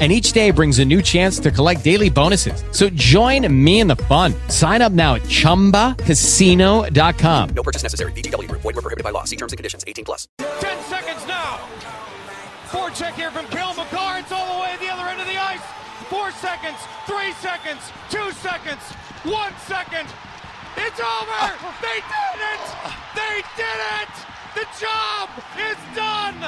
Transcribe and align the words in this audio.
and 0.00 0.10
each 0.10 0.32
day 0.32 0.50
brings 0.50 0.78
a 0.78 0.84
new 0.84 1.02
chance 1.02 1.38
to 1.40 1.50
collect 1.50 1.84
daily 1.84 2.08
bonuses. 2.08 2.64
So 2.70 2.88
join 2.88 3.46
me 3.52 3.80
in 3.80 3.86
the 3.86 3.96
fun. 3.96 4.32
Sign 4.48 4.80
up 4.80 4.92
now 4.92 5.16
at 5.16 5.22
ChumbaCasino.com. 5.22 7.48
No 7.50 7.62
purchase 7.62 7.82
necessary. 7.82 8.12
VGW. 8.12 8.50
Void 8.50 8.64
were 8.64 8.72
prohibited 8.72 9.04
by 9.04 9.10
law. 9.10 9.24
See 9.24 9.36
terms 9.36 9.52
and 9.52 9.58
conditions. 9.58 9.84
18 9.86 10.06
plus. 10.06 10.26
Ten 10.38 10.82
seconds 10.84 11.26
now. 11.28 11.58
Four 12.72 12.88
check 12.90 13.14
here 13.14 13.30
from 13.30 13.44
Cale 13.46 13.74
Makar. 13.74 14.18
It's 14.20 14.32
all 14.32 14.56
the 14.56 14.62
way 14.62 14.70
at 14.70 14.80
the 14.80 14.88
other 14.88 15.06
end 15.10 15.20
of 15.20 15.26
the 15.26 15.36
ice. 15.36 15.60
Four 16.08 16.30
seconds. 16.32 16.78
Three 17.06 17.32
seconds. 17.42 17.80
Two 18.08 18.30
seconds. 18.40 18.80
One 19.22 19.52
second. 19.66 20.08
It's 20.76 21.00
over. 21.00 21.52
They 21.82 22.00
did 22.00 22.40
it. 22.54 22.60
They 23.14 23.42
did 23.58 23.80
it. 24.00 24.08
The 24.54 24.64
job 24.80 25.28
is 25.58 25.76
done. 25.94 26.40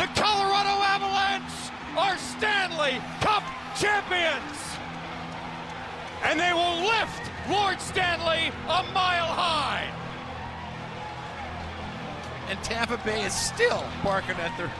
The 0.00 0.06
Colorado 0.18 0.80
Avalanche 0.82 1.70
are 1.94 2.16
Stanley 2.16 3.02
Cup 3.20 3.42
champions. 3.78 4.56
And 6.22 6.40
they 6.40 6.54
will 6.54 6.88
lift 6.88 7.30
Lord 7.50 7.78
Stanley 7.82 8.50
a 8.64 8.82
mile 8.94 9.26
high. 9.26 9.86
And 12.48 12.58
Tampa 12.64 12.98
Bay 13.04 13.26
is 13.26 13.34
still 13.34 13.84
barking 14.02 14.36
at 14.36 14.56
their, 14.56 14.72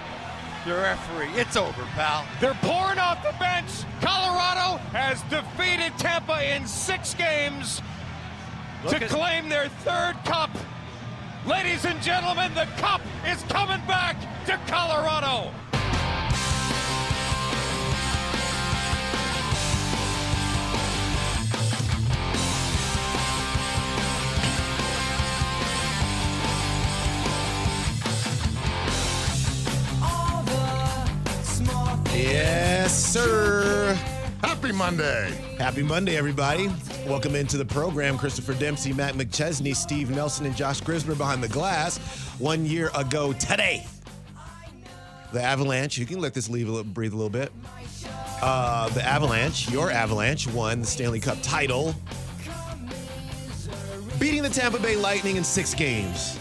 their 0.65 0.83
referee. 0.85 1.39
It's 1.39 1.55
over, 1.55 1.83
pal. 1.93 2.25
They're 2.41 2.57
pouring 2.63 2.99
off 2.99 3.23
the 3.23 3.37
bench. 3.39 3.69
Colorado 4.01 4.79
has 4.93 5.21
defeated 5.25 5.93
Tampa 5.99 6.43
in 6.57 6.67
six 6.67 7.13
games 7.13 7.83
Look 8.85 8.95
to 8.95 9.07
claim 9.07 9.51
their 9.51 9.69
third 9.69 10.15
cup. 10.25 10.49
Ladies 11.47 11.87
and 11.87 12.01
gentlemen, 12.03 12.53
the 12.55 12.67
cup 12.77 13.01
is 13.27 13.43
coming 13.45 13.81
back 13.87 14.17
to 14.45 14.59
Colorado. 14.67 15.53
Yes, 32.13 33.13
sir. 33.13 33.95
Happy 34.43 34.73
Monday. 34.73 35.31
Happy 35.59 35.83
Monday, 35.83 36.19
everybody. 36.19 36.69
Welcome 37.07 37.35
into 37.35 37.57
the 37.57 37.65
program. 37.65 38.17
Christopher 38.19 38.55
Dempsey, 38.55 38.93
Matt 38.93 39.15
McChesney, 39.15 39.75
Steve 39.75 40.11
Nelson, 40.11 40.47
and 40.47 40.57
Josh 40.57 40.81
Grismer 40.81 41.17
behind 41.17 41.43
the 41.43 41.49
glass. 41.49 41.99
One 42.39 42.65
year 42.67 42.91
ago 42.95 43.33
today, 43.33 43.85
the 45.33 45.43
Avalanche, 45.43 45.99
you 45.99 46.07
can 46.07 46.21
let 46.21 46.35
this 46.35 46.49
leave 46.49 46.69
a 46.69 46.71
little, 46.71 46.85
breathe 46.93 47.13
a 47.13 47.17
little 47.17 47.31
bit. 47.31 47.53
Uh, 48.43 48.89
the 48.91 49.03
Avalanche, 49.05 49.69
your 49.71 49.91
Avalanche, 49.91 50.47
won 50.49 50.81
the 50.81 50.87
Stanley 50.87 51.21
Cup 51.21 51.39
title, 51.43 51.95
beating 54.19 54.43
the 54.43 54.49
Tampa 54.51 54.79
Bay 54.79 54.97
Lightning 54.97 55.37
in 55.37 55.45
six 55.45 55.75
games. 55.75 56.39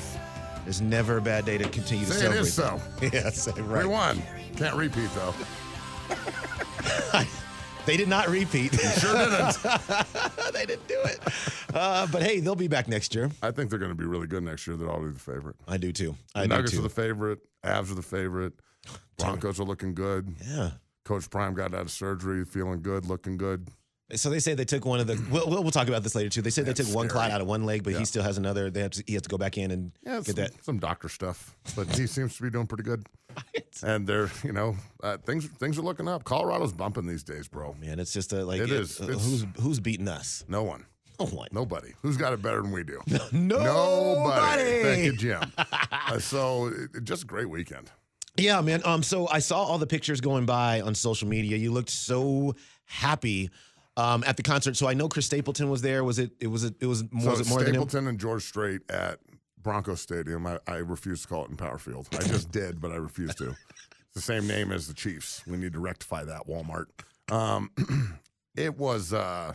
There's 0.66 0.82
never 0.82 1.18
a 1.18 1.22
bad 1.22 1.46
day 1.46 1.58
to 1.58 1.68
continue 1.70 2.06
to 2.06 2.12
Say 2.12 2.20
celebrate. 2.20 2.42
is 2.42 2.54
so. 2.54 2.80
Yeah, 3.14 3.30
say 3.32 3.60
right. 3.62 3.84
We 3.86 3.90
won. 3.90 4.22
Can't 4.56 4.76
repeat 4.76 5.10
though. 5.16 5.34
They 7.90 7.98
did 7.98 8.08
not 8.08 8.30
repeat. 8.30 8.72
Sure 9.00 9.14
didn't. 9.18 9.58
they 10.54 10.66
didn't 10.68 10.88
do 10.88 11.00
it. 11.06 11.20
Uh, 11.74 12.06
but 12.12 12.22
hey, 12.22 12.40
they'll 12.40 12.54
be 12.54 12.68
back 12.68 12.88
next 12.88 13.16
year. 13.16 13.32
I 13.42 13.50
think 13.50 13.72
they're 13.72 13.80
going 13.80 13.90
to 13.90 13.96
be 13.98 14.06
really 14.06 14.28
good 14.28 14.44
next 14.44 14.68
year. 14.68 14.76
They're 14.78 14.88
already 14.92 15.14
the 15.14 15.20
favorite. 15.20 15.56
I 15.68 15.78
do 15.78 15.92
too. 15.92 16.16
I 16.36 16.42
The 16.44 16.48
do 16.50 16.54
Nuggets 16.56 16.72
too. 16.74 16.80
are 16.80 16.84
the 16.84 16.90
favorite. 16.90 17.40
Avs 17.66 17.92
are 17.92 17.96
the 17.96 18.04
favorite. 18.04 18.54
Broncos 19.18 19.60
are 19.60 19.64
looking 19.64 19.96
good. 19.96 20.36
yeah. 20.48 20.70
Coach 21.04 21.32
Prime 21.32 21.56
got 21.56 21.74
out 21.74 21.82
of 21.82 21.90
surgery, 21.92 22.46
feeling 22.46 22.84
good, 22.84 23.06
looking 23.06 23.38
good. 23.38 23.68
So 24.16 24.30
they 24.32 24.40
say 24.40 24.56
they 24.56 24.66
took 24.66 24.86
one 24.86 25.00
of 25.00 25.08
the. 25.08 25.22
We'll, 25.30 25.48
we'll, 25.50 25.62
we'll 25.62 25.72
talk 25.72 25.88
about 25.88 26.02
this 26.04 26.16
later 26.16 26.30
too. 26.30 26.42
They 26.42 26.50
said 26.50 26.66
they 26.66 26.74
That's 26.74 26.88
took 26.90 26.96
one 26.96 27.08
scary. 27.10 27.20
clot 27.28 27.32
out 27.32 27.42
of 27.42 27.48
one 27.48 27.66
leg, 27.66 27.84
but 27.84 27.94
Yeah. 27.94 28.00
he 28.00 28.06
still 28.06 28.24
has 28.24 28.38
another. 28.40 28.70
They 28.72 28.82
have 28.82 28.92
to, 28.92 29.04
he 29.06 29.14
has 29.14 29.22
to 29.24 29.30
go 29.30 29.38
back 29.38 29.58
in 29.58 29.70
and 29.72 29.92
Yeah, 30.04 30.18
get 30.18 30.26
some, 30.26 30.36
that. 30.36 30.64
some 30.66 30.80
doctor 30.80 31.10
stuff, 31.10 31.56
but 31.76 31.96
he 31.96 32.08
seems 32.08 32.36
to 32.38 32.44
be 32.44 32.50
doing 32.50 32.66
pretty 32.68 32.84
good. 32.84 33.06
And 33.84 34.06
they're, 34.06 34.30
you 34.44 34.52
know, 34.52 34.76
uh, 35.02 35.16
things 35.18 35.46
things 35.48 35.78
are 35.78 35.82
looking 35.84 36.08
up. 36.08 36.24
Colorado's 36.26 36.74
bumping 36.74 37.06
these 37.08 37.24
days, 37.24 37.48
bro. 37.48 37.76
Man, 37.80 37.98
it's 38.00 38.12
just 38.12 38.34
a 38.34 38.44
like. 38.44 38.60
It 38.60 38.72
is. 38.72 39.00
uh, 39.00 39.06
It's- 39.06 39.24
who's 39.26 39.46
who's 39.62 39.80
beating 39.80 40.08
us? 40.10 40.44
No 40.50 40.64
one, 40.64 40.86
No 41.20 41.28
one. 41.28 41.48
nobody. 41.54 41.94
Who's 42.02 42.18
got 42.18 42.34
it 42.34 42.42
better 42.42 42.62
than 42.62 42.72
we 42.72 42.84
do? 42.84 43.00
Nobody. 43.32 44.84
Thank 44.84 45.04
you, 45.06 45.16
Jim. 45.16 45.42
uh, 45.92 46.20
so, 46.20 46.68
it, 46.68 46.90
it- 46.96 47.04
just 47.04 47.24
a 47.24 47.26
great 47.26 47.50
weekend. 47.50 47.92
Yeah, 48.38 48.62
man. 48.62 48.82
Um, 48.86 49.04
so 49.04 49.28
I 49.28 49.40
saw 49.40 49.64
all 49.64 49.78
the 49.78 49.88
pictures 49.88 50.22
going 50.22 50.46
by 50.46 50.82
on 50.82 50.96
social 50.96 51.28
media. 51.28 51.58
You 51.58 51.72
looked 51.72 51.90
so 51.90 52.56
happy 52.86 53.50
um, 54.00 54.24
at 54.26 54.38
the 54.38 54.44
concert. 54.44 54.78
So 54.78 54.88
I 54.88 54.94
know 54.94 55.10
Chris 55.10 55.26
Stapleton 55.26 55.70
was 55.70 55.82
there. 55.82 56.04
Was 56.04 56.20
it? 56.20 56.32
It 56.40 56.48
was. 56.48 56.64
It, 56.64 56.76
it 56.80 56.86
was. 56.86 57.00
So 57.00 57.30
was 57.30 57.42
it 57.42 57.48
more 57.50 57.60
than 57.60 57.70
him? 57.70 57.74
Stapleton 57.82 58.08
and 58.08 58.20
George 58.20 58.44
Strait 58.44 58.82
at 58.90 59.20
Bronco 59.62 59.96
Stadium. 59.96 60.48
I, 60.48 60.60
I 60.68 60.78
refuse 60.78 61.24
to 61.24 61.28
call 61.28 61.46
it 61.46 61.52
Empower 61.52 61.78
Field. 61.78 62.08
I 62.14 62.24
just 62.24 62.52
did, 62.60 62.80
but 62.80 62.92
I 62.92 62.96
refuse 62.96 63.36
to. 63.36 63.50
It's 63.50 64.16
the 64.16 64.22
same 64.22 64.48
name 64.48 64.72
as 64.72 64.88
the 64.88 64.94
Chiefs. 64.94 65.44
We 65.46 65.58
need 65.58 65.74
to 65.74 65.80
rectify 65.80 66.24
that. 66.24 66.48
Walmart. 66.48 66.86
Um, 67.32 67.72
it 68.56 68.78
was. 68.78 69.14
Uh, 69.14 69.54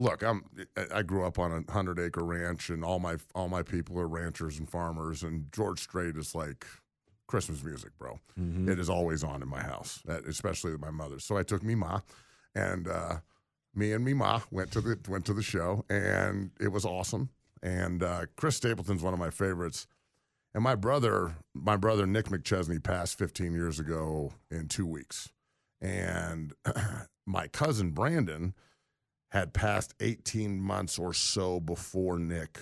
look, 0.00 0.22
I'm. 0.22 0.44
I- 0.92 1.02
grew 1.02 1.24
up 1.24 1.38
on 1.38 1.64
a 1.68 1.72
hundred 1.72 1.98
acre 2.00 2.24
ranch, 2.24 2.68
and 2.70 2.84
all 2.84 2.98
my 2.98 3.16
all 3.34 3.48
my 3.48 3.62
people 3.62 3.98
are 4.00 4.08
ranchers 4.08 4.58
and 4.58 4.68
farmers. 4.68 5.22
And 5.22 5.50
George 5.52 5.80
Strait 5.80 6.16
is 6.16 6.34
like 6.34 6.66
Christmas 7.28 7.62
music, 7.62 7.92
bro. 7.98 8.18
It 8.68 8.78
is 8.78 8.90
always 8.90 9.22
on 9.24 9.40
in 9.42 9.48
my 9.48 9.62
house, 9.62 10.02
especially 10.28 10.72
with 10.72 10.80
my 10.80 10.90
mother. 10.90 11.18
So 11.20 11.36
I 11.36 11.42
took 11.42 11.62
me 11.62 11.74
ma, 11.74 12.00
and 12.54 12.88
uh, 12.88 13.16
me 13.76 13.92
and 13.92 14.04
me 14.04 14.14
ma 14.14 14.40
went 14.50 14.72
to 14.72 14.80
the 14.80 14.98
went 15.08 15.26
to 15.26 15.34
the 15.34 15.42
show, 15.42 15.84
and 15.88 16.50
it 16.60 16.68
was 16.68 16.84
awesome. 16.84 17.30
And 17.62 18.02
uh, 18.02 18.26
Chris 18.36 18.56
Stapleton's 18.56 19.02
one 19.02 19.12
of 19.12 19.20
my 19.20 19.30
favorites. 19.30 19.86
And 20.54 20.64
my 20.64 20.74
brother, 20.74 21.34
my 21.52 21.76
brother 21.76 22.06
Nick 22.06 22.26
McChesney, 22.26 22.82
passed 22.82 23.18
15 23.18 23.52
years 23.52 23.78
ago 23.78 24.32
in 24.50 24.68
two 24.68 24.86
weeks. 24.86 25.28
And 25.82 26.54
my 27.26 27.48
cousin 27.48 27.90
Brandon 27.90 28.54
had 29.32 29.52
passed 29.52 29.92
18 30.00 30.58
months 30.58 30.98
or 30.98 31.12
so 31.12 31.60
before 31.60 32.18
Nick, 32.18 32.58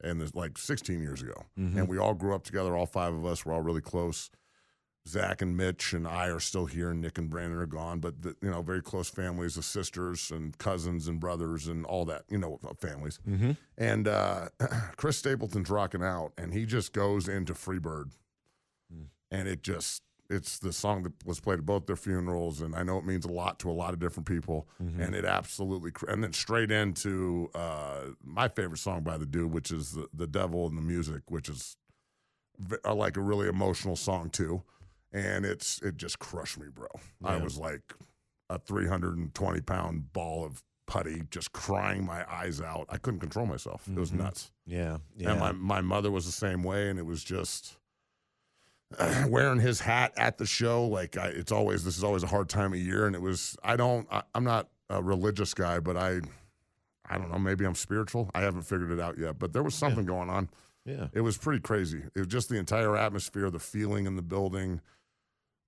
and 0.00 0.32
like 0.36 0.58
16 0.58 1.00
years 1.00 1.22
ago. 1.22 1.46
And 1.78 1.88
we 1.88 1.98
all 1.98 2.14
grew 2.14 2.34
up 2.36 2.44
together, 2.44 2.76
all 2.76 2.86
five 2.86 3.12
of 3.14 3.26
us. 3.26 3.44
We're 3.44 3.54
all 3.54 3.62
really 3.62 3.80
close. 3.80 4.30
Zach 5.06 5.42
and 5.42 5.54
Mitch 5.56 5.92
and 5.92 6.08
I 6.08 6.28
are 6.28 6.40
still 6.40 6.64
here, 6.66 6.90
and 6.90 7.00
Nick 7.00 7.18
and 7.18 7.28
Brandon 7.28 7.58
are 7.58 7.66
gone. 7.66 8.00
But 8.00 8.22
the, 8.22 8.34
you 8.40 8.50
know, 8.50 8.62
very 8.62 8.80
close 8.80 9.10
families 9.10 9.56
of 9.58 9.64
sisters 9.64 10.30
and 10.30 10.56
cousins 10.56 11.08
and 11.08 11.20
brothers 11.20 11.66
and 11.66 11.84
all 11.84 12.04
that. 12.06 12.22
You 12.30 12.38
know, 12.38 12.58
families. 12.80 13.18
And 13.76 14.08
uh, 14.08 14.48
Chris 14.96 15.18
Stapleton's 15.18 15.68
rocking 15.68 16.02
out, 16.02 16.32
and 16.38 16.52
he 16.54 16.64
just 16.64 16.92
goes 16.94 17.28
into 17.28 17.52
Freebird, 17.52 18.12
and 19.30 19.46
it 19.48 19.62
just 19.62 20.02
it's 20.30 20.58
the 20.58 20.72
song 20.72 21.02
that 21.02 21.12
was 21.26 21.38
played 21.38 21.58
at 21.58 21.66
both 21.66 21.84
their 21.86 21.96
funerals, 21.96 22.62
and 22.62 22.74
I 22.74 22.82
know 22.82 22.96
it 22.96 23.04
means 23.04 23.26
a 23.26 23.30
lot 23.30 23.58
to 23.58 23.70
a 23.70 23.72
lot 23.72 23.92
of 23.92 24.00
different 24.00 24.26
people, 24.26 24.66
and 24.78 25.14
it 25.14 25.26
absolutely, 25.26 25.92
and 26.08 26.24
then 26.24 26.32
straight 26.32 26.70
into 26.70 27.50
uh, 27.54 28.04
my 28.22 28.48
favorite 28.48 28.78
song 28.78 29.02
by 29.02 29.18
the 29.18 29.26
dude, 29.26 29.52
which 29.52 29.70
is 29.70 29.92
the, 29.92 30.08
the 30.14 30.26
Devil 30.26 30.70
Named 30.70 30.86
Music, 30.86 31.20
which 31.28 31.50
is 31.50 31.76
v- 32.58 32.76
uh, 32.86 32.94
like 32.94 33.18
a 33.18 33.20
really 33.20 33.48
emotional 33.48 33.96
song 33.96 34.30
too, 34.30 34.62
and 35.14 35.46
it's 35.46 35.80
it 35.80 35.96
just 35.96 36.18
crushed 36.18 36.58
me, 36.58 36.66
bro. 36.74 36.88
I 37.24 37.36
was 37.38 37.56
like 37.56 37.94
a 38.50 38.58
320 38.58 39.60
pound 39.62 40.12
ball 40.12 40.44
of 40.44 40.62
putty, 40.86 41.22
just 41.30 41.52
crying 41.52 42.04
my 42.04 42.30
eyes 42.30 42.60
out. 42.60 42.84
I 42.90 42.98
couldn't 42.98 43.20
control 43.20 43.46
myself. 43.46 43.88
It 43.88 43.96
was 43.98 44.10
Mhm. 44.10 44.18
nuts. 44.18 44.50
Yeah, 44.66 44.98
yeah. 45.16 45.30
And 45.30 45.40
my, 45.40 45.52
my 45.52 45.80
mother 45.80 46.10
was 46.10 46.26
the 46.26 46.32
same 46.32 46.62
way, 46.62 46.90
and 46.90 46.98
it 46.98 47.06
was 47.06 47.24
just 47.24 47.78
wearing 49.28 49.60
his 49.60 49.80
hat 49.80 50.12
at 50.16 50.38
the 50.38 50.46
show. 50.46 50.84
Like 50.86 51.16
I, 51.16 51.28
it's 51.28 51.52
always 51.52 51.84
this 51.84 51.96
is 51.96 52.04
always 52.04 52.22
a 52.22 52.26
hard 52.26 52.48
time 52.48 52.72
of 52.72 52.78
year, 52.78 53.06
and 53.06 53.14
it 53.16 53.22
was. 53.22 53.56
I 53.64 53.76
don't. 53.76 54.06
I, 54.10 54.22
I'm 54.34 54.44
not 54.44 54.68
a 54.90 55.02
religious 55.02 55.54
guy, 55.54 55.80
but 55.80 55.96
I, 55.96 56.20
I 57.08 57.16
don't 57.18 57.30
know. 57.30 57.38
Maybe 57.38 57.64
I'm 57.64 57.74
spiritual. 57.74 58.30
I 58.34 58.42
haven't 58.42 58.62
figured 58.62 58.90
it 58.92 59.00
out 59.00 59.18
yet, 59.18 59.38
but 59.38 59.52
there 59.52 59.62
was 59.62 59.74
something 59.74 60.04
going 60.04 60.28
on. 60.28 60.50
yeah. 60.84 61.08
It 61.14 61.22
was 61.22 61.38
pretty 61.38 61.60
crazy. 61.60 62.02
It 62.14 62.18
was 62.18 62.28
just 62.28 62.48
the 62.50 62.56
entire 62.58 62.96
atmosphere, 62.96 63.50
the 63.50 63.58
feeling 63.58 64.06
in 64.06 64.16
the 64.16 64.22
building. 64.22 64.80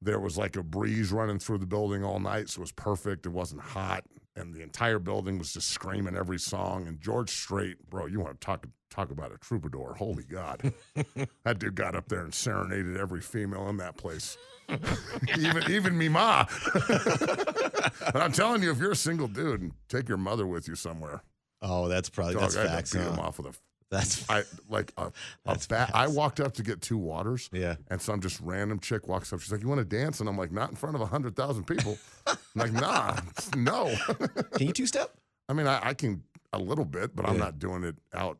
There 0.02 0.20
was 0.20 0.36
like 0.36 0.56
a 0.56 0.62
breeze 0.62 1.10
running 1.10 1.38
through 1.38 1.58
the 1.58 1.66
building 1.66 2.04
all 2.04 2.20
night, 2.20 2.48
so 2.50 2.58
it 2.58 2.60
was 2.60 2.72
perfect. 2.72 3.26
It 3.26 3.30
wasn't 3.30 3.62
hot, 3.62 4.04
and 4.36 4.54
the 4.54 4.62
entire 4.62 4.98
building 4.98 5.38
was 5.38 5.52
just 5.52 5.70
screaming 5.70 6.16
every 6.16 6.38
song. 6.38 6.86
And 6.86 7.00
George 7.00 7.30
Strait, 7.30 7.78
bro, 7.88 8.06
you 8.06 8.20
want 8.20 8.38
to 8.40 8.44
talk 8.44 8.66
talk 8.90 9.10
about 9.10 9.32
a 9.32 9.38
troubadour? 9.38 9.94
Holy 9.94 10.24
God, 10.24 10.72
that 11.44 11.58
dude 11.58 11.74
got 11.74 11.94
up 11.96 12.08
there 12.08 12.20
and 12.20 12.32
serenaded 12.34 12.96
every 12.98 13.20
female 13.22 13.68
in 13.68 13.78
that 13.78 13.96
place, 13.96 14.36
even 15.38 15.70
even 15.70 15.96
me 15.96 16.08
ma. 16.10 16.44
and 16.88 18.16
I'm 18.16 18.32
telling 18.32 18.62
you, 18.62 18.70
if 18.70 18.78
you're 18.78 18.92
a 18.92 18.96
single 18.96 19.28
dude, 19.28 19.62
and 19.62 19.72
take 19.88 20.08
your 20.08 20.18
mother 20.18 20.46
with 20.46 20.68
you 20.68 20.74
somewhere. 20.74 21.22
Oh, 21.62 21.88
that's 21.88 22.10
probably 22.10 22.34
Dog, 22.34 22.42
that's 22.42 22.56
I 22.56 22.66
facts. 22.66 22.92
beat 22.92 23.00
him 23.00 23.18
off 23.18 23.38
with 23.38 23.46
a 23.46 23.58
That's 23.90 24.28
I 24.30 24.42
like 24.68 24.92
a, 24.96 25.12
a. 25.46 25.90
I 25.94 26.06
walked 26.08 26.40
up 26.40 26.54
to 26.54 26.62
get 26.62 26.80
two 26.80 26.98
waters, 26.98 27.48
yeah. 27.52 27.76
and 27.88 28.00
some 28.00 28.20
just 28.20 28.40
random 28.40 28.80
chick 28.80 29.06
walks 29.08 29.32
up. 29.32 29.40
She's 29.40 29.52
like, 29.52 29.62
"You 29.62 29.68
want 29.68 29.78
to 29.78 29.84
dance?" 29.84 30.20
And 30.20 30.28
I'm 30.28 30.36
like, 30.36 30.52
"Not 30.52 30.70
in 30.70 30.76
front 30.76 30.96
of 30.96 31.02
a 31.02 31.06
hundred 31.06 31.36
thousand 31.36 31.64
people." 31.64 31.96
I'm 32.26 32.36
like, 32.56 32.72
"Nah, 32.72 33.16
no." 33.56 33.94
Can 34.54 34.66
you 34.66 34.72
two 34.72 34.86
step? 34.86 35.12
I 35.48 35.52
mean, 35.52 35.66
I, 35.68 35.80
I 35.90 35.94
can 35.94 36.22
a 36.52 36.58
little 36.58 36.84
bit, 36.84 37.14
but 37.14 37.28
I'm 37.28 37.38
not 37.38 37.58
doing 37.58 37.84
it 37.84 37.94
out 38.12 38.38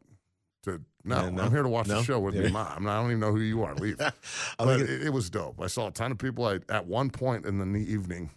to. 0.64 0.81
No, 1.04 1.22
Yeah, 1.25 1.31
no? 1.31 1.43
I'm 1.44 1.50
here 1.52 1.62
to 1.62 1.69
watch 1.69 1.87
No? 1.87 1.98
the 1.98 2.02
show 2.02 2.19
with 2.19 2.34
Yeah. 2.34 2.43
me, 2.43 2.50
mom. 2.50 2.66
I'm 2.78 2.82
not, 2.82 2.98
I 2.98 3.02
don't 3.02 3.10
even 3.12 3.20
know 3.20 3.31
who 3.31 3.38
you 3.40 3.62
are. 3.62 3.76
Leave. 3.76 3.96
But 4.58 4.81
it, 4.81 4.90
it. 4.90 5.02
it 5.06 5.10
was 5.12 5.31
dope. 5.31 5.60
I 5.62 5.69
saw 5.69 5.87
a 5.87 5.90
ton 5.93 6.10
of 6.10 6.19
people. 6.19 6.44
I, 6.44 6.58
at 6.69 6.87
one 6.88 7.10
point 7.10 7.46
in 7.46 7.72
the 7.72 7.78
evening, 7.78 8.31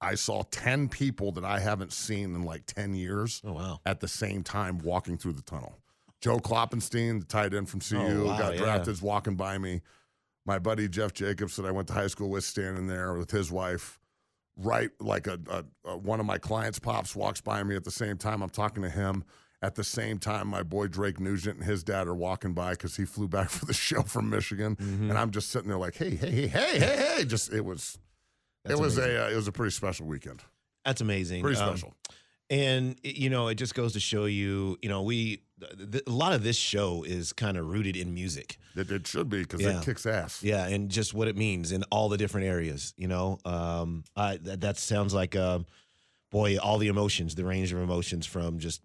I 0.00 0.14
saw 0.14 0.44
ten 0.50 0.88
people 0.88 1.32
that 1.32 1.44
I 1.44 1.58
haven't 1.58 1.92
seen 1.92 2.34
in 2.34 2.44
like 2.44 2.64
ten 2.64 2.94
years 2.94 3.42
Oh 3.44 3.52
wow. 3.52 3.80
at 3.84 4.00
the 4.00 4.08
same 4.08 4.42
time 4.42 4.78
walking 4.78 5.18
through 5.18 5.34
the 5.34 5.42
tunnel. 5.42 5.76
Joe 6.24 6.38
Kloppenstein, 6.38 7.20
the 7.20 7.26
tight 7.26 7.52
end 7.52 7.68
from 7.68 7.80
CU, 7.80 7.98
Oh, 7.98 8.24
wow, 8.24 8.38
got 8.38 8.54
yeah. 8.54 8.60
drafted, 8.60 8.94
is 8.94 9.02
walking 9.02 9.34
by 9.36 9.58
me. 9.58 9.82
My 10.46 10.58
buddy 10.58 10.88
Jeff 10.88 11.12
Jacobs, 11.12 11.54
that 11.56 11.66
I 11.66 11.70
went 11.70 11.86
to 11.88 11.94
high 11.94 12.06
school 12.06 12.30
with, 12.30 12.44
standing 12.44 12.86
there 12.86 13.12
with 13.12 13.30
his 13.30 13.52
wife. 13.52 14.00
Right, 14.56 14.88
like 15.00 15.26
a, 15.26 15.38
a, 15.50 15.64
a 15.90 15.96
one 15.98 16.20
of 16.20 16.26
my 16.26 16.38
clients' 16.38 16.78
pops 16.78 17.14
walks 17.14 17.42
by 17.42 17.62
me 17.62 17.76
at 17.76 17.84
the 17.84 17.90
same 17.90 18.16
time. 18.16 18.40
I'm 18.40 18.48
talking 18.48 18.82
to 18.84 18.88
him. 18.88 19.24
At 19.60 19.74
the 19.74 19.84
same 19.84 20.18
time, 20.18 20.48
my 20.48 20.62
boy 20.62 20.86
Drake 20.88 21.18
Nugent 21.20 21.56
and 21.58 21.64
his 21.64 21.82
dad 21.82 22.06
are 22.06 22.14
walking 22.14 22.52
by 22.54 22.70
because 22.72 22.96
he 22.96 23.04
flew 23.04 23.28
back 23.28 23.50
for 23.56 23.66
the 23.66 23.74
show 23.74 24.02
from 24.02 24.30
Michigan, 24.30 24.76
Mm-hmm. 24.76 25.10
and 25.10 25.18
I'm 25.18 25.30
just 25.30 25.50
sitting 25.50 25.68
there 25.68 25.78
like, 25.78 25.96
hey, 25.96 26.14
hey, 26.16 26.30
hey, 26.30 26.46
hey, 26.46 26.78
hey, 26.78 27.14
hey. 27.18 27.24
Just 27.26 27.52
it 27.52 27.64
was, 27.64 27.98
That's 28.64 28.78
it 28.78 28.82
was 28.82 28.96
amazing. 28.96 29.16
a 29.16 29.24
uh, 29.24 29.28
it 29.30 29.36
was 29.36 29.48
a 29.48 29.52
pretty 29.52 29.72
special 29.72 30.06
weekend. 30.06 30.42
That's 30.86 31.00
amazing. 31.02 31.42
Pretty 31.42 31.58
Um, 31.60 31.68
special. 31.76 31.94
And 32.50 32.96
you 33.02 33.30
know, 33.30 33.48
it 33.48 33.54
just 33.56 33.74
goes 33.74 33.92
to 33.94 34.00
show 34.00 34.24
you, 34.26 34.78
you 34.82 34.88
know, 34.88 35.02
we 35.02 35.42
th- 35.60 35.90
th- 35.92 36.04
a 36.06 36.10
lot 36.10 36.32
of 36.32 36.42
this 36.42 36.56
show 36.56 37.02
is 37.04 37.32
kind 37.32 37.56
of 37.56 37.66
rooted 37.66 37.96
in 37.96 38.12
music. 38.14 38.58
It, 38.76 38.90
it 38.90 39.06
should 39.06 39.28
be 39.28 39.40
because 39.40 39.60
Yeah. 39.62 39.78
it 39.80 39.84
kicks 39.84 40.04
ass. 40.06 40.42
Yeah, 40.42 40.66
and 40.66 40.90
just 40.90 41.14
what 41.14 41.28
it 41.28 41.36
means 41.36 41.72
in 41.72 41.84
all 41.90 42.08
the 42.08 42.16
different 42.18 42.46
areas. 42.46 42.92
You 42.96 43.08
know, 43.08 43.38
um, 43.44 44.04
I, 44.16 44.36
that, 44.38 44.60
that 44.62 44.78
sounds 44.78 45.14
like, 45.14 45.36
um, 45.36 45.66
boy, 46.30 46.56
all 46.58 46.78
the 46.78 46.88
emotions, 46.88 47.34
the 47.34 47.44
range 47.44 47.72
of 47.72 47.78
emotions 47.80 48.26
from 48.26 48.58
just 48.58 48.80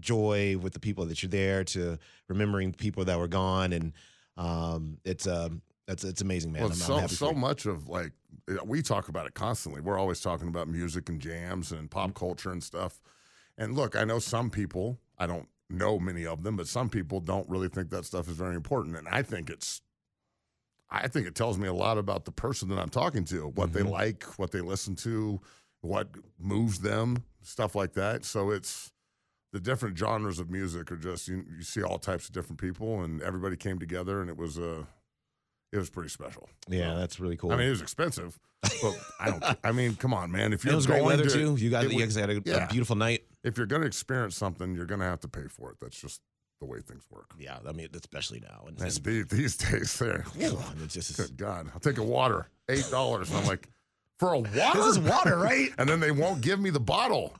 joy 0.00 0.56
with 0.58 0.72
the 0.72 0.80
people 0.80 1.04
that 1.06 1.22
you're 1.22 1.30
there 1.30 1.62
to 1.64 1.98
remembering 2.28 2.72
people 2.72 3.04
that 3.04 3.18
were 3.18 3.28
gone, 3.28 3.72
and 3.72 3.92
um, 4.36 4.98
it's 5.04 5.26
um, 5.26 5.60
that's 5.86 6.02
it's 6.04 6.22
amazing, 6.22 6.52
man. 6.52 6.62
Well, 6.62 6.70
I'm, 6.72 6.76
I'm 6.76 6.78
so 6.86 6.96
happy 6.96 7.14
so 7.14 7.32
much 7.32 7.66
of 7.66 7.88
like 7.88 8.06
uh, 8.06 8.10
we 8.64 8.82
talk 8.82 9.08
about 9.08 9.26
it 9.26 9.34
constantly. 9.34 9.80
We're 9.80 9.98
always 9.98 10.20
talking 10.20 10.48
about 10.48 10.68
music 10.68 11.08
and 11.08 11.20
jams 11.20 11.72
and 11.72 11.90
pop 11.90 12.10
Mm-hmm. 12.10 12.18
culture 12.18 12.50
and 12.52 12.62
stuff. 12.62 13.00
And 13.56 13.74
look, 13.74 13.96
I 13.96 14.04
know 14.04 14.18
some 14.18 14.50
people. 14.50 14.98
I 15.18 15.26
don't 15.26 15.48
know 15.70 15.98
many 15.98 16.26
of 16.26 16.42
them, 16.42 16.56
but 16.56 16.66
some 16.68 16.88
people 16.90 17.20
don't 17.20 17.48
really 17.48 17.68
think 17.68 17.90
that 17.90 18.04
stuff 18.04 18.28
is 18.28 18.36
very 18.36 18.54
important. 18.56 18.96
And 18.96 19.08
I 19.08 19.22
think 19.22 19.48
it's. 19.50 19.80
I 20.90 21.08
think 21.08 21.26
it 21.26 21.34
tells 21.34 21.58
me 21.58 21.66
a 21.66 21.72
lot 21.72 21.98
about 21.98 22.24
the 22.24 22.30
person 22.30 22.68
that 22.68 22.78
I'm 22.78 22.90
talking 22.90 23.24
to, 23.24 23.48
what 23.48 23.72
they 23.72 23.80
Mhm. 23.80 23.90
like, 23.90 24.22
what 24.38 24.52
they 24.52 24.60
listen 24.60 24.94
to, 24.96 25.40
what 25.80 26.14
moves 26.38 26.80
them, 26.80 27.24
stuff 27.42 27.74
like 27.74 27.94
that. 27.94 28.24
So 28.24 28.50
it's 28.50 28.92
the 29.52 29.60
different 29.60 29.98
genres 29.98 30.38
of 30.38 30.50
music 30.50 30.92
are 30.92 30.96
just 30.96 31.26
you, 31.26 31.44
you 31.56 31.62
see 31.62 31.82
all 31.82 31.98
types 31.98 32.26
of 32.28 32.32
different 32.32 32.60
people, 32.60 33.02
and 33.02 33.22
everybody 33.22 33.56
came 33.56 33.78
together, 33.78 34.20
and 34.20 34.28
it 34.30 34.36
was 34.36 34.56
a, 34.58 34.86
it 35.74 35.78
was 35.78 35.90
pretty 35.90 36.08
special. 36.08 36.48
Yeah, 36.68 36.94
that's 36.94 37.18
really 37.20 37.36
cool. 37.36 37.52
I 37.52 37.56
mean, 37.56 37.66
it 37.66 37.70
was 37.70 37.82
expensive, 37.82 38.38
but 38.62 38.94
I 39.20 39.30
don't. 39.30 39.44
I 39.64 39.72
mean, 39.72 39.96
come 39.96 40.14
on, 40.14 40.30
man. 40.30 40.52
If 40.52 40.64
you're 40.64 40.72
it 40.72 40.76
was 40.76 40.86
great 40.86 40.98
going 41.00 41.06
weather 41.06 41.24
to- 41.24 41.30
too. 41.30 41.56
You 41.56 41.76
it 41.76 41.90
you 41.90 41.96
was- 41.96 42.04
guys 42.04 42.14
had 42.14 42.30
a, 42.30 42.40
yeah. 42.44 42.64
a 42.64 42.68
beautiful 42.68 42.96
night. 42.96 43.24
if 43.42 43.58
you're 43.58 43.66
going 43.66 43.82
to 43.82 43.86
experience 43.88 44.36
something, 44.36 44.74
you're 44.74 44.86
going 44.86 45.00
to 45.00 45.06
have 45.06 45.20
to 45.20 45.28
pay 45.28 45.48
for 45.48 45.70
it. 45.72 45.76
That's 45.80 46.00
just 46.00 46.20
the 46.60 46.66
way 46.66 46.78
things 46.80 47.02
work. 47.10 47.32
Yeah, 47.38 47.58
I 47.68 47.72
mean, 47.72 47.88
especially 47.94 48.40
now. 48.40 48.64
And 48.68 48.80
And 48.80 48.90
these, 48.90 49.26
these 49.28 49.56
days, 49.56 49.98
there. 49.98 50.24
it's 50.36 50.94
just 50.94 51.16
Good 51.16 51.36
God, 51.36 51.70
I'll 51.74 51.80
take 51.80 51.98
a 51.98 52.02
water, 52.04 52.48
eight 52.68 52.86
dollars. 52.90 53.30
I'm 53.34 53.44
like, 53.46 53.68
for 54.18 54.34
a 54.34 54.38
water? 54.38 54.50
this 54.74 54.86
is 54.86 54.98
water, 54.98 55.38
right? 55.38 55.70
and 55.78 55.88
then 55.88 56.00
they 56.00 56.10
won't 56.10 56.40
give 56.40 56.60
me 56.60 56.70
the 56.70 56.80
bottle. 56.80 57.34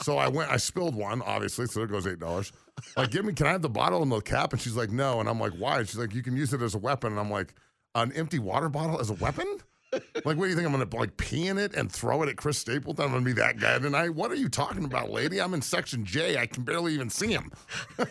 So 0.00 0.18
I 0.18 0.28
went, 0.28 0.50
I 0.50 0.56
spilled 0.56 0.94
one, 0.94 1.22
obviously, 1.22 1.66
so 1.66 1.80
there 1.80 1.86
goes 1.86 2.06
eight 2.06 2.18
dollars. 2.18 2.52
Like, 2.96 3.10
give 3.10 3.24
me, 3.24 3.32
can 3.32 3.46
I 3.46 3.52
have 3.52 3.62
the 3.62 3.68
bottle 3.68 4.02
and 4.02 4.10
the 4.10 4.20
cap? 4.20 4.52
And 4.52 4.60
she's 4.60 4.76
like, 4.76 4.90
no. 4.90 5.20
And 5.20 5.28
I'm 5.28 5.38
like, 5.38 5.52
why? 5.52 5.80
And 5.80 5.88
she's 5.88 5.98
like, 5.98 6.14
you 6.14 6.22
can 6.22 6.36
use 6.36 6.52
it 6.52 6.62
as 6.62 6.74
a 6.74 6.78
weapon. 6.78 7.12
And 7.12 7.20
I'm 7.20 7.30
like, 7.30 7.54
an 7.94 8.12
empty 8.12 8.38
water 8.38 8.68
bottle 8.68 9.00
as 9.00 9.10
a 9.10 9.14
weapon? 9.14 9.46
Like, 9.92 10.24
what 10.24 10.44
do 10.44 10.48
you 10.48 10.54
think? 10.54 10.66
I'm 10.66 10.72
gonna 10.72 10.88
like 10.96 11.16
pee 11.18 11.48
in 11.48 11.58
it 11.58 11.74
and 11.74 11.92
throw 11.92 12.22
it 12.22 12.28
at 12.30 12.36
Chris 12.36 12.56
Stapleton? 12.56 13.04
I'm 13.04 13.12
gonna 13.12 13.24
be 13.24 13.34
that 13.34 13.58
guy 13.58 13.78
tonight? 13.78 14.10
What 14.10 14.30
are 14.30 14.36
you 14.36 14.48
talking 14.48 14.84
about, 14.84 15.10
lady? 15.10 15.38
I'm 15.40 15.52
in 15.52 15.60
section 15.60 16.04
J. 16.04 16.38
I 16.38 16.46
can 16.46 16.62
barely 16.62 16.94
even 16.94 17.10
see 17.10 17.30
him. 17.30 17.52
oh 17.98 18.04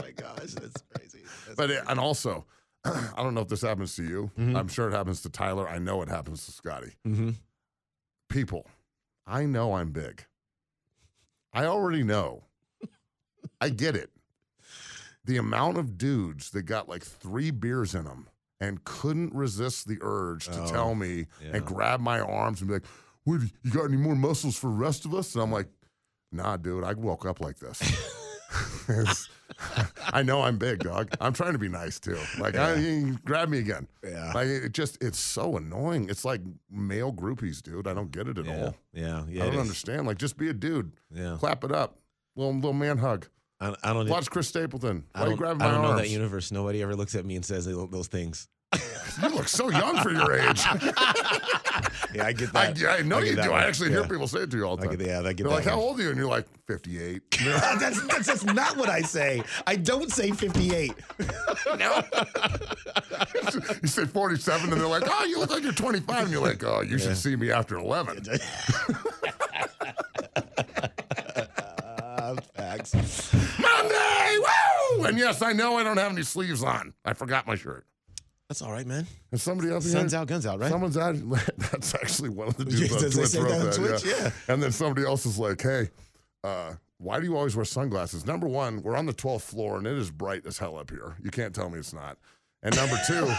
my 0.00 0.10
gosh, 0.16 0.54
that's 0.54 0.82
crazy. 0.94 1.20
That's 1.46 1.56
But 1.56 1.70
uh, 1.70 1.74
it, 1.74 1.84
and 1.88 2.00
also, 2.00 2.46
I 3.16 3.22
don't 3.22 3.34
know 3.34 3.40
if 3.40 3.48
this 3.48 3.62
happens 3.62 3.94
to 3.96 4.02
you. 4.04 4.30
I'm 4.38 4.68
sure 4.68 4.88
it 4.88 4.92
happens 4.92 5.22
to 5.22 5.30
Tyler. 5.30 5.68
I 5.68 5.78
know 5.78 6.02
it 6.02 6.08
happens 6.08 6.44
to 6.46 6.52
Scotty. 6.52 6.92
mm-hmm. 7.06 7.30
people, 8.28 8.66
I 9.26 9.44
know 9.46 9.74
I'm 9.74 9.90
big. 9.90 10.24
I 11.52 11.64
already 11.66 12.02
know. 12.02 12.44
I 13.60 13.70
get 13.70 13.96
it. 13.96 14.10
The 15.24 15.38
amount 15.38 15.78
of 15.78 15.98
dudes 15.98 16.50
that 16.50 16.62
got 16.62 16.88
like 16.88 17.02
three 17.02 17.50
beers 17.50 17.94
in 17.94 18.04
them 18.04 18.28
and 18.60 18.84
couldn't 18.84 19.34
resist 19.34 19.88
the 19.88 19.98
urge 20.00 20.46
to 20.46 20.62
Oh, 20.62 20.66
tell 20.70 20.94
me 20.94 21.26
yeah. 21.42 21.50
and 21.56 21.64
grab 21.64 22.00
my 22.00 22.20
arms 22.20 22.60
and 22.60 22.68
be 22.68 22.74
like, 22.74 22.86
what, 23.24 23.40
you 23.62 23.70
got 23.70 23.86
any 23.86 23.96
more 23.96 24.14
muscles 24.14 24.56
for 24.56 24.68
the 24.68 24.76
rest 24.76 25.04
of 25.04 25.14
us? 25.14 25.34
And 25.34 25.42
I'm 25.42 25.50
like, 25.50 25.66
nah, 26.30 26.56
dude, 26.56 26.84
I 26.84 26.92
woke 26.94 27.26
up 27.26 27.40
like 27.40 27.58
this. 27.58 27.80
I 30.12 30.22
know 30.22 30.42
I'm 30.42 30.58
big, 30.58 30.80
dog. 30.80 31.10
I'm 31.20 31.32
trying 31.32 31.52
to 31.52 31.58
be 31.58 31.68
nice 31.68 31.98
too. 32.00 32.18
Like, 32.38 32.56
I, 32.56 33.12
grab 33.24 33.48
me 33.48 33.58
again. 33.58 33.88
Yeah. 34.04 34.32
Like, 34.34 34.48
it 34.48 34.72
just, 34.72 35.02
it's 35.02 35.18
so 35.18 35.56
annoying. 35.56 36.08
It's 36.08 36.24
like 36.24 36.40
male 36.70 37.12
groupies, 37.12 37.62
dude. 37.62 37.86
I 37.86 37.94
don't 37.94 38.10
get 38.10 38.28
it 38.28 38.38
at 38.38 38.46
yeah, 38.46 38.64
all. 38.64 38.76
yeah, 38.92 39.24
yeah. 39.28 39.42
I 39.42 39.46
don't 39.46 39.54
is. 39.54 39.60
understand. 39.60 40.06
Like, 40.06 40.18
just 40.18 40.36
be 40.36 40.48
a 40.48 40.54
dude. 40.54 40.92
Yeah, 41.14 41.36
Clap 41.38 41.64
it 41.64 41.72
up. 41.72 41.98
Little 42.36 42.54
little 42.54 42.72
man 42.72 42.98
hug. 42.98 43.28
I, 43.60 43.74
I 43.82 43.92
don't. 43.92 44.08
Watch 44.08 44.30
Chris 44.30 44.48
Stapleton. 44.48 45.04
Why 45.12 45.22
you 45.22 45.28
don't, 45.30 45.36
grabbing 45.38 45.62
I 45.62 45.66
my 45.66 45.72
don't 45.72 45.82
know 45.82 45.96
that 45.96 46.10
universe. 46.10 46.52
Nobody 46.52 46.82
ever 46.82 46.94
looks 46.94 47.14
at 47.14 47.24
me 47.24 47.36
and 47.36 47.44
says 47.44 47.64
those 47.64 48.08
things. 48.08 48.48
you 49.22 49.28
look 49.30 49.48
so 49.48 49.70
young 49.70 49.96
for 50.02 50.10
your 50.12 50.34
age. 50.34 50.62
Yeah, 52.14 52.24
I 52.26 52.32
get 52.32 52.52
that. 52.54 52.78
yeah, 52.78 52.90
I 52.92 53.02
know 53.02 53.20
get 53.20 53.30
you 53.30 53.42
do. 53.42 53.50
one. 53.50 53.60
I 53.62 53.66
actually 53.66 53.90
hear 53.90 54.04
people 54.06 54.26
say 54.26 54.40
it 54.40 54.50
to 54.52 54.56
you 54.56 54.64
all 54.64 54.76
the 54.76 54.84
I 54.84 54.86
time. 54.86 54.96
get, 54.96 55.06
yeah, 55.06 55.18
I 55.20 55.32
get 55.34 55.36
They're 55.38 55.48
that. 55.48 55.50
like, 55.50 55.64
"How 55.64 55.78
old 55.78 55.98
are 55.98 56.02
you?" 56.04 56.08
And 56.10 56.16
you're 56.16 56.28
like, 56.28 56.46
"58." 56.66 57.22
that's, 57.44 58.06
that's, 58.06 58.26
that's 58.26 58.44
not 58.44 58.76
what 58.78 58.88
I 58.88 59.02
say. 59.02 59.42
I 59.66 59.76
don't 59.76 60.10
say 60.10 60.30
58. 60.30 60.94
no. 61.78 62.02
you 63.82 63.88
say 63.88 64.06
47, 64.06 64.72
and 64.72 64.80
they're 64.80 64.88
like, 64.88 65.02
"Oh, 65.06 65.24
you 65.24 65.38
look 65.38 65.50
like 65.50 65.62
you're 65.62 65.72
25." 65.72 66.22
And 66.22 66.30
you're 66.30 66.40
like, 66.40 66.64
"Oh, 66.64 66.80
you 66.80 66.96
should 66.96 67.18
see 67.18 67.36
me 67.36 67.50
after 67.50 67.76
11." 67.76 68.24
Uh, 71.58 72.36
facts. 72.54 72.94
Monday, 73.58 74.38
woo! 74.38 75.04
And 75.04 75.18
yes, 75.18 75.42
I 75.42 75.52
know 75.52 75.76
I 75.76 75.82
don't 75.82 75.98
have 75.98 76.12
any 76.12 76.22
sleeves 76.22 76.62
on. 76.62 76.94
I 77.04 77.12
forgot 77.12 77.46
my 77.46 77.56
shirt. 77.56 77.84
That's 78.48 78.62
all 78.62 78.70
right, 78.70 78.86
man. 78.86 79.06
And 79.32 79.40
somebody 79.40 79.70
else 79.70 79.90
Sun's 79.90 80.12
here- 80.12 80.20
out, 80.20 80.28
guns 80.28 80.46
out, 80.46 80.60
right? 80.60 80.70
Someone's 80.70 80.96
out. 80.96 81.16
That's 81.56 81.94
actually 81.96 82.28
one 82.28 82.48
of 82.48 82.56
the 82.56 82.64
dudes 82.64 82.92
on 82.94 83.00
Does 83.02 83.14
they 83.14 83.40
Twitch 83.40 83.50
wrote 83.52 83.58
that 83.58 83.78
on. 83.80 83.86
Twitch? 84.00 84.04
Yeah. 84.04 84.30
And 84.48 84.62
then 84.62 84.70
somebody 84.72 85.04
else 85.06 85.26
is 85.26 85.38
like, 85.38 85.60
"Hey, 85.60 85.90
uh, 86.44 86.74
why 86.98 87.18
do 87.18 87.26
you 87.26 87.36
always 87.36 87.56
wear 87.56 87.64
sunglasses?" 87.64 88.24
Number 88.24 88.46
one, 88.46 88.82
we're 88.82 88.96
on 88.96 89.06
the 89.06 89.12
12th 89.14 89.42
floor 89.42 89.78
and 89.78 89.86
it 89.86 89.94
is 89.98 90.10
bright 90.12 90.46
as 90.46 90.58
hell 90.58 90.78
up 90.78 90.90
here. 90.90 91.16
You 91.22 91.30
can't 91.30 91.54
tell 91.54 91.68
me 91.70 91.78
it's 91.80 91.92
not. 91.92 92.18
And 92.62 92.74
number 92.76 92.96
two, 93.06 93.26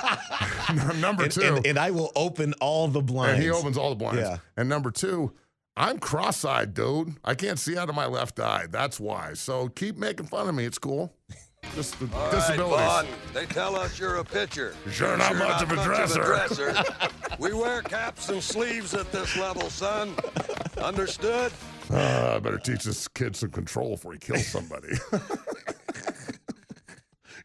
number 1.02 1.24
and, 1.24 1.32
two, 1.32 1.42
and, 1.42 1.66
and 1.66 1.78
I 1.80 1.92
will 1.92 2.12
open 2.16 2.54
all 2.60 2.88
the 2.90 3.02
blinds. 3.02 3.36
and 3.36 3.44
he 3.44 3.50
opens 3.50 3.78
all 3.78 3.90
the 3.90 3.96
blinds. 3.96 4.20
Yeah. 4.20 4.38
And 4.58 4.68
number 4.68 4.92
two, 4.92 5.32
I'm 5.78 6.00
cross-eyed, 6.00 6.74
dude. 6.74 7.16
I 7.24 7.34
can't 7.36 7.60
see 7.60 7.78
out 7.78 7.88
of 7.90 7.96
my 7.96 8.08
left 8.08 8.40
eye. 8.40 8.66
That's 8.70 9.00
why. 9.00 9.34
So 9.36 9.70
keep 9.70 9.96
making 9.98 10.26
fun 10.28 10.50
of 10.50 10.56
me. 10.56 10.66
It's 10.66 10.78
cool. 10.80 11.14
Just 11.76 12.00
the 12.00 12.10
All 12.16 12.22
right, 12.24 12.32
disabilities. 12.32 12.86
Vaughn, 12.88 13.06
they 13.34 13.46
tell 13.46 13.76
us 13.76 14.00
you're 14.00 14.16
a 14.18 14.24
pitcher. 14.24 14.74
Sure 14.92 15.16
not 15.18 15.36
much 15.36 15.62
of 15.62 15.72
a 15.72 15.76
dresser. 15.84 16.24
dresser. 16.24 16.74
we 17.40 17.54
wear 17.54 17.82
caps 17.84 18.30
and 18.30 18.42
sleeves 18.42 18.94
at 18.96 19.12
this 19.12 19.38
level, 19.38 19.70
son. 19.70 20.16
Understood? 20.80 21.52
Uh, 21.92 22.34
I 22.36 22.40
better 22.40 22.58
teach 22.58 22.84
this 22.84 23.08
kid 23.08 23.36
some 23.36 23.52
control 23.52 23.92
before 23.92 24.14
he 24.14 24.20
kills 24.20 24.48
somebody. 24.48 24.90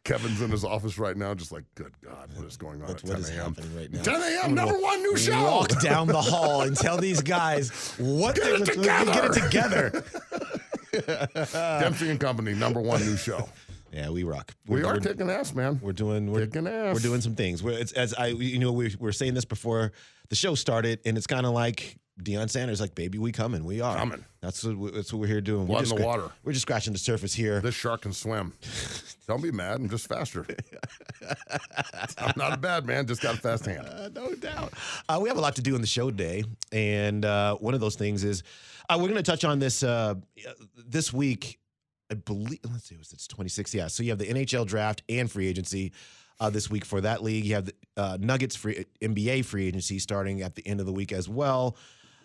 Kevin's 0.05 0.41
in 0.43 0.51
his 0.51 0.65
office 0.65 0.99
right 0.99 1.17
now, 1.17 1.33
just 1.33 1.53
like, 1.53 1.63
good 1.77 1.93
God, 2.05 2.29
what 2.35 2.45
is 2.47 2.57
going 2.57 2.83
on 2.83 2.89
What- 2.89 3.05
at 3.05 3.07
10 3.07 3.17
is 3.19 3.29
a.m.? 3.31 3.55
happening 3.55 3.77
right 3.77 3.93
now? 3.93 4.03
10 4.03 4.21
a.m. 4.21 4.55
Number 4.55 4.77
one 4.79 5.01
new 5.03 5.17
show. 5.17 5.41
Walk 5.45 5.81
down 5.83 6.09
the 6.09 6.21
hall 6.21 6.63
and 6.63 6.77
tell 6.77 6.97
these 6.97 7.21
guys 7.23 7.71
what 7.99 8.35
Get 8.35 8.45
they 8.45 8.51
it 8.55 8.59
look- 8.61 8.73
together. 8.73 9.13
Get 9.13 9.25
it 9.25 9.43
together. 9.45 10.05
Dempsey 11.81 12.11
and 12.11 12.19
Company, 12.19 12.53
number 12.55 12.81
one 12.81 13.01
new 13.03 13.17
show. 13.17 13.49
Yeah, 13.93 14.09
we 14.11 14.23
rock. 14.25 14.55
We 14.67 14.77
We're- 14.77 14.87
we're- 14.87 15.01
kicking 15.01 15.31
ass, 15.31 15.55
man. 15.55 15.79
We're 15.83 15.93
doing 15.93 16.31
we're, 16.33 16.47
Kicking 16.47 16.67
ass. 16.67 16.95
we're 16.95 17.01
doing 17.01 17.21
some 17.21 17.35
things. 17.35 17.63
We're, 17.63 17.79
it's, 17.79 17.93
as 17.93 18.15
I 18.15 18.29
you 18.29 18.59
know 18.59 18.73
we 18.73 18.95
we're 18.99 19.13
saying 19.13 19.35
this 19.35 19.45
before 19.45 19.93
the 20.29 20.35
show 20.37 20.55
started, 20.55 21.01
and 21.05 21.19
it's 21.19 21.27
kind 21.27 21.45
of 21.45 21.53
like 21.53 21.99
Deion 22.23 22.49
Sanders, 22.49 22.81
like 22.81 22.95
baby, 22.95 23.19
we 23.19 23.33
coming, 23.33 23.65
we 23.65 23.81
are 23.81 23.97
Coming. 23.97 24.25
That's 24.41 24.65
what 24.65 24.77
we, 24.77 24.91
that's 24.93 25.13
what 25.13 25.21
we're 25.21 25.27
here 25.27 25.41
doing. 25.41 25.67
Blood 25.67 25.75
we're 25.77 25.79
in 25.81 25.85
just 25.85 25.97
the 25.97 26.07
water. 26.07 26.31
We're 26.43 26.53
just 26.53 26.63
scratching 26.63 26.93
the 26.93 26.99
surface 26.99 27.35
here. 27.35 27.61
This 27.61 27.75
shark 27.75 28.03
can 28.03 28.13
swim. 28.13 28.53
Don't 29.29 29.43
be 29.43 29.51
mad. 29.51 29.77
I'm 29.81 29.89
just 29.89 30.09
faster. 30.09 30.47
I'm 32.19 32.33
not 32.37 32.53
a 32.55 32.57
bad 32.57 32.87
man. 32.87 33.07
Just 33.07 33.23
got 33.23 33.35
a 33.35 33.39
fast 33.39 33.67
hand. 33.67 33.87
Uh, 33.87 34.09
no 34.15 34.35
doubt. 34.35 34.73
Uh, 35.09 35.19
we 35.23 35.29
have 35.29 35.39
a 35.39 35.41
lot 35.41 35.57
to 35.57 35.63
do 35.63 35.75
in 35.75 35.81
the 35.81 35.87
show 35.87 36.11
today, 36.11 36.45
and 36.71 37.25
uh, 37.25 37.57
one 37.57 37.75
of 37.75 37.81
those 37.81 37.97
things 37.97 38.25
is 38.25 38.43
uh, 38.89 38.97
we're 38.99 39.09
going 39.09 39.15
to 39.17 39.23
touch 39.23 39.45
on 39.45 39.59
this 39.59 39.83
uh, 39.83 40.15
this 40.87 41.13
week. 41.13 41.59
I 42.13 42.15
believe. 42.15 42.61
Let's 42.71 42.85
see, 42.85 42.97
Was 42.97 43.13
it's 43.13 43.27
26. 43.27 43.75
Yeah. 43.75 43.87
So 43.87 44.03
you 44.03 44.11
have 44.11 44.19
the 44.19 44.27
NHL 44.27 44.67
draft 44.67 45.03
and 45.09 45.31
free 45.31 45.49
agency 45.49 45.93
uh, 46.39 46.51
this 46.51 46.69
week 46.71 46.85
for 46.85 47.01
that 47.01 47.23
league. 47.23 47.45
You 47.45 47.55
have 47.55 47.65
the 47.65 47.75
uh, 47.97 48.19
Nuggets 48.21 48.55
free 48.55 48.85
NBA 49.01 49.47
free 49.47 49.67
agency 49.67 49.99
starting 49.99 50.43
at 50.43 50.55
the 50.55 50.67
end 50.67 50.81
of 50.81 50.87
the 50.87 50.93
week 50.93 51.11
as 51.11 51.29
well. 51.29 51.77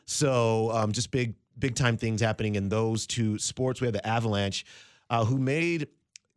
So 0.06 0.72
um, 0.72 0.92
just 0.92 1.10
big 1.10 1.36
big 1.58 1.76
time 1.76 1.96
things 1.98 2.22
happening 2.22 2.56
in 2.56 2.68
those 2.68 3.08
two 3.08 3.40
sports. 3.40 3.80
We 3.80 3.88
have 3.88 3.94
the 3.94 4.06
Avalanche, 4.06 4.66
uh, 5.10 5.24
who 5.24 5.38
made 5.38 5.88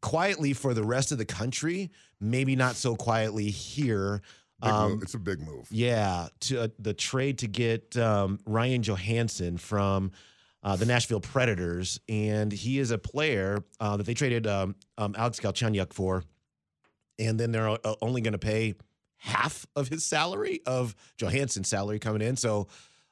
quietly 0.01 0.53
for 0.53 0.75
the 0.75 0.85
rest 0.85 1.13
of 1.13 1.19
the 1.19 1.25
country, 1.25 1.91
maybe 2.21 2.55
not 2.55 2.77
so 2.77 2.95
quietly 2.95 3.51
here. 3.51 4.23
Um. 4.63 5.01
It's 5.03 5.15
a 5.15 5.19
big 5.19 5.41
move. 5.41 5.67
yeah, 5.71 6.29
to 6.41 6.63
uh, 6.63 6.69
the 6.79 6.95
trade 6.95 7.39
to 7.39 7.49
get 7.49 7.97
um, 7.97 8.39
Ryan 8.47 8.83
Johansen 8.83 9.59
from 9.59 10.13
uh, 10.63 10.77
the 10.77 10.87
Nashville 10.87 11.21
Predators, 11.21 12.01
and 12.09 12.53
he 12.53 12.79
is 12.79 12.91
a 12.91 12.99
player 12.99 13.65
uh, 13.81 13.97
that 13.97 14.05
they 14.05 14.15
traded 14.15 14.47
um, 14.47 14.75
um, 14.99 15.15
Alex 15.17 15.41
Galchenyuk 15.41 15.93
for, 15.93 16.25
and 17.19 17.39
then 17.41 17.53
they're 17.53 17.69
uh, 17.69 17.95
only 18.03 18.21
going 18.21 18.33
to 18.33 18.39
pay 18.39 18.75
half 19.17 19.67
of 19.77 19.89
his 19.89 20.05
salary 20.05 20.61
of 20.67 20.95
Johansen's 21.19 21.69
salary 21.69 21.99
coming 21.99 22.23
in. 22.23 22.37
So 22.37 22.69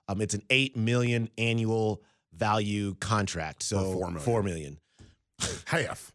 um, 0.09 0.21
it's 0.21 0.35
an 0.35 0.43
eight 0.51 0.77
million 0.77 1.29
annual 1.39 2.03
value 2.33 2.95
contract. 2.97 3.63
So 3.63 3.93
four 3.93 4.07
million. 4.07 4.21
Four 4.21 4.43
million, 4.43 4.79
Half. 5.67 6.13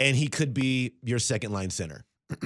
and 0.00 0.16
he 0.16 0.28
could 0.28 0.54
be 0.54 0.94
your 1.02 1.18
second 1.18 1.52
line 1.52 1.70
center. 1.70 2.04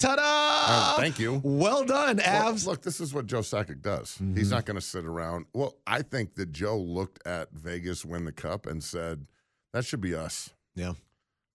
Ta-da! 0.00 0.96
Thank 0.96 1.18
you. 1.18 1.40
Well 1.44 1.84
done, 1.84 2.16
Well, 2.16 2.54
look, 2.66 2.82
this 2.82 3.00
is 3.00 3.12
what 3.14 3.26
Joe 3.26 3.40
Sakic 3.40 3.82
does. 3.82 4.12
Mm-hmm. 4.14 4.36
He's 4.36 4.50
not 4.50 4.64
going 4.64 4.76
to 4.76 4.80
sit 4.80 5.04
around. 5.04 5.46
Well, 5.52 5.76
I 5.86 6.02
think 6.02 6.34
that 6.36 6.52
Joe 6.52 6.78
looked 6.78 7.24
at 7.26 7.52
Vegas 7.52 8.04
win 8.04 8.24
the 8.24 8.32
cup 8.32 8.66
and 8.66 8.82
said, 8.82 9.26
that 9.72 9.84
should 9.84 10.00
be 10.00 10.14
us. 10.14 10.50
yeah. 10.74 10.94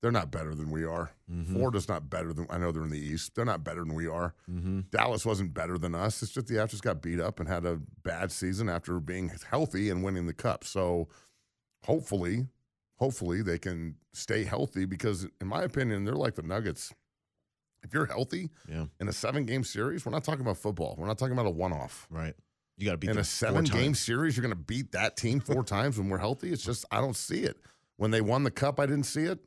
They're 0.02 0.12
not 0.12 0.30
better 0.30 0.54
than 0.54 0.70
we 0.70 0.84
are. 0.84 1.10
Mm-hmm. 1.32 1.54
Florida's 1.56 1.88
not 1.90 2.12
better 2.12 2.32
than 2.32 2.46
I 2.52 2.60
know 2.60 2.72
they're 2.72 2.84
in 2.84 2.92
the 2.92 3.00
East. 3.00 3.34
They're 3.34 3.44
not 3.44 3.64
better 3.64 3.84
than 3.84 3.96
we 3.96 4.06
are. 4.08 4.36
Mm-hmm. 4.48 4.82
Dallas 4.92 5.25
wasn't 5.25 5.56
better 5.56 5.80
than 5.80 5.96
us. 5.96 6.22
It's 6.22 6.32
just 6.32 6.46
the 6.46 6.56
Avs 6.56 6.70
just 6.72 6.84
got 6.84 7.02
beat 7.02 7.20
up 7.20 7.40
and 7.40 7.50
had 7.50 7.66
a 7.66 7.80
bad 8.04 8.32
season 8.32 8.70
after 8.70 9.00
being 9.00 9.32
healthy 9.50 9.90
and 9.90 10.04
winning 10.04 10.28
the 10.28 10.34
cup. 10.34 10.64
So 10.64 11.08
hopefully, 11.86 12.46
hopefully 12.98 13.42
they 13.42 13.58
can 13.58 13.96
stay 14.14 14.44
healthy 14.44 14.86
because 14.86 15.25
in 15.42 15.48
my 15.48 15.64
opinion, 15.64 16.06
they're 16.06 16.14
like 16.14 16.36
the 16.36 16.44
Nuggets. 16.44 16.94
If 17.86 17.94
you're 17.94 18.06
healthy 18.08 18.50
Yeah. 18.68 18.88
in 19.00 19.08
a 19.08 19.13
seven 19.13 19.46
game 19.46 19.63
series, 19.63 20.06
we're 20.06 20.12
not 20.12 20.24
talking 20.24 20.42
about 20.42 20.58
football. 20.58 20.96
We're 20.98 21.08
not 21.08 21.18
talking 21.18 21.34
about 21.34 21.46
a 21.46 21.51
one 21.51 21.72
off. 21.72 22.08
Right. 22.10 22.34
You 22.77 22.86
got 22.86 22.92
to 22.94 22.98
beat 22.98 23.12
In 23.12 23.18
a 23.18 23.24
seven 23.24 23.63
game 23.63 23.84
times. 23.86 24.00
series, 24.00 24.36
you're 24.36 24.42
going 24.42 24.50
to 24.58 24.62
beat 24.63 24.92
that 24.92 25.15
team 25.15 25.39
four 25.39 25.63
times 25.75 25.98
when 25.98 26.10
we're 26.10 26.18
healthy. 26.18 26.51
It's 26.51 26.63
just, 26.63 26.84
I 26.92 26.98
don't 27.00 27.15
see 27.15 27.44
it. 27.44 27.58
When 27.98 28.12
they 28.12 28.20
won 28.22 28.44
the 28.44 28.51
cup, 28.51 28.80
I 28.80 28.86
didn't 28.86 29.06
see 29.06 29.24
it. 29.24 29.39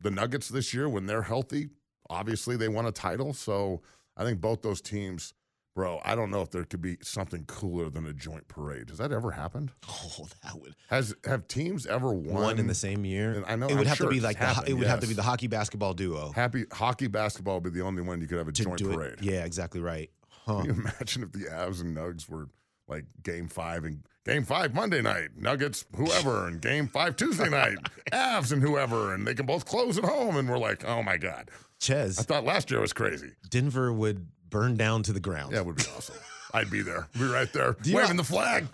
The 0.00 0.10
Nuggets 0.10 0.48
this 0.48 0.74
year, 0.74 0.88
when 0.88 1.06
they're 1.06 1.22
healthy, 1.22 1.68
obviously 2.10 2.56
they 2.56 2.68
won 2.68 2.86
a 2.86 2.92
title. 2.92 3.32
So 3.32 3.82
I 4.16 4.24
think 4.24 4.40
both 4.40 4.62
those 4.62 4.80
teams, 4.80 5.34
bro, 5.76 6.00
I 6.04 6.14
don't 6.16 6.30
know 6.32 6.40
if 6.40 6.50
there 6.50 6.64
could 6.64 6.80
be 6.82 6.96
something 7.02 7.44
cooler 7.44 7.88
than 7.90 8.06
a 8.06 8.12
joint 8.12 8.48
parade. 8.48 8.88
Has 8.88 8.98
that 8.98 9.12
ever 9.12 9.30
happened? 9.30 9.70
Oh, 10.18 10.26
that 10.42 10.58
would 10.60 10.74
Has 10.88 11.14
have 11.24 11.46
teams 11.46 11.86
ever 11.86 12.12
won 12.12 12.42
one 12.42 12.58
in 12.58 12.66
the 12.66 12.74
same 12.74 13.04
year. 13.04 13.32
And 13.34 13.44
I 13.46 13.54
know- 13.54 13.66
it 13.66 13.74
would 13.74 13.80
I'm 13.82 13.86
have 13.86 13.96
sure 13.98 14.08
to 14.08 14.14
be 14.14 14.20
like 14.20 14.38
the, 14.38 14.46
happened, 14.46 14.68
it 14.68 14.72
would 14.74 14.86
have 14.86 15.00
to 15.00 15.06
be 15.06 15.14
the 15.14 15.22
hockey 15.22 15.46
basketball 15.46 15.92
duo 15.94 16.32
Happy 16.32 16.64
hockey 16.72 17.06
basketball 17.06 17.54
would 17.60 17.64
be 17.72 17.78
the 17.78 17.84
only 17.84 18.02
one 18.02 18.20
you 18.20 18.26
could 18.26 18.38
have 18.38 18.48
a 18.48 18.52
to 18.52 18.64
joint 18.64 18.82
parade. 18.82 19.12
it. 19.14 19.22
Yeah, 19.22 19.44
exactly 19.44 19.80
right. 19.80 20.10
Huh. 20.30 20.62
Can 20.62 20.64
you 20.64 20.70
imagine 20.80 21.22
if 21.22 21.32
the 21.32 21.44
Avs 21.50 21.80
and 21.82 21.94
Nugs 21.96 22.28
were 22.28 22.48
like 22.88 23.04
game 23.22 23.48
five 23.48 23.84
and 23.84 24.02
game 24.24 24.44
five 24.44 24.72
Monday 24.74 25.02
night, 25.02 25.30
Nuggets, 25.36 25.84
whoever, 25.96 26.46
and 26.48 26.60
game 26.62 26.86
five 26.88 27.16
Tuesday 27.16 27.50
night, 27.50 27.76
Avs 28.12 28.52
and 28.52 28.62
whoever, 28.62 29.12
and 29.12 29.26
they 29.26 29.34
can 29.34 29.44
both 29.44 29.66
close 29.66 29.98
at 29.98 30.04
home. 30.04 30.36
And 30.36 30.48
we're 30.48 30.58
like, 30.58 30.84
oh 30.84 31.02
my 31.02 31.16
God. 31.18 31.50
I 31.90 32.08
thought 32.08 32.44
last 32.44 32.70
year 32.70 32.80
was 32.80 32.94
crazy. 32.94 33.32
Denver 33.50 33.92
would 33.92 34.26
burn 34.50 34.76
down 34.76 35.02
to 35.04 35.12
the 35.12 35.20
ground. 35.20 35.52
Yeah, 35.52 35.58
it 35.58 35.66
would 35.66 35.76
be 35.76 35.84
awesome. 35.96 36.16
I'd 36.54 36.70
be 36.70 36.82
there. 36.82 37.08
Be 37.18 37.24
right 37.24 37.52
there, 37.52 37.76
waving 37.84 38.16
know- 38.16 38.22
the 38.22 38.24
flag. 38.24 38.66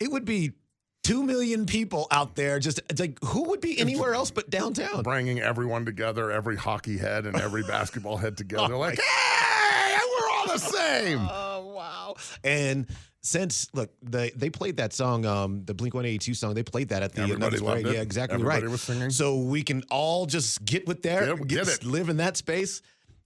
It 0.00 0.10
would 0.10 0.24
be 0.24 0.52
two 1.02 1.22
million 1.22 1.66
people 1.66 2.06
out 2.10 2.34
there. 2.34 2.58
Just 2.58 2.80
like 2.98 3.18
who 3.24 3.44
would 3.50 3.60
be 3.60 3.78
anywhere 3.78 4.14
else 4.14 4.30
but 4.30 4.50
downtown? 4.50 5.02
Bringing 5.02 5.40
everyone 5.40 5.84
together, 5.84 6.30
every 6.30 6.56
hockey 6.56 6.98
head 6.98 7.26
and 7.26 7.40
every 7.40 7.62
basketball 7.62 8.16
head 8.16 8.36
together. 8.36 8.74
Oh 8.74 8.78
like, 8.78 8.98
hey, 9.00 9.96
we're 9.96 10.30
all 10.36 10.46
the 10.48 10.58
same. 10.58 11.18
Oh 11.30 11.66
wow! 11.76 12.14
And 12.42 12.86
since 13.22 13.68
look, 13.72 13.90
they 14.02 14.30
they 14.30 14.50
played 14.50 14.76
that 14.78 14.92
song, 14.92 15.24
um, 15.24 15.64
the 15.64 15.72
Blink 15.74 15.94
One 15.94 16.04
Eighty 16.04 16.18
Two 16.18 16.34
song. 16.34 16.54
They 16.54 16.62
played 16.62 16.88
that 16.90 17.02
at 17.02 17.12
the 17.14 17.22
Everybody 17.22 17.56
it. 17.56 17.86
Yeah, 17.94 18.00
exactly 18.02 18.34
Everybody 18.34 18.62
right. 18.64 18.70
was 18.70 18.82
singing. 18.82 19.10
So 19.10 19.38
we 19.38 19.62
can 19.62 19.82
all 19.90 20.26
just 20.26 20.64
get 20.64 20.86
with 20.86 21.02
there, 21.02 21.34
Get- 21.36 21.48
get 21.48 21.68
it. 21.68 21.84
live 21.84 22.08
in 22.10 22.18
that 22.18 22.36
space. 22.36 22.82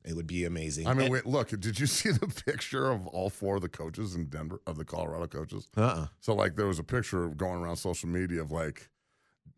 It 0.08 0.16
would 0.16 0.26
be 0.26 0.44
amazing. 0.44 0.86
I 0.86 0.94
mean, 0.94 1.10
wait, 1.12 1.26
look, 1.26 1.50
did 1.50 1.78
you 1.78 1.86
see 1.98 2.10
the 2.10 2.26
picture 2.46 2.90
of 2.90 3.06
all 3.08 3.28
four 3.30 3.56
of 3.56 3.62
the 3.62 3.68
coaches 3.68 4.14
in 4.14 4.26
Denver, 4.26 4.60
of 4.66 4.76
the 4.78 4.84
Colorado 4.84 5.26
coaches? 5.26 5.68
uh-uh. 5.76 6.06
So 6.20 6.34
like 6.34 6.56
there 6.56 6.66
was 6.66 6.78
a 6.78 6.84
picture 6.84 7.28
going 7.28 7.60
around 7.60 7.76
social 7.76 8.08
media 8.08 8.40
of 8.40 8.50
like 8.50 8.88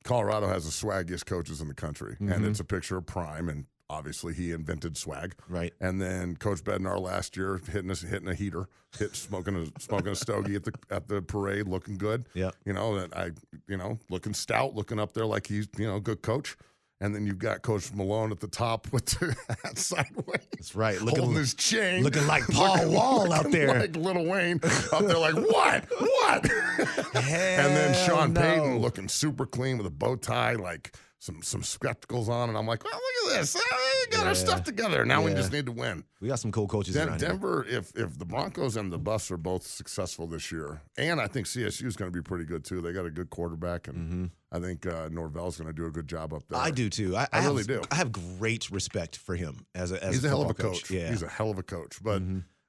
Colorado 0.04 0.49
has 0.49 0.64
the 0.64 0.71
swaggiest 0.87 1.26
coaches 1.26 1.61
in 1.61 1.69
the 1.69 1.75
country, 1.75 2.14
Mm-hmm. 2.14 2.33
and 2.33 2.45
it's 2.47 2.61
a 2.61 2.64
picture 2.64 2.97
of 2.97 3.07
Prime, 3.07 3.49
and 3.49 3.66
obviously 3.90 4.33
he 4.33 4.52
invented 4.52 4.97
swag. 4.97 5.35
Right. 5.49 5.75
And 5.80 6.00
then 6.00 6.37
Coach 6.37 6.62
Bednar 6.64 6.99
last 7.00 7.37
year 7.37 7.61
hitting 7.71 7.90
us 7.90 8.00
hitting 8.02 8.28
a 8.28 8.35
heater, 8.35 8.69
hit 8.99 9.14
smoking 9.14 9.57
a 9.57 9.80
smoking 9.80 10.09
a 10.12 10.14
stogie 10.16 10.54
at 10.57 10.64
the 10.64 10.73
at 10.90 11.09
the 11.09 11.21
parade, 11.23 11.69
looking 11.69 11.97
good. 11.99 12.26
Yeah. 12.35 12.50
You 12.64 12.73
know 12.73 12.99
that 12.99 13.14
I 13.16 13.33
you 13.69 13.76
know 13.76 13.99
looking 14.09 14.33
stout, 14.33 14.75
looking 14.75 14.99
up 14.99 15.12
there 15.12 15.26
like 15.26 15.47
he's 15.49 15.69
you 15.76 15.87
know 15.87 15.97
a 15.97 16.00
good 16.00 16.23
coach. 16.23 16.57
And 17.02 17.14
then 17.14 17.26
you've 17.26 17.38
got 17.38 17.62
Coach 17.62 17.95
Malone 17.95 18.30
at 18.30 18.40
the 18.40 18.47
top 18.47 18.92
with 18.92 19.07
the 19.07 19.35
hat 19.64 19.78
sideways. 19.78 20.47
That's 20.52 20.75
right. 20.75 21.00
Looking- 21.00 21.21
holding 21.21 21.37
his 21.38 21.54
chain, 21.54 22.02
looking 22.04 22.26
like 22.26 22.47
Paul 22.50 22.90
Wall 22.90 23.33
out 23.33 23.45
looking 23.47 23.52
there. 23.52 23.80
like 23.80 23.97
Lil 23.97 24.26
Wayne 24.26 24.61
up 24.92 25.07
there, 25.07 25.16
like 25.19 25.35
what, 25.35 25.85
what? 25.99 26.50
and 27.14 27.75
then 27.75 28.07
Sean 28.07 28.35
no. 28.35 28.40
Payton 28.42 28.78
looking 28.80 29.09
super 29.09 29.47
clean 29.47 29.78
with 29.78 29.87
a 29.87 29.90
bow 29.90 30.16
tie, 30.16 30.54
like 30.54 30.95
some 31.20 31.42
some 31.42 31.62
spectacles 31.62 32.28
on, 32.28 32.48
and 32.48 32.56
I'm 32.58 32.66
like, 32.66 32.82
well, 32.82 32.92
look 33.24 33.34
at 33.34 33.40
this, 33.40 33.54
Uh, 33.54 33.60
we 33.60 34.16
got 34.16 34.22
Yeah. 34.22 34.28
our 34.30 34.34
stuff 34.34 34.64
together. 34.64 35.04
Now 35.04 35.22
we 35.22 35.32
just 35.34 35.52
need 35.52 35.66
to 35.66 35.72
win. 35.72 36.02
We 36.20 36.28
got 36.28 36.40
some 36.40 36.50
cool 36.50 36.66
coaches 36.66 36.94
Den- 36.94 37.08
around 37.10 37.20
here. 37.20 37.28
Denver, 37.28 37.64
if 37.68 37.92
if 37.94 38.18
the 38.18 38.24
Broncos 38.24 38.76
and 38.76 38.90
the 38.90 38.98
Buffs 38.98 39.30
are 39.30 39.36
both 39.36 39.66
successful 39.66 40.26
this 40.26 40.50
year, 40.50 40.80
and 40.96 41.20
I 41.20 41.26
think 41.28 41.46
CSU 41.46 41.86
is 41.86 41.96
going 41.96 42.10
to 42.10 42.16
be 42.16 42.22
pretty 42.22 42.44
good 42.46 42.64
too. 42.64 42.80
They 42.80 42.92
got 42.92 43.04
a 43.06 43.10
good 43.10 43.28
quarterback, 43.30 43.86
and 43.86 44.30
I 44.50 44.58
think 44.60 44.86
uh, 44.86 45.10
Norvell's 45.12 45.58
going 45.58 45.68
to 45.68 45.74
do 45.74 45.86
a 45.86 45.90
good 45.90 46.08
job 46.08 46.32
up 46.32 46.42
there. 46.48 46.58
Mm-hmm. 46.58 46.66
I 46.66 46.70
do 46.70 46.88
too. 46.88 47.14
I, 47.16 47.28
I 47.32 47.40
have- 47.42 47.52
really 47.52 47.64
do. 47.64 47.82
I 47.90 47.96
have 47.96 48.10
great 48.12 48.70
respect 48.70 49.16
for 49.18 49.36
him 49.36 49.66
as 49.74 49.92
a 49.92 50.02
as 50.02 50.14
he's 50.14 50.24
a 50.24 50.28
hell 50.28 50.40
of 50.42 50.46
a 50.50 50.54
football 50.54 50.72
coach. 50.72 50.90
Yeah. 50.90 51.02
Mm-hmm. 51.02 51.10
He's 51.12 51.22
a 51.22 51.28
hell 51.28 51.50
of 51.50 51.58
a 51.58 51.62
coach. 51.62 51.98
But 52.02 52.22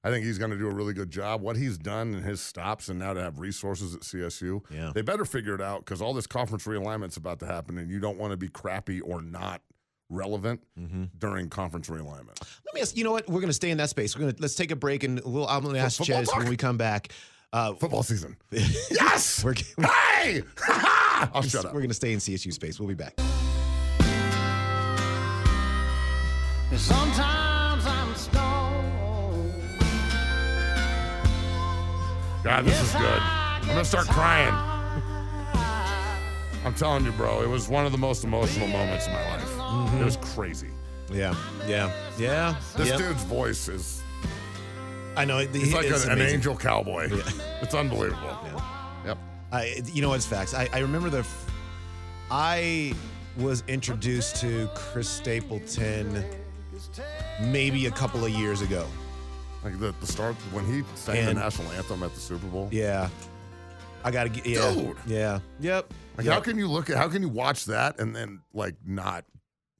I 0.04 0.10
think 0.10 0.26
he's 0.26 0.38
going 0.40 0.50
to 0.52 0.58
do 0.58 0.68
a 0.68 0.74
really 0.74 0.94
good 0.94 1.12
job. 1.12 1.42
What 1.42 1.56
he's 1.58 1.78
done 1.78 2.16
in 2.16 2.24
his 2.24 2.42
stops 2.42 2.90
and 2.90 2.98
now 2.98 3.14
to 3.14 3.22
have 3.22 3.40
resources 3.40 3.94
at 3.94 4.02
CSU, 4.02 4.62
Yeah. 4.72 4.92
they 4.96 5.02
better 5.04 5.26
figure 5.26 5.54
it 5.54 5.62
out 5.62 5.86
because 5.86 6.02
all 6.02 6.14
this 6.14 6.26
conference 6.26 6.66
realignment's 6.66 7.18
about 7.18 7.40
to 7.42 7.46
happen, 7.46 7.78
and 7.78 7.90
you 7.92 8.00
don't 8.00 8.18
want 8.18 8.32
to 8.32 8.38
be 8.38 8.48
crappy 8.50 9.00
or 9.02 9.22
not 9.22 9.62
relevant 10.10 10.62
Mm-hmm. 10.80 11.04
during 11.20 11.50
conference 11.50 11.88
realignment. 11.88 12.40
Let 12.66 12.74
me 12.74 12.82
ask. 12.82 12.98
You 12.98 13.04
know 13.04 13.12
what? 13.12 13.28
We're 13.30 13.42
going 13.42 13.48
to 13.50 13.54
stay 13.54 13.70
in 13.70 13.78
that 13.78 13.90
space. 13.90 14.16
We're 14.16 14.22
going 14.22 14.34
to 14.36 14.42
let's 14.42 14.56
take 14.56 14.72
a 14.72 14.76
break 14.76 15.04
and 15.04 15.22
we'll. 15.24 15.48
I'm 15.48 15.62
going 15.62 15.76
to 15.76 15.82
ask 15.82 16.00
football 16.00 16.18
Ches 16.20 16.30
talk? 16.30 16.40
when 16.40 16.50
we 16.50 16.58
come 16.58 16.78
back. 16.78 17.10
Uh, 17.54 17.74
Football 17.74 18.02
season. 18.02 18.38
yes. 18.52 19.44
we're, 19.44 19.54
Hey! 19.78 20.42
I'll 21.34 21.42
shut 21.44 21.66
up. 21.66 21.74
we're 21.74 21.82
going 21.82 21.90
to 21.90 21.94
stay 21.94 22.14
in 22.14 22.20
CSU 22.20 22.52
space. 22.54 22.80
We'll 22.80 22.88
be 22.90 22.96
back. 22.96 23.14
Sometimes 26.78 27.51
God, 32.44 32.66
this 32.66 32.82
is 32.82 32.92
good. 32.94 33.20
I'm 33.22 33.68
gonna 33.68 33.86
start 33.86 34.08
crying. 34.08 34.54
I'm 36.66 36.74
telling 36.76 37.06
you, 37.06 37.12
bro, 37.14 37.42
it 37.42 37.48
was 37.50 37.68
one 37.70 37.86
of 37.86 37.92
the 37.92 37.98
most 37.98 38.24
emotional 38.24 38.68
moments 38.68 39.08
in 39.08 39.14
my 39.14 39.30
life. 39.36 39.48
Mm-hmm. 39.58 39.98
It 40.02 40.06
was 40.06 40.18
crazy. 40.18 40.70
Yeah, 41.12 41.36
yeah, 41.68 41.92
yeah. 42.18 42.56
This 42.78 42.90
Yep. 42.90 42.98
dude's 43.00 43.24
voice 43.24 43.68
is 43.68 44.02
I 45.18 45.26
know. 45.26 45.40
it- 45.40 45.54
he's 45.54 45.74
like 45.74 45.86
it's 45.86 46.06
a- 46.06 46.12
an 46.12 46.22
angel 46.22 46.56
cowboy. 46.56 47.10
It's 47.62 47.76
unbelievable. 47.76 48.38
Yep. 49.06 49.18
I, 49.52 49.82
you 49.94 50.02
know, 50.02 50.14
it's 50.14 50.26
facts. 50.26 50.54
I, 50.56 50.68
I 50.74 50.80
remember 50.80 51.10
the. 51.12 51.20
f- 51.20 51.46
I 52.32 52.94
was 53.38 53.64
introduced 53.68 54.38
to 54.38 54.68
Chris 54.74 55.08
Stapleton 55.08 56.24
maybe 57.42 57.86
a 57.86 57.92
couple 57.92 58.26
of 58.26 58.32
years 58.32 58.62
ago. 58.62 58.88
Like 59.64 59.80
the, 59.80 59.94
the 60.00 60.08
start 60.08 60.36
when 60.52 60.66
he 60.66 60.84
sang 60.96 61.18
And- 61.18 61.28
the 61.30 61.34
national 61.36 61.72
anthem 61.74 62.02
at 62.04 62.14
the 62.14 62.20
Super 62.20 62.48
Bowl. 62.48 62.68
Yeah, 62.72 63.10
I 64.04 64.12
gotta 64.12 64.30
get. 64.30 64.46
Yeah, 64.46 64.74
Dude. 64.74 64.98
yeah, 65.06 65.40
yep. 65.60 65.94
Like 66.18 66.26
yep. 66.26 66.34
how 66.34 66.40
can 66.42 66.58
you 66.58 66.68
look 66.68 66.90
at 66.90 66.98
how 66.98 67.08
can 67.10 67.22
you 67.22 67.30
watch 67.30 67.66
that 67.66 68.00
and 68.00 68.16
then 68.16 68.42
like 68.54 68.76
not 68.86 69.26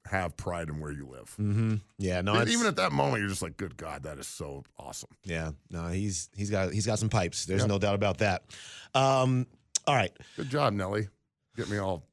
have 0.06 0.36
pride 0.36 0.68
in 0.68 0.78
where 0.80 0.92
you 0.92 1.06
live? 1.06 1.34
Mm-hmm. 1.40 1.74
Yeah, 1.98 2.20
no, 2.20 2.34
it's, 2.40 2.50
Even 2.52 2.66
at 2.66 2.76
that 2.76 2.92
moment, 2.92 3.20
you're 3.20 3.28
just 3.28 3.42
like, 3.42 3.56
good 3.56 3.76
God, 3.76 4.04
that 4.04 4.18
is 4.18 4.26
so 4.28 4.62
awesome. 4.78 5.10
yeah, 5.24 5.50
no, 5.70 5.88
he's 5.88 6.28
he's 6.36 6.50
got 6.50 6.72
he's 6.72 6.86
got 6.86 6.98
some 7.00 7.08
pipes. 7.08 7.46
There's 7.46 7.62
Yep. 7.62 7.68
no 7.68 7.78
doubt 7.78 7.94
about 7.96 8.18
that. 8.18 8.44
Um, 8.94 9.46
all 9.86 9.94
right, 9.96 10.12
Good 10.36 10.48
job, 10.48 10.74
Nelly. 10.74 11.08
Get 11.56 11.68
me 11.68 11.78
all 11.78 12.04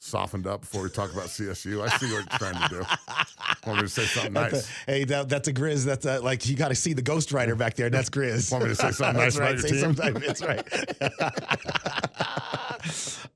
softened 0.00 0.46
up 0.48 0.62
before 0.62 0.82
we 0.82 0.88
talk 0.90 1.12
about 1.12 1.26
CSU. 1.26 1.80
I 1.88 1.96
see 1.96 2.12
what 2.12 2.24
you're 2.30 2.38
trying 2.38 2.68
to 2.68 2.68
do. 2.68 2.82
Want 3.66 3.78
me 3.78 3.82
to 3.84 3.88
say 3.88 4.02
something 4.04 4.32
nice? 4.32 4.68
a- 4.86 4.90
hey, 4.90 5.04
that, 5.04 5.28
that's 5.28 5.46
a 5.48 5.52
Grizz. 5.52 5.84
That's 5.84 6.04
a, 6.04 6.18
like 6.20 6.48
you 6.48 6.56
got 6.56 6.68
to 6.68 6.74
see 6.74 6.92
the 6.94 7.02
Ghost 7.02 7.30
Rider 7.32 7.54
back 7.54 7.74
there. 7.74 7.90
That's 7.90 8.10
Grizz. 8.10 8.50
Want 8.50 8.64
me 8.64 8.70
to 8.70 8.74
say 8.74 8.90
something 8.90 9.16
nice 9.22 9.36
right. 9.38 9.58
about 9.58 9.70
your 9.70 9.92
team? 9.94 10.20
That's 10.26 10.42
right. 10.42 10.66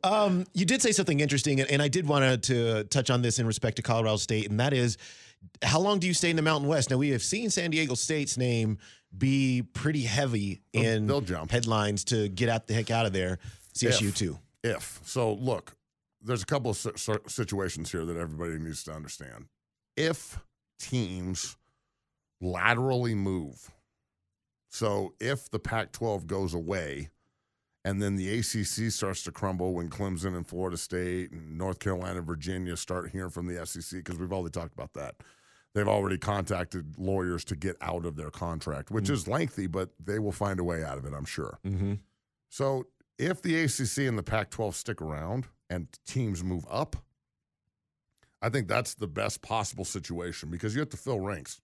um, 0.04 0.44
you 0.52 0.64
did 0.64 0.82
say 0.82 0.92
something 0.92 1.20
interesting, 1.20 1.60
and, 1.60 1.70
and 1.70 1.80
I 1.82 1.88
did 1.88 2.06
want 2.08 2.42
to 2.44 2.84
touch 2.84 3.10
on 3.10 3.22
this 3.22 3.38
in 3.38 3.46
respect 3.46 3.76
to 3.76 3.82
Colorado 3.82 4.16
State, 4.16 4.50
and 4.50 4.58
that 4.60 4.72
is, 4.72 4.98
how 5.62 5.78
long 5.80 5.98
do 6.00 6.06
you 6.06 6.14
stay 6.14 6.30
in 6.30 6.36
the 6.36 6.42
Mountain 6.42 6.68
West? 6.68 6.90
Now 6.90 6.96
we 6.96 7.10
have 7.10 7.22
seen 7.22 7.50
San 7.50 7.70
Diego 7.70 7.94
State's 7.94 8.36
name 8.36 8.78
be 9.16 9.62
pretty 9.74 10.02
heavy 10.02 10.60
in 10.72 11.06
they'll 11.06 11.20
jump. 11.20 11.50
headlines 11.50 12.04
to 12.04 12.28
get 12.28 12.48
out 12.48 12.66
the 12.66 12.74
heck 12.74 12.90
out 12.90 13.06
of 13.06 13.12
there. 13.12 13.38
CSU 13.74 14.08
If. 14.08 14.14
too. 14.16 14.38
If 14.64 15.00
so, 15.04 15.34
look, 15.34 15.74
there's 16.20 16.42
a 16.42 16.46
couple 16.46 16.72
of 16.72 16.76
si- 16.76 16.90
si- 16.96 17.12
situations 17.28 17.92
here 17.92 18.04
that 18.04 18.16
everybody 18.16 18.58
needs 18.58 18.82
to 18.84 18.92
understand. 18.92 19.46
If 19.96 20.38
teams 20.78 21.56
laterally 22.40 23.14
move, 23.14 23.70
so 24.68 25.14
if 25.20 25.50
the 25.50 25.58
Pac-12 25.58 26.26
goes 26.26 26.52
away, 26.54 27.10
and 27.84 28.02
then 28.02 28.16
the 28.16 28.38
ACC 28.38 28.90
starts 28.90 29.22
to 29.22 29.32
crumble 29.32 29.72
when 29.72 29.88
Clemson 29.88 30.36
and 30.36 30.46
Florida 30.46 30.76
State 30.76 31.30
and 31.30 31.56
North 31.56 31.78
Carolina, 31.78 32.20
Virginia 32.20 32.76
start 32.76 33.10
hearing 33.10 33.30
from 33.30 33.46
the 33.46 33.64
SEC 33.64 34.04
because 34.04 34.18
we've 34.18 34.32
already 34.32 34.50
talked 34.50 34.74
about 34.74 34.92
that. 34.94 35.14
They've 35.72 35.86
already 35.86 36.18
contacted 36.18 36.98
lawyers 36.98 37.44
to 37.44 37.54
get 37.54 37.76
out 37.80 38.04
of 38.04 38.16
their 38.16 38.30
contract, 38.30 38.90
which 38.90 39.08
is 39.08 39.28
lengthy, 39.28 39.66
but 39.66 39.90
they 40.04 40.18
will 40.18 40.32
find 40.32 40.58
a 40.58 40.64
way 40.64 40.82
out 40.82 40.98
of 40.98 41.04
it, 41.04 41.12
I'm 41.14 41.24
sure. 41.24 41.58
Mm-hmm. 41.64 41.94
So 42.48 42.86
if 43.18 43.40
the 43.40 43.62
ACC 43.62 44.08
and 44.08 44.18
the 44.18 44.22
Pac 44.22 44.50
12 44.50 44.74
stick 44.74 45.00
around 45.00 45.46
and 45.70 45.86
teams 46.06 46.42
move 46.42 46.64
up, 46.68 46.96
I 48.46 48.48
think 48.48 48.68
that's 48.68 48.94
the 48.94 49.08
best 49.08 49.42
possible 49.42 49.84
situation 49.84 50.50
because 50.50 50.72
you 50.74 50.80
have 50.80 50.90
to 50.90 50.96
fill 50.96 51.18
ranks. 51.18 51.60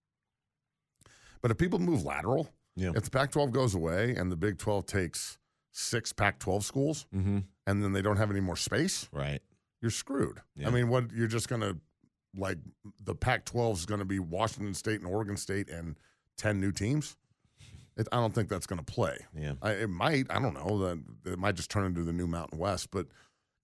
But 1.41 1.51
if 1.53 1.59
people 1.59 1.79
move 1.79 2.05
lateral, 2.05 2.49
Yeah. 2.75 2.91
if 2.97 3.05
the 3.05 3.11
Pac 3.11 3.31
12 3.31 3.53
goes 3.53 3.75
away 3.75 4.17
and 4.17 4.33
the 4.33 4.37
Big 4.37 4.59
12 4.59 4.87
takes 4.87 5.39
six 5.71 6.13
Pac 6.13 6.39
12 6.41 6.65
schools 6.65 7.07
Mm-hmm. 7.15 7.39
and 7.69 7.85
then 7.85 7.93
they 7.93 8.03
don't 8.03 8.17
have 8.17 8.31
any 8.33 8.41
more 8.41 8.57
space, 8.57 9.09
Right. 9.13 9.41
you're 9.81 9.91
screwed. 9.93 10.41
Yeah. 10.57 10.67
I 10.69 10.71
mean, 10.73 10.89
what 10.89 11.13
you're 11.13 11.29
just 11.29 11.49
going 11.49 11.61
to 11.63 11.79
like 12.37 12.59
the 13.05 13.15
Pac 13.15 13.45
12 13.45 13.79
is 13.79 13.87
going 13.87 14.01
to 14.01 14.05
be 14.07 14.19
Washington 14.19 14.75
State 14.75 15.01
and 15.01 15.07
Oregon 15.09 15.37
State 15.37 15.69
and 15.69 15.97
10 16.39 16.61
new 16.61 16.73
teams. 16.73 17.17
It, 17.97 18.09
I 18.11 18.17
don't 18.17 18.35
think 18.35 18.49
that's 18.49 18.67
going 18.67 18.83
to 18.83 18.93
play. 18.93 19.19
Yeah. 19.39 19.53
I, 19.63 19.73
it 19.73 19.91
might. 19.91 20.27
I 20.31 20.41
don't 20.41 20.55
know. 20.55 20.79
That 20.79 21.33
it 21.33 21.39
might 21.39 21.55
just 21.57 21.71
turn 21.71 21.85
into 21.85 22.03
the 22.03 22.13
new 22.13 22.27
Mountain 22.27 22.59
West. 22.59 22.91
But 22.91 23.07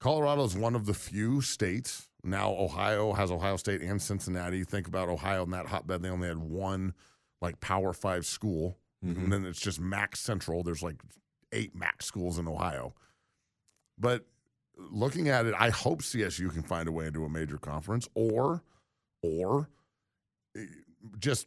Colorado 0.01 0.45
is 0.45 0.55
one 0.55 0.75
of 0.77 0.85
the 0.87 0.93
few 0.95 1.41
states 1.41 2.08
now. 2.31 2.51
Ohio 2.53 3.13
has 3.13 3.31
Ohio 3.31 3.57
State 3.57 3.81
and 3.81 4.01
Cincinnati. 4.01 4.65
Think 4.65 4.87
about 4.87 5.09
Ohio 5.09 5.45
and 5.45 5.53
that 5.53 5.67
hotbed. 5.67 6.03
They 6.03 6.11
only 6.11 6.29
had 6.29 6.39
one 6.39 6.95
like 7.41 7.61
Power 7.61 7.93
Five 7.93 8.27
school, 8.27 8.79
and 9.03 9.33
then 9.33 9.45
it's 9.45 9.61
just 9.61 9.81
MAC 9.81 10.17
Central. 10.17 10.63
There's 10.63 10.83
like 10.83 10.97
eight 11.53 11.75
MAC 11.75 12.03
schools 12.03 12.39
in 12.39 12.49
Ohio. 12.49 12.95
But 13.99 14.25
looking 14.77 15.29
at 15.29 15.47
it, 15.47 15.55
I 15.59 15.71
hope 15.71 16.03
CSU 16.03 16.53
can 16.53 16.63
find 16.63 16.89
a 16.89 16.93
way 16.93 17.07
into 17.07 17.25
a 17.25 17.29
major 17.29 17.59
conference, 17.59 18.09
or 18.15 18.63
or 19.23 19.69
eh, 20.57 20.63
just 21.19 21.47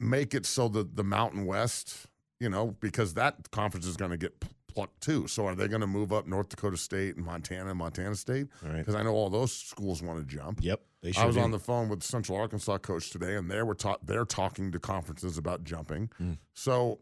make 0.00 0.34
it 0.34 0.46
so 0.46 0.68
that 0.68 0.96
the 0.96 1.04
Mountain 1.04 1.46
West, 1.46 2.06
you 2.40 2.48
know, 2.48 2.76
because 2.80 3.14
that 3.14 3.50
conference 3.50 3.86
is 3.86 3.96
going 3.96 4.10
to 4.10 4.16
get 4.16 4.44
plucked 4.72 5.00
too. 5.00 5.26
So 5.26 5.46
are 5.46 5.54
they 5.54 5.68
going 5.68 5.80
to 5.80 5.86
move 5.86 6.12
up 6.12 6.26
North 6.26 6.48
Dakota 6.48 6.76
State 6.76 7.16
and 7.16 7.24
Montana 7.24 7.70
and 7.70 7.78
Montana 7.78 8.14
State? 8.14 8.48
All 8.64 8.70
right. 8.70 8.78
Because 8.78 8.94
I 8.94 9.02
know 9.02 9.12
all 9.12 9.30
those 9.30 9.52
schools 9.52 10.02
want 10.02 10.18
to 10.18 10.36
jump. 10.36 10.60
Yep. 10.62 10.80
They 11.02 11.12
I 11.16 11.26
was 11.26 11.36
do. 11.36 11.42
on 11.42 11.50
the 11.50 11.58
phone 11.58 11.88
with 11.88 12.02
Central 12.02 12.38
Arkansas 12.38 12.78
coach 12.78 13.10
today, 13.10 13.34
and 13.34 13.50
they 13.50 13.62
were 13.62 13.74
ta- 13.74 13.98
they're 14.04 14.24
talking 14.24 14.70
to 14.72 14.78
conferences 14.78 15.36
about 15.36 15.64
jumping. 15.64 16.10
Mm. 16.20 16.38
So 16.54 17.00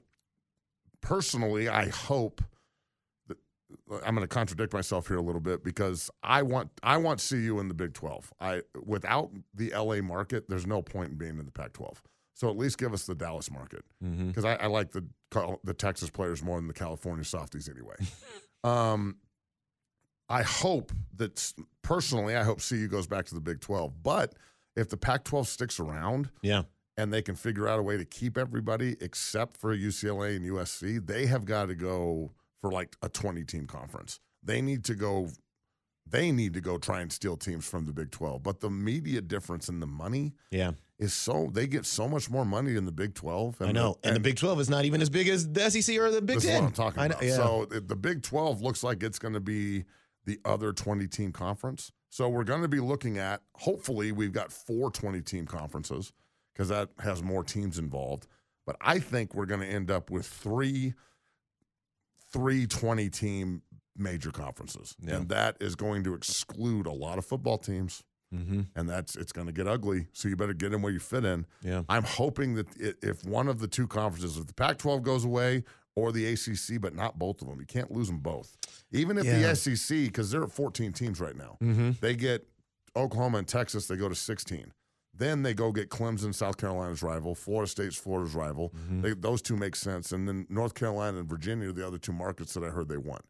personally, 1.02 1.68
I 1.68 1.88
hope 1.88 2.42
that 3.28 3.36
I'm 4.04 4.14
going 4.14 4.26
to 4.26 4.28
contradict 4.28 4.72
myself 4.72 5.08
here 5.08 5.18
a 5.18 5.22
little 5.22 5.40
bit 5.40 5.62
because 5.62 6.10
I 6.22 6.42
want 6.42 6.70
I 6.82 6.96
want 6.96 7.24
CU 7.26 7.58
in 7.60 7.68
the 7.68 7.74
Big 7.74 7.92
12. 7.92 8.32
I 8.40 8.62
without 8.84 9.30
the 9.54 9.72
LA 9.76 10.00
market, 10.00 10.48
there's 10.48 10.66
no 10.66 10.80
point 10.82 11.10
in 11.10 11.16
being 11.18 11.38
in 11.38 11.44
the 11.44 11.52
Pac-12. 11.52 11.98
So 12.32 12.48
at 12.48 12.56
least 12.56 12.78
give 12.78 12.94
us 12.94 13.04
the 13.04 13.14
Dallas 13.14 13.50
market 13.50 13.84
because 14.00 14.46
I, 14.46 14.54
I 14.54 14.66
like 14.66 14.92
the 14.92 15.04
the 15.30 15.74
Texas 15.76 16.10
players 16.10 16.42
more 16.42 16.56
than 16.58 16.66
the 16.66 16.74
California 16.74 17.24
softies 17.24 17.68
anyway. 17.68 17.94
um, 18.64 19.16
I 20.28 20.42
hope 20.42 20.92
that 21.16 21.52
personally, 21.82 22.36
I 22.36 22.44
hope 22.44 22.60
CU 22.66 22.86
goes 22.88 23.06
back 23.06 23.26
to 23.26 23.34
the 23.34 23.40
Big 23.40 23.60
12. 23.60 24.02
But 24.02 24.34
if 24.76 24.88
the 24.88 24.96
Pac 24.96 25.24
12 25.24 25.48
sticks 25.48 25.80
around 25.80 26.30
Yeah. 26.42 26.62
and 26.96 27.12
they 27.12 27.22
can 27.22 27.34
figure 27.34 27.66
out 27.68 27.78
a 27.78 27.82
way 27.82 27.96
to 27.96 28.04
keep 28.04 28.38
everybody 28.38 28.96
except 29.00 29.56
for 29.56 29.76
UCLA 29.76 30.36
and 30.36 30.44
USC, 30.46 31.04
they 31.04 31.26
have 31.26 31.44
got 31.44 31.66
to 31.66 31.74
go 31.74 32.30
for 32.60 32.70
like 32.70 32.96
a 33.02 33.08
20 33.08 33.42
team 33.44 33.66
conference. 33.66 34.20
They 34.42 34.60
need 34.62 34.84
to 34.84 34.94
go. 34.94 35.28
They 36.06 36.32
need 36.32 36.54
to 36.54 36.60
go 36.60 36.76
try 36.78 37.00
and 37.02 37.12
steal 37.12 37.36
teams 37.36 37.64
from 37.66 37.86
the 37.86 37.92
Big 37.92 38.10
12. 38.10 38.42
But 38.42 38.60
the 38.60 38.70
media 38.70 39.20
difference 39.20 39.68
in 39.68 39.78
the 39.80 39.86
money 39.86 40.34
Yeah. 40.50 40.72
is 40.98 41.12
so 41.14 41.48
they 41.52 41.66
get 41.68 41.86
so 41.86 42.08
much 42.08 42.28
more 42.28 42.44
money 42.44 42.74
in 42.76 42.84
the 42.84 42.92
Big 42.92 43.14
12. 43.14 43.62
I 43.62 43.70
know. 43.72 43.96
And, 44.02 44.16
the 44.16 44.20
Big 44.20 44.36
12 44.36 44.60
is 44.60 44.68
not 44.70 44.84
even 44.84 45.00
as 45.02 45.08
big 45.10 45.28
as 45.28 45.52
the 45.52 45.70
SEC 45.70 45.96
or 45.98 46.10
the 46.10 46.20
Big 46.20 46.40
10. 46.40 46.48
is 46.50 46.54
what 46.60 46.66
I'm 46.66 46.72
talking 46.72 47.00
I 47.00 47.08
know, 47.08 47.14
about. 47.14 47.24
yeah. 47.24 47.36
So 47.36 47.64
the 47.66 47.96
Big 47.96 48.22
12 48.22 48.60
looks 48.60 48.82
like 48.82 49.02
it's 49.02 49.18
going 49.20 49.34
to 49.34 49.40
be 49.40 49.84
the 50.24 50.38
other 50.44 50.72
20 50.72 51.06
team 51.06 51.32
conference. 51.32 51.92
So 52.08 52.28
we're 52.28 52.44
going 52.44 52.62
to 52.62 52.68
be 52.68 52.80
looking 52.80 53.18
at, 53.18 53.42
hopefully, 53.54 54.10
we've 54.10 54.32
got 54.32 54.50
four 54.52 54.90
20 54.90 55.20
team 55.22 55.46
conferences 55.46 56.12
because 56.52 56.68
that 56.70 56.88
has 56.98 57.22
more 57.22 57.44
teams 57.44 57.78
involved. 57.78 58.26
But 58.66 58.76
I 58.80 58.98
think 58.98 59.32
we're 59.34 59.46
going 59.46 59.60
to 59.60 59.66
end 59.66 59.92
up 59.92 60.10
with 60.10 60.26
three, 60.26 60.94
three 62.32 62.66
20 62.66 63.08
team 63.10 63.62
major 64.00 64.30
conferences. 64.30 64.96
Yeah. 65.00 65.16
And 65.16 65.28
that 65.28 65.56
is 65.60 65.74
going 65.76 66.02
to 66.04 66.14
exclude 66.14 66.86
a 66.86 66.92
lot 66.92 67.18
of 67.18 67.24
football 67.26 67.58
teams. 67.58 68.02
Mhm. 68.34 68.68
And 68.76 68.88
that's 68.88 69.16
it's 69.16 69.32
going 69.32 69.48
to 69.48 69.52
get 69.52 69.66
ugly. 69.66 70.06
So 70.12 70.28
you 70.28 70.36
better 70.36 70.54
get 70.54 70.72
in 70.72 70.82
where 70.82 70.92
you 70.92 71.00
fit 71.00 71.24
in. 71.24 71.46
Yeah. 71.62 71.82
I'm 71.88 72.04
hoping 72.04 72.54
that 72.54 72.68
i 72.80 72.92
if 73.02 73.24
one 73.24 73.48
of 73.48 73.58
the 73.58 73.66
two 73.66 73.86
conferences, 73.88 74.36
if 74.36 74.46
the 74.46 74.54
Pac-12 74.54 75.02
goes 75.02 75.24
away 75.24 75.64
or 75.96 76.12
the 76.12 76.26
ACC, 76.32 76.80
but 76.80 76.94
not 76.94 77.18
both 77.18 77.42
of 77.42 77.48
them, 77.48 77.58
you 77.58 77.66
can't 77.66 77.90
lose 77.90 78.06
them 78.06 78.18
both. 78.18 78.56
Even 78.92 79.18
if 79.18 79.24
Yeah. 79.24 79.40
the 79.40 79.48
SEC, 79.56 80.04
because 80.06 80.30
they're 80.30 80.44
at 80.44 80.52
14 80.52 80.92
teams 80.92 81.20
right 81.20 81.36
now, 81.36 81.56
Mhm. 81.60 81.98
they 81.98 82.14
get 82.14 82.46
Oklahoma 82.94 83.38
and 83.38 83.48
Texas, 83.48 83.88
they 83.88 83.96
go 83.96 84.08
to 84.08 84.14
16. 84.14 84.72
Then 85.12 85.42
they 85.42 85.52
go 85.52 85.72
get 85.72 85.90
Clemson, 85.90 86.32
South 86.32 86.56
Carolina's 86.56 87.02
rival, 87.02 87.34
Florida 87.34 87.68
State's 87.68 87.96
Florida's 87.96 88.34
rival. 88.34 88.70
Mm-hmm. 88.70 89.00
They, 89.02 89.14
those 89.14 89.42
two 89.42 89.56
make 89.56 89.74
sense, 89.76 90.12
and 90.12 90.26
then 90.28 90.46
North 90.48 90.74
Carolina 90.74 91.18
and 91.18 91.28
Virginia 91.28 91.68
are 91.68 91.72
the 91.72 91.84
other 91.86 91.98
two 91.98 92.12
markets 92.12 92.54
that 92.54 92.62
I 92.64 92.68
heard 92.70 92.88
they 92.88 92.96
want. 92.96 93.24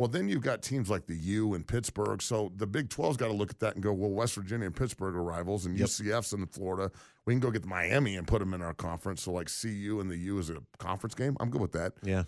Well, 0.00 0.08
then 0.08 0.30
you've 0.30 0.40
got 0.42 0.62
teams 0.62 0.88
like 0.88 1.04
the 1.06 1.14
U 1.14 1.52
and 1.52 1.66
Pittsburgh. 1.66 2.22
So 2.22 2.50
the 2.56 2.66
Big 2.66 2.88
12's 2.88 3.18
got 3.18 3.26
to 3.26 3.34
look 3.34 3.50
at 3.50 3.58
that 3.58 3.74
and 3.74 3.82
go, 3.82 3.92
well, 3.92 4.08
West 4.08 4.34
Virginia 4.34 4.64
and 4.64 4.74
Pittsburgh 4.74 5.14
are 5.14 5.22
rivals, 5.22 5.66
and 5.66 5.78
Yep. 5.78 5.88
UCF's 5.88 6.32
in 6.32 6.46
Florida. 6.46 6.90
We 7.26 7.34
can 7.34 7.40
go 7.40 7.50
get 7.50 7.66
Miami 7.66 8.16
and 8.16 8.26
put 8.26 8.38
them 8.38 8.54
in 8.54 8.62
our 8.62 8.72
conference. 8.72 9.20
So 9.20 9.32
like 9.32 9.50
CU 9.60 9.98
and 10.00 10.10
the 10.10 10.16
U 10.16 10.38
is 10.38 10.48
a 10.48 10.56
conference 10.78 11.14
game. 11.14 11.36
I'm 11.38 11.50
good 11.50 11.60
with 11.60 11.72
that. 11.72 11.92
Yeah. 12.02 12.22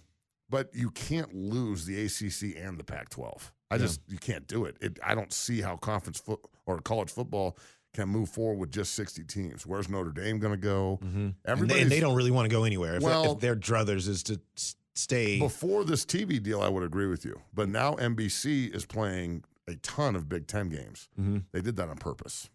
but 0.51 0.69
you 0.75 0.91
can't 0.91 1.33
lose 1.35 1.87
the 1.87 1.99
ACC 2.05 2.63
and 2.63 2.79
the 2.79 2.85
Pac-12. 2.85 3.53
I 3.71 3.79
just 3.79 4.03
you 4.07 4.19
can't 4.19 4.47
do 4.47 4.67
it. 4.67 4.77
it. 4.83 4.99
I 5.03 5.15
don't 5.15 5.33
see 5.33 5.63
how 5.63 5.77
conference 5.79 6.21
foot 6.21 6.41
or 6.67 6.79
college 6.81 7.11
football 7.11 7.57
can 7.95 8.11
move 8.11 8.29
forward 8.29 8.59
with 8.59 8.71
just 8.71 8.95
60 8.95 9.25
teams. 9.25 9.67
Where's 9.67 9.89
Notre 9.89 10.13
Dame 10.13 10.39
going 10.39 10.53
to 10.53 10.59
go? 10.61 10.99
Mm-hmm. 11.03 11.29
And 11.47 11.71
they, 11.71 11.81
and 11.81 11.91
they 11.91 12.01
don't 12.01 12.15
really 12.17 12.31
want 12.31 12.51
to 12.51 12.55
go 12.55 12.65
anywhere. 12.65 12.97
If, 12.97 13.03
Well- 13.03 13.33
if 13.33 13.41
their 13.41 13.57
druthers 13.57 14.09
is 14.09 14.23
to 14.25 14.39
stay. 14.95 15.39
Before 15.39 15.85
this 15.85 16.05
TV 16.05 16.43
deal, 16.43 16.61
I 16.61 16.69
would 16.69 16.83
agree 16.83 17.07
with 17.07 17.25
you. 17.25 17.41
But 17.55 17.69
now 17.69 17.95
NBC 17.95 18.75
is 18.75 18.85
playing 18.85 19.45
a 19.69 19.75
ton 19.77 20.17
of 20.17 20.29
Big 20.29 20.47
Ten 20.47 20.69
games. 20.69 21.09
Mhm. 21.19 21.45
They 21.53 21.61
did 21.61 21.77
that 21.77 21.89
on 21.89 21.97
purpose. 21.97 22.51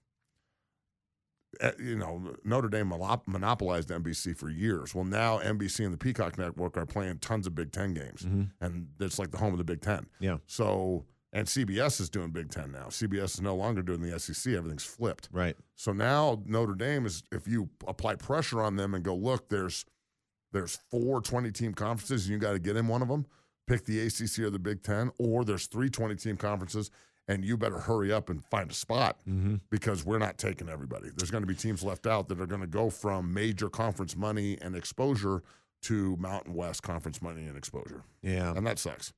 Uh, 1.62 1.72
You 1.80 1.96
know, 1.96 2.36
Notre 2.44 2.68
Dame 2.70 2.90
monopolized 3.26 3.90
NBC 3.90 4.34
for 4.34 4.50
years. 4.50 4.94
Well, 4.94 5.06
now 5.06 5.40
NBC 5.40 5.86
and 5.86 5.94
the 5.94 5.98
Peacock 5.98 6.38
Network 6.38 6.78
are 6.78 6.86
playing 6.86 7.20
tons 7.20 7.48
of 7.48 7.56
Big 7.56 7.72
Ten 7.72 7.94
games, 7.94 8.24
and 8.60 8.90
it's 9.00 9.18
like 9.18 9.32
the 9.32 9.38
home 9.38 9.54
of 9.54 9.58
the 9.58 9.64
Big 9.64 9.82
Ten. 9.82 10.04
Mm-hmm. 10.04 10.24
Yeah. 10.24 10.38
So, 10.46 11.06
and 11.34 11.48
CBS 11.48 12.00
is 12.02 12.10
doing 12.10 12.32
Big 12.32 12.50
Ten 12.52 12.72
now. 12.72 12.88
CBS 12.90 13.36
is 13.36 13.42
no 13.42 13.56
longer 13.56 13.82
doing 13.82 14.02
the 14.02 14.20
SEC. 14.20 14.54
Everything's 14.54 14.84
flipped. 14.84 15.30
Right. 15.32 15.56
So 15.76 15.94
now 15.94 16.44
Notre 16.46 16.76
Dame 16.76 17.06
is 17.06 17.24
if 17.32 17.48
you 17.48 17.70
apply 17.88 18.16
pressure 18.16 18.62
on 18.62 18.76
them 18.76 18.94
and 18.94 19.04
go, 19.04 19.16
look, 19.16 19.50
there's 19.50 19.86
there's 20.52 20.80
four 20.90 21.22
20 21.22 21.52
team 21.52 21.74
conferences 21.74 22.26
and 22.26 22.34
you 22.34 22.40
got 22.40 22.54
to 22.54 22.60
get 22.60 22.76
in 22.76 22.88
one 22.88 23.02
of 23.02 23.08
them, 23.08 23.26
pick 23.68 23.86
the 23.86 24.00
ACC 24.00 24.40
or 24.40 24.50
the 24.50 24.60
Big 24.60 24.84
10, 24.84 25.12
or 25.20 25.44
there's 25.44 25.68
three 25.68 25.90
20 25.90 26.16
team 26.16 26.38
conferences 26.38 26.92
and 27.28 27.44
you 27.44 27.58
better 27.58 27.80
hurry 27.80 28.12
up 28.12 28.30
and 28.30 28.44
find 28.46 28.72
a 28.72 28.74
spot 28.74 29.18
mm-hmm. 29.28 29.56
because 29.70 30.06
we're 30.06 30.18
not 30.18 30.38
taking 30.38 30.70
everybody. 30.70 31.10
There's 31.16 31.32
going 31.32 31.44
to 31.44 31.48
be 31.48 31.56
teams 31.56 31.84
left 31.84 32.08
out 32.08 32.30
that 32.30 32.40
are 32.40 32.46
going 32.46 32.62
to 32.62 32.68
go 32.68 32.90
from 32.90 33.34
major 33.34 33.70
conference 33.70 34.16
money 34.16 34.58
and 34.62 34.76
exposure 34.76 35.44
to 35.84 36.16
Mountain 36.18 36.54
West 36.54 36.84
conference 36.84 37.22
money 37.22 37.46
and 37.46 37.58
exposure. 37.58 38.04
Yeah. 38.22 38.54
And 38.56 38.66
that 38.66 38.80
sucks. 38.80 39.14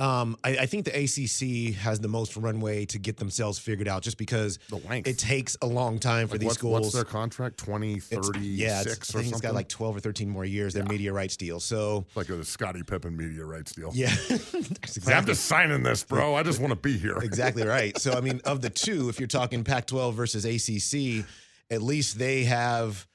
Um, 0.00 0.36
I, 0.42 0.56
I 0.60 0.66
think 0.66 0.86
the 0.86 0.92
ACC 0.96 1.74
has 1.76 2.00
the 2.00 2.08
most 2.08 2.34
runway 2.36 2.86
to 2.86 2.98
get 2.98 3.18
themselves 3.18 3.58
figured 3.58 3.86
out 3.86 4.02
just 4.02 4.16
because 4.16 4.58
The 4.70 4.76
length. 4.88 5.06
it 5.06 5.18
takes 5.18 5.58
a 5.60 5.66
long 5.66 5.98
time 5.98 6.26
for 6.26 6.34
Like, 6.34 6.40
these 6.40 6.46
what's, 6.46 6.58
schools. 6.58 6.80
what's 6.80 6.94
their 6.94 7.04
contract? 7.04 7.58
20, 7.58 7.92
It's- 7.96 8.08
36 8.08 8.40
yeah, 8.46 8.80
it's, 8.80 8.86
I 8.86 8.92
think 8.94 9.04
something? 9.04 9.30
it's 9.32 9.40
got 9.42 9.52
like 9.54 9.68
12 9.68 9.96
or 9.96 10.00
13 10.00 10.28
more 10.30 10.46
years, 10.46 10.72
their 10.72 10.84
media 10.86 11.12
rights 11.12 11.36
deal. 11.36 11.60
So, 11.60 12.06
like 12.14 12.30
a 12.30 12.42
Scottie 12.44 12.82
Pippen 12.82 13.14
media 13.14 13.44
rights 13.44 13.72
deal. 13.72 13.90
yeah. 13.94 14.08
Hey, 14.30 14.36
I'm 14.58 14.66
exactly- 14.72 15.32
just 15.34 15.44
signing 15.46 15.82
this, 15.82 16.02
bro. 16.02 16.34
I 16.34 16.42
just 16.44 16.60
want 16.60 16.70
to 16.70 16.76
be 16.76 16.96
here. 16.96 17.18
exactly 17.18 17.64
right. 17.66 17.96
So, 17.98 18.12
I 18.14 18.20
mean, 18.22 18.40
of 18.46 18.62
the 18.62 18.70
two, 18.70 19.10
if 19.10 19.20
you're 19.20 19.26
talking 19.28 19.64
Pac 19.64 19.86
12 19.86 20.14
versus 20.14 20.44
ACC, 20.46 21.24
at 21.70 21.82
least 21.82 22.18
they 22.18 22.44
have. 22.44 23.06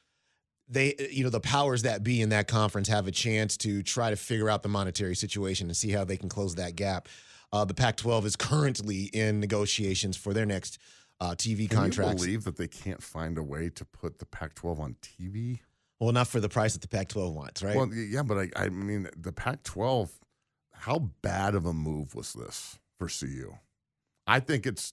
They, 0.68 0.96
you 1.12 1.24
know, 1.24 1.30
the 1.30 1.40
powers 1.40 1.84
that 1.84 2.04
be 2.04 2.22
in 2.22 2.30
that 2.30 2.48
conference 2.48 2.88
have 2.88 3.08
a 3.08 3.12
chance 3.12 3.56
to 3.58 3.84
try 3.84 4.10
to 4.10 4.16
figure 4.16 4.50
out 4.50 4.64
the 4.64 4.70
monetary 4.70 5.16
situation 5.16 5.68
and 5.68 5.78
see 5.78 5.92
how 5.92 6.04
they 6.04 6.18
can 6.18 6.28
close 6.30 6.56
that 6.56 6.76
gap. 6.76 7.08
Uh, 7.54 7.66
the 7.66 7.74
Pac 7.76 7.98
12 7.98 8.26
is 8.26 8.36
currently 8.36 9.04
in 9.14 9.40
negotiations 9.40 10.18
for 10.18 10.34
their 10.34 10.46
next 10.46 10.80
uh, 11.20 11.32
TV 11.32 11.70
Can 11.70 11.78
contracts. 11.78 12.22
you 12.22 12.28
believe 12.28 12.44
that 12.46 12.58
they 12.58 12.68
can't 12.68 13.02
find 13.02 13.38
a 13.38 13.44
way 13.44 13.70
to 13.70 13.86
put 13.86 14.20
the 14.20 14.26
Pac-12 14.26 14.80
on 14.80 14.96
TV? 15.02 15.60
Well, 16.00 16.12
not 16.12 16.28
for 16.28 16.40
the 16.40 16.50
price 16.50 16.74
that 16.74 16.82
the 16.82 16.88
Pac 16.88 17.10
12 17.10 17.34
wants, 17.34 17.64
right? 17.64 17.76
Well, 17.76 17.94
yeah, 17.94 18.24
but 18.24 18.38
I, 18.38 18.50
I 18.66 18.70
mean, 18.70 19.08
the 19.16 19.32
Pac-12. 19.32 20.10
How 20.74 21.00
bad 21.22 21.56
of 21.56 21.66
a 21.66 21.74
move 21.74 22.16
was 22.16 22.34
this 22.34 22.78
for 23.00 23.08
CU? 23.08 23.54
I 24.28 24.42
think 24.42 24.68
it's 24.68 24.92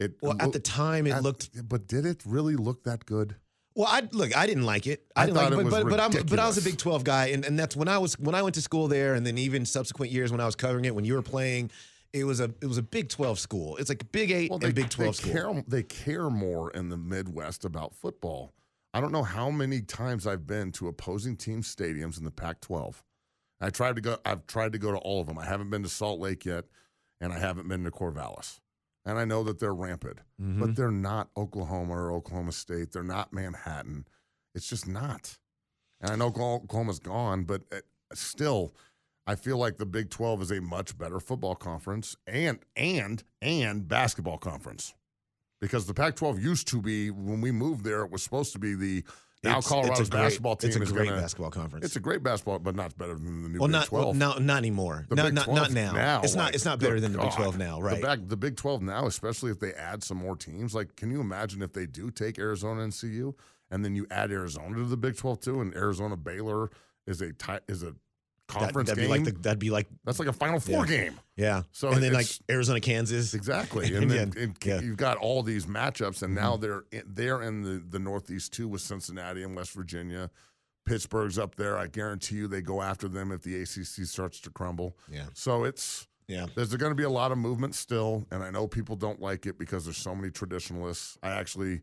it. 0.00 0.14
Well, 0.20 0.36
at 0.40 0.52
the 0.52 0.58
time, 0.58 1.06
it 1.06 1.12
at- 1.12 1.22
looked. 1.22 1.68
but 1.68 1.86
did 1.86 2.04
it 2.04 2.22
really 2.26 2.56
look 2.56 2.82
that 2.82 3.06
good? 3.06 3.36
Well, 3.74 3.86
I 3.88 4.02
look. 4.12 4.36
I 4.36 4.46
didn't 4.46 4.64
like 4.64 4.86
it. 4.86 5.04
I, 5.14 5.22
I 5.22 5.26
didn't 5.26 5.36
thought 5.36 5.44
like 5.44 5.52
it 5.52 5.56
but, 5.56 5.64
was 5.64 5.74
but, 5.74 5.90
but, 5.90 6.00
I'm, 6.00 6.26
but 6.26 6.38
I 6.38 6.46
was 6.46 6.58
a. 6.58 6.62
Big 6.62 6.76
Twelve 6.76 7.04
guy, 7.04 7.26
and, 7.28 7.44
and 7.44 7.58
that's 7.58 7.76
when 7.76 7.88
I 7.88 7.98
was 7.98 8.18
when 8.18 8.34
I 8.34 8.42
went 8.42 8.54
to 8.56 8.62
school 8.62 8.88
there, 8.88 9.14
and 9.14 9.24
then 9.24 9.38
even 9.38 9.64
subsequent 9.64 10.12
years 10.12 10.32
when 10.32 10.40
I 10.40 10.46
was 10.46 10.56
covering 10.56 10.84
it, 10.84 10.94
when 10.94 11.04
you 11.04 11.14
were 11.14 11.22
playing, 11.22 11.70
it 12.12 12.24
was 12.24 12.40
a 12.40 12.52
it 12.60 12.66
was 12.66 12.78
a 12.78 12.82
Big 12.82 13.08
Twelve 13.08 13.38
school. 13.38 13.76
It's 13.76 13.88
like 13.88 14.10
Big 14.12 14.30
Eight 14.30 14.50
and 14.50 14.74
Big 14.74 14.90
Twelve 14.90 15.16
they 15.16 15.30
school. 15.30 15.52
care, 15.54 15.64
they 15.68 15.82
care 15.82 16.30
more 16.30 16.70
in 16.72 16.88
the 16.88 16.96
Midwest 16.96 17.64
about 17.64 17.94
football. 17.94 18.52
I 18.92 19.00
don't 19.00 19.12
know 19.12 19.22
how 19.22 19.50
many 19.50 19.82
times 19.82 20.26
I've 20.26 20.46
been 20.46 20.72
to 20.72 20.88
opposing 20.88 21.36
team 21.36 21.62
stadiums 21.62 22.18
in 22.18 22.24
the 22.24 22.32
Pac-12. 22.32 22.96
I 23.60 23.70
tried 23.70 23.94
to 23.96 24.02
go. 24.02 24.18
I've 24.24 24.46
tried 24.46 24.72
to 24.72 24.78
go 24.78 24.90
to 24.90 24.98
all 24.98 25.20
of 25.20 25.28
them. 25.28 25.38
I 25.38 25.44
haven't 25.44 25.70
been 25.70 25.84
to 25.84 25.88
Salt 25.88 26.18
Lake 26.18 26.44
yet, 26.44 26.64
and 27.20 27.32
I 27.32 27.38
haven't 27.38 27.68
been 27.68 27.84
to 27.84 27.90
Corvallis. 27.90 28.58
And 29.10 29.18
I 29.18 29.24
know 29.24 29.42
that 29.42 29.58
they're 29.58 29.74
rampant, 29.74 30.18
Mm-hmm. 30.40 30.60
but 30.60 30.76
they're 30.76 30.92
not 30.92 31.30
Oklahoma 31.36 31.92
or 31.94 32.12
Oklahoma 32.12 32.52
State. 32.52 32.92
They're 32.92 33.02
not 33.02 33.32
Manhattan. 33.32 34.06
It's 34.54 34.68
just 34.68 34.86
not. 34.86 35.36
And 36.00 36.12
I 36.12 36.16
know 36.16 36.26
Oklahoma- 36.26 36.62
Oklahoma's 36.64 36.98
gone, 37.00 37.42
but 37.44 37.62
uh, 37.72 37.80
still, 38.14 38.72
I 39.26 39.34
feel 39.34 39.58
like 39.58 39.78
the 39.78 39.84
Big 39.86 40.10
12 40.10 40.42
is 40.42 40.50
a 40.52 40.60
much 40.60 40.96
better 40.96 41.18
football 41.18 41.56
conference 41.56 42.16
and 42.26 42.60
and 42.76 43.24
and 43.42 43.88
basketball 43.88 44.38
conference. 44.38 44.94
Because 45.60 45.86
the 45.86 45.92
Pac-12 45.94 46.40
used 46.40 46.68
to 46.68 46.80
be 46.80 47.10
when 47.10 47.40
we 47.42 47.50
moved 47.52 47.84
there, 47.84 48.02
it 48.04 48.10
was 48.12 48.22
supposed 48.22 48.52
to 48.52 48.58
be 48.58 48.74
the 48.74 49.04
now 49.42 49.50
It's- 49.58 49.68
Colorado's 49.68 50.00
it's 50.00 50.08
a 50.08 50.12
great- 50.12 50.20
basketball 50.22 50.56
team 50.56 50.68
It's 50.68 50.76
a 50.76 50.82
is 50.82 50.92
great 50.92 51.08
gonna, 51.08 51.20
basketball 51.20 51.50
conference. 51.50 51.86
It's 51.86 51.96
a 51.96 52.00
great 52.00 52.22
basketball, 52.22 52.58
but 52.58 52.74
not 52.74 52.96
better 52.98 53.14
than 53.14 53.42
the 53.42 53.48
new 53.48 53.58
well, 53.58 53.68
Big 53.68 53.72
not 53.72 53.86
12. 53.86 54.04
well, 54.04 54.14
not 54.14 54.42
not 54.42 54.58
anymore. 54.58 55.06
The 55.08 55.14
not 55.16 55.24
Big 55.26 55.34
not, 55.34 55.44
12 55.46 55.58
not 55.74 55.94
now. 55.94 56.20
It's 56.22 56.34
not 56.34 56.54
it's 56.54 56.64
not 56.64 56.78
better 56.78 57.00
than 57.00 57.12
the 57.12 57.18
Big 57.18 57.32
Twelve 57.32 57.56
now, 57.58 57.80
right? 57.80 57.96
The, 58.00 58.06
back, 58.06 58.18
the 58.26 58.36
Big 58.36 58.56
12 58.56 58.82
now, 58.82 59.06
especially 59.06 59.50
if 59.50 59.58
they 59.60 59.72
add 59.72 60.02
some 60.02 60.18
more 60.18 60.36
teams. 60.36 60.74
Like, 60.74 60.96
can 60.96 61.10
you 61.10 61.20
imagine 61.20 61.62
if 61.62 61.72
they 61.72 61.86
do 61.86 62.10
take 62.10 62.38
Arizona 62.38 62.82
and 62.82 62.92
CU, 62.98 63.34
and 63.70 63.84
then 63.84 63.94
you 63.94 64.06
add 64.10 64.30
Arizona 64.30 64.76
to 64.76 64.84
the 64.84 64.96
Big 64.96 65.16
12 65.16 65.40
too, 65.40 65.60
and 65.60 65.74
Arizona 65.74 66.16
Baylor 66.16 66.70
is 67.06 67.22
a 67.22 67.32
is 67.66 67.82
a 67.82 67.94
That, 68.52 68.58
conference 68.60 68.90
would 68.90 68.98
be 68.98 69.06
like 69.08 69.24
the, 69.24 69.32
that'd 69.32 69.58
be 69.58 69.70
like 69.70 69.86
That's 70.04 70.18
like 70.18 70.28
a 70.28 70.32
Final 70.32 70.60
Four 70.60 70.86
Yeah. 70.86 70.96
game. 71.04 71.20
yeah. 71.36 71.62
So 71.72 71.88
and 71.90 72.02
then 72.02 72.12
like 72.12 72.26
Arizona, 72.50 72.80
Kansas. 72.80 73.34
Exactly, 73.34 73.86
And 73.94 74.10
then 74.10 74.32
yeah. 74.36 74.46
Mm-hmm. 74.46 74.86
you've 74.86 74.96
got 74.96 75.16
all 75.18 75.42
these 75.42 75.66
matchups, 75.66 76.22
and 76.22 76.34
now 76.34 76.56
they're 76.56 76.84
in, 76.92 77.02
they're 77.06 77.42
in 77.42 77.62
the 77.62 77.82
the 77.88 77.98
Northeast 77.98 78.52
too 78.52 78.68
with 78.68 78.80
Cincinnati 78.82 79.42
and 79.42 79.56
West 79.56 79.72
Virginia. 79.72 80.30
Pittsburgh's 80.86 81.38
up 81.38 81.54
there. 81.56 81.76
I 81.78 81.86
guarantee 81.86 82.36
you 82.36 82.48
they 82.48 82.62
go 82.62 82.82
after 82.82 83.06
them 83.08 83.30
if 83.32 83.42
the 83.42 83.60
ACC 83.62 84.06
starts 84.06 84.40
to 84.40 84.50
crumble. 84.50 84.96
Yeah. 85.10 85.26
So 85.34 85.64
it's 85.64 86.06
Yeah. 86.26 86.46
there's 86.54 86.74
going 86.74 86.90
to 86.90 86.96
be 86.96 87.04
a 87.04 87.10
lot 87.10 87.32
of 87.32 87.38
movement 87.38 87.74
still, 87.74 88.26
and 88.30 88.42
I 88.42 88.50
know 88.50 88.66
people 88.66 88.96
don't 88.96 89.20
like 89.20 89.46
it 89.46 89.58
because 89.58 89.84
there's 89.84 89.98
so 89.98 90.14
many 90.14 90.30
traditionalists. 90.30 91.18
I 91.22 91.30
actually 91.30 91.82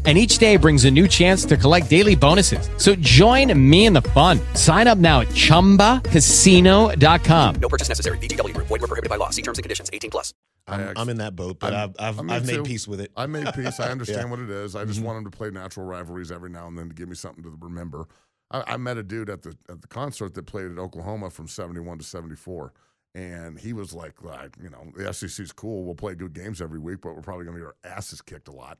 And 0.03 0.17
each 0.17 0.39
day 0.39 0.57
brings 0.57 0.85
a 0.85 0.91
new 0.91 1.07
chance 1.07 1.45
to 1.45 1.55
collect 1.55 1.87
daily 1.91 2.15
bonuses. 2.15 2.67
So 2.77 2.95
join 2.95 3.53
me 3.69 3.85
in 3.85 3.93
the 3.93 4.01
fun. 4.01 4.39
Sign 4.55 4.87
up 4.87 4.97
now 4.97 5.19
at 5.21 5.27
chumbacasino.com. 5.27 7.55
No 7.61 7.69
purchase 7.69 7.87
necessary. 7.87 8.17
VGW 8.17 8.55
Group. 8.55 8.65
Void 8.67 8.81
were 8.81 8.87
prohibited 8.87 9.11
by 9.11 9.17
law. 9.17 9.29
See 9.29 9.43
terms 9.43 9.59
and 9.59 9.63
conditions. 9.63 9.91
18 9.93 10.09
plus. 10.09 10.33
I 10.67 10.75
I'm, 10.75 10.93
I'm 10.97 11.09
in 11.09 11.17
that 11.17 11.35
boat, 11.35 11.59
but 11.59 11.73
I'm- 11.73 11.93
I've 11.99 12.15
I've, 12.15 12.19
I'm 12.19 12.25
me 12.27 12.33
I've 12.33 12.47
made 12.47 12.55
too. 12.55 12.63
peace 12.63 12.87
with 12.87 12.99
it. 12.99 13.11
I 13.15 13.27
made 13.27 13.45
peace. 13.53 13.79
I 13.79 13.89
understand 13.91 14.21
Yeah. 14.23 14.29
what 14.31 14.39
it 14.39 14.49
is. 14.49 14.75
I 14.75 14.85
just 14.85 15.01
Mhm. 15.01 15.03
want 15.03 15.17
them 15.17 15.25
to 15.31 15.37
play 15.37 15.51
natural 15.51 15.85
rivalries 15.85 16.31
every 16.31 16.49
now 16.49 16.65
and 16.67 16.75
then 16.77 16.89
to 16.89 16.95
give 16.95 17.07
me 17.07 17.15
something 17.15 17.43
to 17.43 17.55
remember. 17.61 18.07
I, 18.51 18.73
I 18.73 18.77
met 18.77 18.97
a 18.97 19.03
dude 19.03 19.29
at 19.29 19.43
the 19.43 19.55
at 19.69 19.81
the 19.83 19.87
concert 19.87 20.33
that 20.33 20.47
played 20.47 20.71
at 20.71 20.79
Oklahoma 20.79 21.29
from 21.29 21.47
'71 21.47 21.99
to 21.99 22.03
'74, 22.03 22.73
and 23.15 23.59
he 23.59 23.73
was 23.73 23.93
like, 23.93 24.21
like, 24.23 24.55
you 24.61 24.69
know, 24.69 24.91
the 24.95 25.11
SEC's 25.13 25.51
cool. 25.51 25.83
We'll 25.85 25.95
play 25.95 26.15
good 26.15 26.33
games 26.33 26.61
every 26.61 26.79
week, 26.79 26.99
but 27.01 27.15
we're 27.15 27.21
probably 27.21 27.45
going 27.45 27.57
to 27.57 27.63
get 27.63 27.67
our 27.67 27.75
asses 27.97 28.21
kicked 28.21 28.47
a 28.47 28.51
lot. 28.51 28.77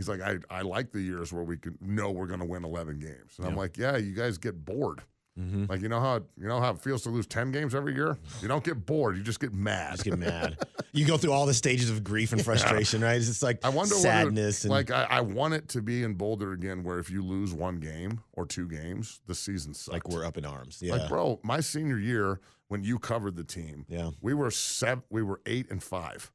He's 0.00 0.08
like, 0.08 0.22
I, 0.22 0.38
I 0.48 0.62
like 0.62 0.92
the 0.92 1.00
years 1.02 1.30
where 1.30 1.42
we 1.44 1.58
can 1.58 1.76
know 1.82 2.10
we're 2.10 2.26
going 2.26 2.40
to 2.40 2.46
win 2.46 2.64
11 2.64 3.00
games, 3.00 3.34
and 3.36 3.46
I'm 3.46 3.54
like, 3.54 3.76
yeah, 3.76 3.98
you 3.98 4.14
guys 4.14 4.38
get 4.38 4.64
bored. 4.64 5.02
Mm-hmm. 5.38 5.66
Like 5.68 5.82
you 5.82 5.90
know 5.90 6.00
how 6.00 6.22
you 6.38 6.48
know 6.48 6.58
how 6.58 6.70
it 6.70 6.78
feels 6.80 7.02
to 7.02 7.10
lose 7.10 7.26
10 7.26 7.52
games 7.52 7.74
every 7.74 7.94
year. 7.94 8.16
You 8.40 8.48
don't 8.48 8.64
get 8.64 8.86
bored. 8.86 9.18
You 9.18 9.22
just 9.22 9.40
get 9.40 9.52
mad. 9.52 9.92
Just 9.92 10.04
get 10.04 10.18
mad. 10.18 10.56
you 10.92 11.06
go 11.06 11.18
through 11.18 11.32
all 11.32 11.44
the 11.44 11.52
stages 11.54 11.90
of 11.90 12.02
grief 12.02 12.32
and 12.32 12.42
frustration, 12.50 13.02
right? 13.02 13.16
It's 13.16 13.26
just 13.26 13.42
like 13.42 13.62
I 13.62 13.68
wonder 13.68 13.94
sadness 13.94 14.64
whether, 14.64 14.80
and 14.80 14.90
like 14.90 15.10
I, 15.10 15.18
I 15.18 15.20
want 15.20 15.52
it 15.54 15.68
to 15.68 15.82
be 15.82 16.02
in 16.02 16.14
Boulder 16.14 16.52
again, 16.52 16.82
where 16.82 16.98
if 16.98 17.10
you 17.10 17.22
lose 17.22 17.52
one 17.52 17.76
game 17.76 18.20
or 18.32 18.46
two 18.46 18.68
games, 18.68 19.20
the 19.26 19.34
season 19.34 19.74
sucks. 19.74 19.92
like 19.92 20.08
we're 20.08 20.24
up 20.24 20.38
in 20.38 20.46
arms. 20.46 20.78
Yeah. 20.82 20.94
Like, 20.96 21.08
bro, 21.10 21.38
my 21.44 21.60
senior 21.60 21.98
year 21.98 22.40
when 22.68 22.82
you 22.82 22.98
covered 22.98 23.36
the 23.36 23.44
team, 23.44 23.84
Yeah. 23.88 24.10
we 24.22 24.32
were 24.32 24.50
seven, 24.50 25.04
we 25.10 25.22
were 25.22 25.40
eight 25.46 25.70
and 25.70 25.82
five, 25.82 26.30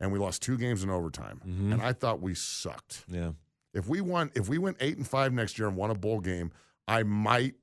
and 0.00 0.12
we 0.12 0.18
lost 0.18 0.42
two 0.42 0.56
games 0.58 0.82
in 0.82 0.90
overtime, 0.90 1.40
Mhm. 1.46 1.72
and 1.72 1.82
I 1.82 1.92
thought 1.92 2.20
we 2.20 2.34
sucked. 2.34 3.04
Yeah. 3.08 3.30
If 3.72 3.88
we 3.88 4.00
won, 4.00 4.30
if 4.34 4.48
we 4.48 4.58
went 4.58 4.76
eight 4.80 4.96
and 4.96 5.06
five 5.06 5.32
next 5.32 5.58
year 5.58 5.66
and 5.68 5.76
won 5.76 5.90
a 5.90 5.94
bowl 5.94 6.20
game, 6.20 6.52
I 6.86 7.02
might 7.02 7.54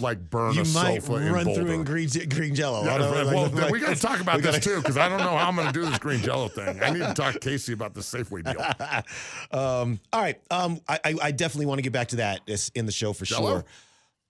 like 0.00 0.28
burn 0.28 0.54
You 0.54 0.62
a 0.62 0.64
might 0.66 1.02
sofa 1.02 1.14
in 1.16 1.32
run 1.32 1.44
Boulder. 1.44 1.60
through 1.62 1.70
in 1.72 1.84
green, 1.84 2.08
green 2.28 2.54
jello. 2.54 2.84
Yeah, 2.84 2.96
know, 2.98 3.10
well, 3.12 3.48
like- 3.50 3.70
we 3.70 3.78
got 3.78 3.94
to 3.94 4.00
talk 4.02 4.18
about 4.20 4.42
this 4.42 4.46
gotta- 4.56 4.60
too 4.60 4.76
because 4.80 4.96
I 4.96 5.08
don't 5.08 5.18
know 5.20 5.36
how 5.36 5.48
I'm 5.48 5.54
going 5.54 5.68
to 5.68 5.72
do 5.72 5.84
this 5.86 5.98
green 5.98 6.20
jello 6.20 6.48
thing. 6.48 6.82
I 6.82 6.90
need 6.90 7.00
to 7.00 7.14
talk 7.14 7.34
to 7.34 7.38
Casey 7.38 7.74
about 7.74 7.94
the 7.94 8.00
Safeway 8.00 8.42
deal. 8.42 8.60
um, 9.60 10.00
all 10.12 10.20
right. 10.20 10.40
Um, 10.50 10.80
I, 10.88 10.98
I, 11.04 11.14
I 11.24 11.30
definitely 11.30 11.66
want 11.66 11.78
to 11.78 11.82
get 11.82 11.92
back 11.92 12.08
to 12.08 12.16
that 12.16 12.40
in 12.74 12.86
the 12.86 12.92
show 12.92 13.12
for 13.12 13.24
Jell-O? 13.24 13.48
sure. 13.50 13.64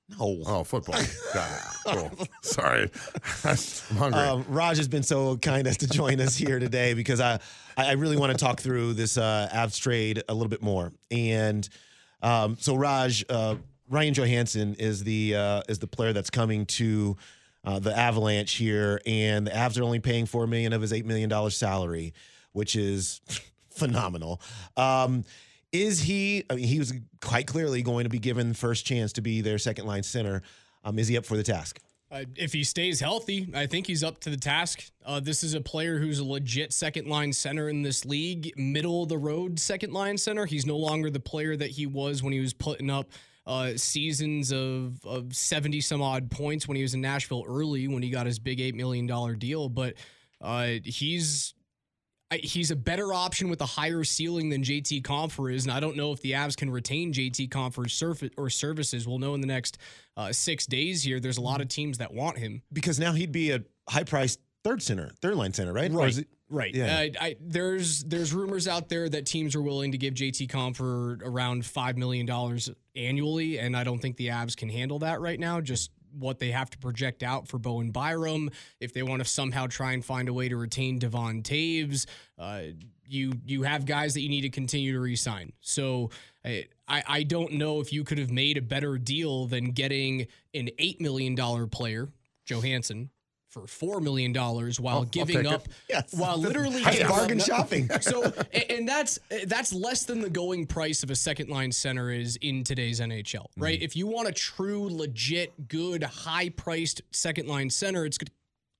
No. 0.08 0.42
Oh, 0.46 0.64
football. 0.64 1.00
Got 1.34 1.50
it. 1.50 1.62
Cool. 1.86 2.26
Sorry, 2.42 2.90
I'm 3.44 3.96
hungry. 3.96 4.20
Um, 4.20 4.44
Raj 4.48 4.76
has 4.76 4.88
been 4.88 5.02
so 5.02 5.36
kind 5.38 5.66
as 5.66 5.78
to 5.78 5.88
join 5.88 6.20
us 6.20 6.36
here 6.36 6.58
today 6.58 6.94
because 6.94 7.20
I, 7.20 7.40
I 7.76 7.92
really 7.92 8.16
want 8.16 8.32
to 8.32 8.42
talk 8.42 8.60
through 8.60 8.94
this 8.94 9.16
uh, 9.16 9.48
Avs 9.52 9.80
trade 9.80 10.22
a 10.28 10.34
little 10.34 10.48
bit 10.48 10.62
more. 10.62 10.92
And 11.10 11.66
um, 12.22 12.56
so, 12.60 12.74
Raj, 12.74 13.24
uh, 13.28 13.56
Ryan 13.88 14.14
Johansen 14.14 14.74
is 14.78 15.04
the 15.04 15.36
uh, 15.36 15.62
is 15.68 15.78
the 15.78 15.86
player 15.86 16.12
that's 16.12 16.30
coming 16.30 16.66
to 16.66 17.16
uh, 17.64 17.78
the 17.78 17.96
Avalanche 17.96 18.52
here, 18.52 19.00
and 19.06 19.46
the 19.46 19.50
Avs 19.50 19.80
are 19.80 19.84
only 19.84 20.00
paying 20.00 20.26
four 20.26 20.46
million 20.46 20.72
of 20.72 20.82
his 20.82 20.92
eight 20.92 21.06
million 21.06 21.28
dollars 21.30 21.56
salary, 21.56 22.12
which 22.52 22.76
is 22.76 23.20
phenomenal. 23.70 24.40
Um, 24.76 25.24
is 25.74 26.00
he? 26.00 26.44
I 26.48 26.54
mean, 26.54 26.66
he 26.66 26.78
was 26.78 26.94
quite 27.20 27.46
clearly 27.46 27.82
going 27.82 28.04
to 28.04 28.10
be 28.10 28.20
given 28.20 28.54
first 28.54 28.86
chance 28.86 29.12
to 29.14 29.20
be 29.20 29.40
their 29.40 29.58
second 29.58 29.86
line 29.86 30.04
center. 30.04 30.42
Um, 30.84 30.98
is 30.98 31.08
he 31.08 31.18
up 31.18 31.26
for 31.26 31.36
the 31.36 31.42
task? 31.42 31.80
Uh, 32.10 32.24
if 32.36 32.52
he 32.52 32.62
stays 32.62 33.00
healthy, 33.00 33.48
I 33.54 33.66
think 33.66 33.88
he's 33.88 34.04
up 34.04 34.20
to 34.20 34.30
the 34.30 34.36
task. 34.36 34.84
Uh, 35.04 35.18
this 35.18 35.42
is 35.42 35.54
a 35.54 35.60
player 35.60 35.98
who's 35.98 36.20
a 36.20 36.24
legit 36.24 36.72
second 36.72 37.08
line 37.08 37.32
center 37.32 37.68
in 37.68 37.82
this 37.82 38.04
league, 38.04 38.52
middle 38.56 39.02
of 39.02 39.08
the 39.08 39.18
road 39.18 39.58
second 39.58 39.92
line 39.92 40.16
center. 40.16 40.46
He's 40.46 40.64
no 40.64 40.76
longer 40.76 41.10
the 41.10 41.18
player 41.18 41.56
that 41.56 41.70
he 41.70 41.86
was 41.86 42.22
when 42.22 42.32
he 42.32 42.38
was 42.38 42.52
putting 42.52 42.88
up 42.88 43.10
uh, 43.46 43.72
seasons 43.76 44.52
of, 44.52 45.04
of 45.04 45.34
70 45.34 45.80
some 45.80 46.00
odd 46.00 46.30
points 46.30 46.68
when 46.68 46.76
he 46.76 46.82
was 46.82 46.94
in 46.94 47.00
Nashville 47.00 47.44
early 47.48 47.88
when 47.88 48.02
he 48.02 48.10
got 48.10 48.26
his 48.26 48.38
big 48.38 48.60
$8 48.60 48.74
million 48.74 49.38
deal. 49.38 49.68
But 49.68 49.94
uh, 50.40 50.74
he's. 50.84 51.54
He's 52.42 52.70
a 52.70 52.76
better 52.76 53.12
option 53.12 53.48
with 53.48 53.60
a 53.60 53.66
higher 53.66 54.04
ceiling 54.04 54.48
than 54.48 54.62
JT 54.62 55.02
Compher 55.02 55.52
is, 55.52 55.64
and 55.64 55.72
I 55.72 55.80
don't 55.80 55.96
know 55.96 56.12
if 56.12 56.20
the 56.20 56.32
Avs 56.32 56.56
can 56.56 56.70
retain 56.70 57.12
JT 57.12 57.48
Compher's 57.50 57.92
surf- 57.92 58.22
or 58.36 58.50
services. 58.50 59.06
We'll 59.06 59.18
know 59.18 59.34
in 59.34 59.40
the 59.40 59.46
next 59.46 59.78
uh, 60.16 60.32
six 60.32 60.66
days. 60.66 61.02
Here, 61.02 61.20
there's 61.20 61.38
a 61.38 61.42
lot 61.42 61.60
of 61.60 61.68
teams 61.68 61.98
that 61.98 62.12
want 62.12 62.38
him. 62.38 62.62
because 62.72 62.98
now 62.98 63.12
he'd 63.12 63.32
be 63.32 63.50
a 63.50 63.62
high 63.88 64.04
priced 64.04 64.40
third 64.64 64.82
center, 64.82 65.10
third 65.20 65.34
line 65.36 65.52
center, 65.52 65.72
right? 65.72 65.90
Right. 65.90 66.18
it- 66.18 66.28
Right. 66.50 66.74
Yeah. 66.74 66.94
Uh, 67.18 67.24
I, 67.24 67.36
there's 67.40 68.04
there's 68.04 68.32
rumors 68.34 68.68
out 68.68 68.88
there 68.90 69.08
that 69.08 69.24
teams 69.24 69.56
are 69.56 69.62
willing 69.62 69.92
to 69.92 69.98
give 69.98 70.12
JT 70.14 70.46
Compher 70.48 71.20
around 71.24 71.64
five 71.64 71.96
million 71.96 72.26
dollars 72.26 72.70
annually, 72.94 73.58
and 73.58 73.74
I 73.76 73.82
don't 73.82 73.98
think 73.98 74.18
the 74.18 74.28
Avs 74.28 74.54
can 74.56 74.68
handle 74.68 74.98
that 75.00 75.20
right 75.22 75.40
now. 75.40 75.60
Just 75.62 75.90
what 76.18 76.38
they 76.38 76.50
have 76.50 76.70
to 76.70 76.78
project 76.78 77.22
out 77.22 77.48
for 77.48 77.58
Bowen 77.58 77.90
Byram, 77.90 78.50
if 78.80 78.92
they 78.92 79.02
want 79.02 79.22
to 79.22 79.28
somehow 79.28 79.66
try 79.66 79.92
and 79.92 80.04
find 80.04 80.28
a 80.28 80.32
way 80.32 80.48
to 80.48 80.56
retain 80.56 80.98
Devon 80.98 81.42
Toews, 81.42 82.06
uh, 82.38 82.62
you 83.06 83.32
you 83.44 83.62
have 83.62 83.84
guys 83.84 84.14
that 84.14 84.20
you 84.20 84.28
need 84.28 84.42
to 84.42 84.50
continue 84.50 84.92
to 84.92 85.00
re-sign. 85.00 85.52
So 85.60 86.10
I 86.44 86.64
I 86.88 87.22
don't 87.22 87.52
know 87.54 87.80
if 87.80 87.92
you 87.92 88.04
could 88.04 88.18
have 88.18 88.30
made 88.30 88.56
a 88.56 88.62
better 88.62 88.98
deal 88.98 89.46
than 89.46 89.72
getting 89.72 90.26
an 90.54 90.70
eight 90.78 91.00
million 91.00 91.34
dollar 91.34 91.66
player, 91.66 92.08
Johansen. 92.46 93.10
For 93.54 93.68
four 93.68 94.00
million 94.00 94.32
dollars, 94.32 94.80
while 94.80 94.94
I'll- 94.96 95.00
I'll 95.02 95.04
giving 95.06 95.46
up, 95.46 95.68
Yes. 95.88 96.12
while 96.18 96.36
literally 96.36 96.82
That's 96.82 97.04
bargain 97.04 97.40
up- 97.40 97.46
shopping. 97.46 97.88
So, 98.00 98.24
and, 98.52 98.64
and 98.68 98.88
that's 98.88 99.20
that's 99.46 99.72
less 99.72 100.04
than 100.04 100.20
the 100.20 100.28
going 100.28 100.66
price 100.66 101.04
of 101.04 101.10
a 101.12 101.14
second 101.14 101.50
line 101.50 101.70
center 101.70 102.10
is 102.10 102.34
in 102.42 102.64
today's 102.64 102.98
NHL, 102.98 103.46
right? 103.56 103.80
If 103.80 103.94
you 103.94 104.08
want 104.08 104.26
a 104.26 104.32
true, 104.32 104.88
legit, 104.90 105.68
good, 105.68 106.02
high 106.02 106.48
priced 106.48 107.02
second 107.12 107.46
line 107.46 107.70
center, 107.70 108.04
it's 108.04 108.18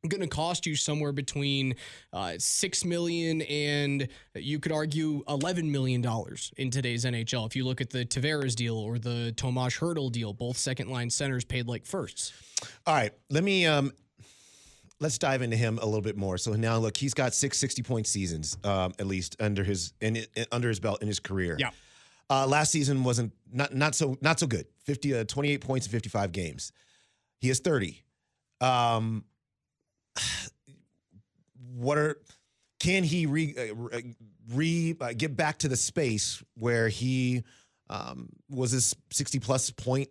going 0.09 0.21
to 0.21 0.27
cost 0.27 0.67
you 0.67 0.75
somewhere 0.75 1.13
between 1.13 1.77
uh, 2.13 2.35
six 2.39 2.85
million 2.85 3.43
and 3.43 4.09
you 4.35 4.59
could 4.59 4.73
argue 4.73 5.23
eleven 5.29 5.71
million 5.71 6.01
dollars 6.03 6.53
in 6.57 6.69
today's 6.73 7.05
NHL. 7.05 7.47
If 7.47 7.55
you 7.55 7.65
look 7.65 7.81
at 7.81 7.91
the 7.91 8.05
Tavares 8.05 8.57
deal 8.57 8.77
or 8.77 8.99
the 8.99 9.31
Tomas 9.37 9.79
Hertl 9.79 10.11
deal, 10.11 10.33
both 10.33 10.57
second 10.59 10.89
line 10.91 11.11
centers 11.11 11.45
paid 11.45 11.69
like 11.69 11.87
firsts. 11.87 12.33
All 12.89 12.95
right, 12.95 13.13
let 13.31 13.45
me 13.45 13.67
um 13.67 13.93
let's 15.05 15.19
dive 15.19 15.43
into 15.43 15.55
him 15.55 15.79
a 15.83 15.85
little 15.85 16.01
bit 16.01 16.17
more. 16.17 16.39
So 16.39 16.55
now 16.55 16.79
look, 16.79 16.97
he's 16.97 17.13
got 17.13 17.35
six 17.35 17.59
60 17.59 17.83
point 17.83 18.07
seasons 18.07 18.57
um 18.65 18.95
at 18.99 19.07
least 19.07 19.37
under 19.39 19.63
his 19.63 19.93
in, 20.01 20.17
in- 20.17 20.47
under 20.51 20.69
his 20.69 20.81
belt 20.81 21.03
in 21.03 21.09
his 21.09 21.21
career. 21.21 21.57
Yeah. 21.59 21.71
Uh 22.31 22.47
last 22.47 22.73
season 22.73 23.05
wasn't 23.05 23.33
not 23.53 23.75
not 23.75 23.95
so 23.95 24.17
not 24.23 24.41
so 24.41 24.47
good. 24.47 24.67
50 24.85 25.15
uh, 25.15 25.25
28 25.25 25.61
points 25.61 25.87
in 25.87 25.93
55 25.93 26.33
games. 26.33 26.73
He 27.39 27.51
is 27.51 27.61
30. 27.61 28.03
Um 28.63 29.25
what 31.75 31.99
are 31.99 32.17
can 32.81 33.05
he 33.05 33.27
re 33.27 33.55
uh, 33.59 33.99
re 34.55 34.97
uh, 35.01 35.13
get 35.17 35.37
back 35.37 35.59
to 35.59 35.69
the 35.69 35.77
space 35.77 36.43
where 36.55 36.89
he 36.89 37.43
um, 37.91 38.31
was 38.49 38.73
this 38.73 38.95
60 39.11 39.39
plus 39.41 39.71
point 39.71 40.09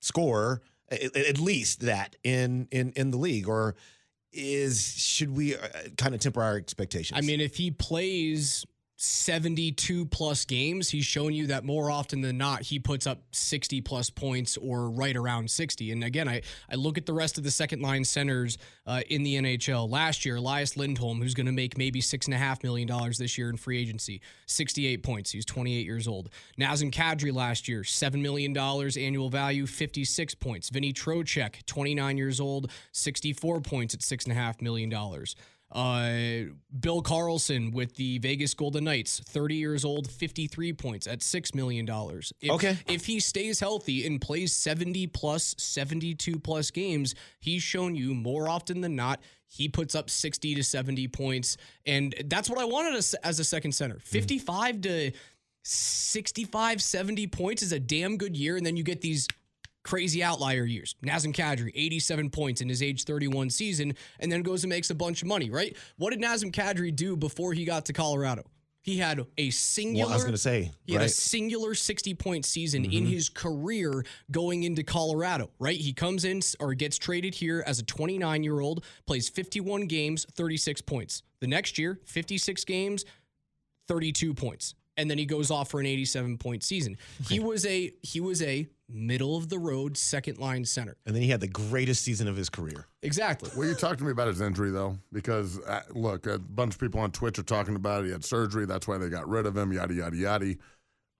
scorer 0.00 0.60
at, 0.90 1.16
at 1.16 1.38
least 1.40 1.80
that 1.80 2.16
in 2.22 2.68
in 2.70 2.92
in 2.96 3.10
the 3.10 3.16
league 3.16 3.48
or 3.48 3.74
is 4.36 4.94
should 4.96 5.34
we 5.34 5.56
uh, 5.56 5.68
kind 5.96 6.14
of 6.14 6.20
temper 6.20 6.42
our 6.42 6.56
expectations? 6.56 7.18
I 7.18 7.22
mean, 7.22 7.40
if 7.40 7.56
he 7.56 7.70
plays 7.70 8.64
72 8.96 10.06
plus 10.06 10.46
games, 10.46 10.88
he's 10.88 11.04
shown 11.04 11.34
you 11.34 11.48
that 11.48 11.64
more 11.64 11.90
often 11.90 12.22
than 12.22 12.38
not, 12.38 12.62
he 12.62 12.78
puts 12.78 13.06
up 13.06 13.18
60 13.30 13.82
plus 13.82 14.08
points 14.08 14.56
or 14.56 14.88
right 14.88 15.14
around 15.14 15.50
60. 15.50 15.92
And 15.92 16.02
again, 16.02 16.28
I, 16.28 16.40
I 16.70 16.76
look 16.76 16.96
at 16.96 17.04
the 17.04 17.12
rest 17.12 17.36
of 17.36 17.44
the 17.44 17.50
second 17.50 17.82
line 17.82 18.04
centers 18.04 18.56
uh, 18.86 19.02
in 19.10 19.22
the 19.22 19.36
NHL. 19.36 19.90
Last 19.90 20.24
year, 20.24 20.36
Elias 20.36 20.78
Lindholm, 20.78 21.20
who's 21.20 21.34
going 21.34 21.46
to 21.46 21.52
make 21.52 21.76
maybe 21.76 22.00
$6.5 22.00 22.62
million 22.62 22.88
this 23.18 23.36
year 23.36 23.50
in 23.50 23.58
free 23.58 23.78
agency, 23.78 24.22
68 24.46 25.02
points. 25.02 25.30
He's 25.30 25.44
28 25.44 25.84
years 25.84 26.08
old. 26.08 26.30
Nazem 26.58 26.90
Kadri 26.90 27.34
last 27.34 27.68
year, 27.68 27.82
$7 27.82 28.22
million 28.22 28.56
annual 28.56 29.28
value, 29.28 29.66
56 29.66 30.34
points. 30.36 30.70
Vinny 30.70 30.94
Trocheck, 30.94 31.66
29 31.66 32.16
years 32.16 32.40
old, 32.40 32.70
64 32.92 33.60
points 33.60 33.92
at 33.92 34.00
$6.5 34.00 34.62
million. 34.62 34.90
Uh, 35.72 36.52
Bill 36.78 37.02
Karlsson 37.02 37.72
with 37.72 37.96
the 37.96 38.18
Vegas 38.18 38.54
Golden 38.54 38.84
Knights, 38.84 39.20
30 39.20 39.56
years 39.56 39.84
old, 39.84 40.10
53 40.10 40.72
points 40.72 41.06
at 41.06 41.20
$6 41.20 41.54
million. 41.54 41.88
If, 42.40 42.50
Okay. 42.50 42.78
If 42.88 43.06
he 43.06 43.18
stays 43.20 43.58
healthy 43.60 44.06
and 44.06 44.20
plays 44.20 44.54
70 44.54 45.08
plus, 45.08 45.54
72 45.58 46.38
plus 46.38 46.70
games, 46.70 47.14
he's 47.40 47.62
shown 47.62 47.94
you 47.96 48.14
more 48.14 48.48
often 48.48 48.80
than 48.80 48.94
not, 48.94 49.20
he 49.48 49.68
puts 49.68 49.94
up 49.94 50.08
60 50.08 50.54
to 50.54 50.62
70 50.62 51.08
points. 51.08 51.56
And 51.84 52.14
that's 52.26 52.48
what 52.48 52.58
I 52.58 52.64
wanted 52.64 52.94
as, 52.94 53.14
as 53.24 53.40
a 53.40 53.44
second 53.44 53.72
center. 53.72 53.98
55 53.98 54.80
to 54.82 55.12
65, 55.64 56.80
70 56.80 57.26
points 57.26 57.62
is 57.62 57.72
a 57.72 57.80
damn 57.80 58.16
good 58.16 58.36
year. 58.36 58.56
And 58.56 58.64
then 58.64 58.76
you 58.76 58.84
get 58.84 59.00
these 59.00 59.26
crazy 59.86 60.22
outlier 60.22 60.64
years. 60.64 60.96
Nazem 61.04 61.32
Kadri, 61.32 61.70
87 61.74 62.30
points 62.30 62.60
in 62.60 62.68
his 62.68 62.82
age 62.82 63.04
31 63.04 63.50
season, 63.50 63.94
and 64.18 64.30
then 64.30 64.42
goes 64.42 64.64
and 64.64 64.68
makes 64.68 64.90
a 64.90 64.94
bunch 64.94 65.22
of 65.22 65.28
money, 65.28 65.48
right? 65.48 65.76
What 65.96 66.10
did 66.10 66.20
Nazem 66.20 66.52
Kadri 66.52 66.94
do 66.94 67.16
before 67.16 67.52
he 67.52 67.64
got 67.64 67.86
to 67.86 67.92
Colorado? 67.92 68.42
He 68.82 68.98
had 68.98 69.26
a 69.36 69.50
singular. 69.50 70.06
well, 70.06 70.12
I 70.12 70.16
was 70.16 70.22
going 70.22 70.34
to 70.34 70.38
say 70.38 70.70
He 70.86 70.92
had 70.92 71.02
a 71.02 71.08
singular 71.08 71.74
60 71.74 72.14
point 72.14 72.44
season 72.44 72.84
in 72.84 72.90
mm-hmm. 72.90 73.06
his 73.06 73.28
career 73.28 74.04
going 74.30 74.62
into 74.62 74.84
Colorado, 74.84 75.50
right? 75.58 75.76
He 75.76 75.92
comes 75.92 76.24
in 76.24 76.40
or 76.60 76.72
gets 76.74 76.96
traded 76.96 77.34
here 77.34 77.64
as 77.66 77.80
a 77.80 77.84
29 77.84 78.44
year 78.44 78.60
old, 78.60 78.84
plays 79.06 79.28
51 79.28 79.86
games, 79.86 80.24
36 80.32 80.82
points. 80.82 81.22
The 81.40 81.48
next 81.48 81.78
year, 81.78 81.98
56 82.04 82.64
games, 82.64 83.04
32 83.88 84.34
points. 84.34 84.74
And 84.96 85.10
then 85.10 85.18
he 85.18 85.26
goes 85.26 85.50
off 85.50 85.70
for 85.70 85.80
an 85.80 85.86
87 85.86 86.38
point 86.38 86.62
season. 86.62 86.96
He 87.28 87.38
was 87.38 87.66
a 87.66 87.92
he 88.02 88.20
was 88.20 88.42
a 88.42 88.66
middle 88.88 89.36
of 89.36 89.48
the 89.48 89.58
road 89.58 89.96
second 89.96 90.38
line 90.38 90.64
center. 90.64 90.96
and 91.06 91.14
then 91.14 91.22
he 91.22 91.28
had 91.28 91.40
the 91.40 91.48
greatest 91.48 92.02
season 92.02 92.28
of 92.28 92.36
his 92.36 92.48
career. 92.48 92.86
Exactly. 93.02 93.50
Will 93.56 93.66
you 93.68 93.74
talk 93.74 93.98
to 93.98 94.04
me 94.04 94.12
about 94.12 94.28
his 94.28 94.40
injury 94.40 94.70
though? 94.70 94.96
Because 95.12 95.58
uh, 95.60 95.82
look, 95.90 96.26
a 96.26 96.38
bunch 96.38 96.74
of 96.74 96.80
people 96.80 97.00
on 97.00 97.10
Twitch 97.10 97.38
are 97.38 97.42
talking 97.42 97.76
about 97.76 98.02
it. 98.04 98.06
He 98.06 98.12
had 98.12 98.24
surgery. 98.24 98.64
That's 98.64 98.86
why 98.88 98.98
they 98.98 99.08
got 99.08 99.28
rid 99.28 99.44
of 99.46 99.56
him. 99.56 99.72
Yada 99.72 99.94
yada 99.94 100.16
yada. 100.16 100.54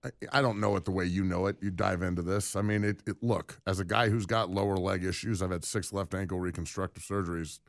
I, 0.03 0.09
I 0.31 0.41
don't 0.41 0.59
know 0.59 0.75
it 0.75 0.85
the 0.85 0.91
way 0.91 1.05
you 1.05 1.23
know 1.23 1.47
it. 1.47 1.57
You 1.61 1.71
dive 1.71 2.01
into 2.01 2.21
this. 2.21 2.55
I 2.55 2.61
mean, 2.61 2.83
it, 2.83 3.01
it. 3.05 3.17
Look, 3.21 3.59
as 3.67 3.79
a 3.79 3.85
guy 3.85 4.09
who's 4.09 4.25
got 4.25 4.49
lower 4.49 4.77
leg 4.77 5.03
issues, 5.03 5.41
I've 5.41 5.51
had 5.51 5.65
six 5.65 5.91
left 5.91 6.13
ankle 6.13 6.39
reconstructive 6.39 7.03
surgeries. 7.03 7.59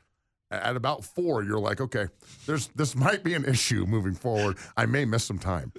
At 0.51 0.77
about 0.77 1.05
four, 1.05 1.43
you're 1.43 1.59
like, 1.59 1.81
okay, 1.81 2.07
there's 2.47 2.69
this 2.69 2.95
might 2.97 3.23
be 3.23 3.35
an 3.35 3.45
issue 3.45 3.85
moving 3.87 4.15
forward. 4.15 4.57
I 4.77 4.87
may 4.87 5.05
miss 5.05 5.25
some 5.25 5.39
time. 5.39 5.73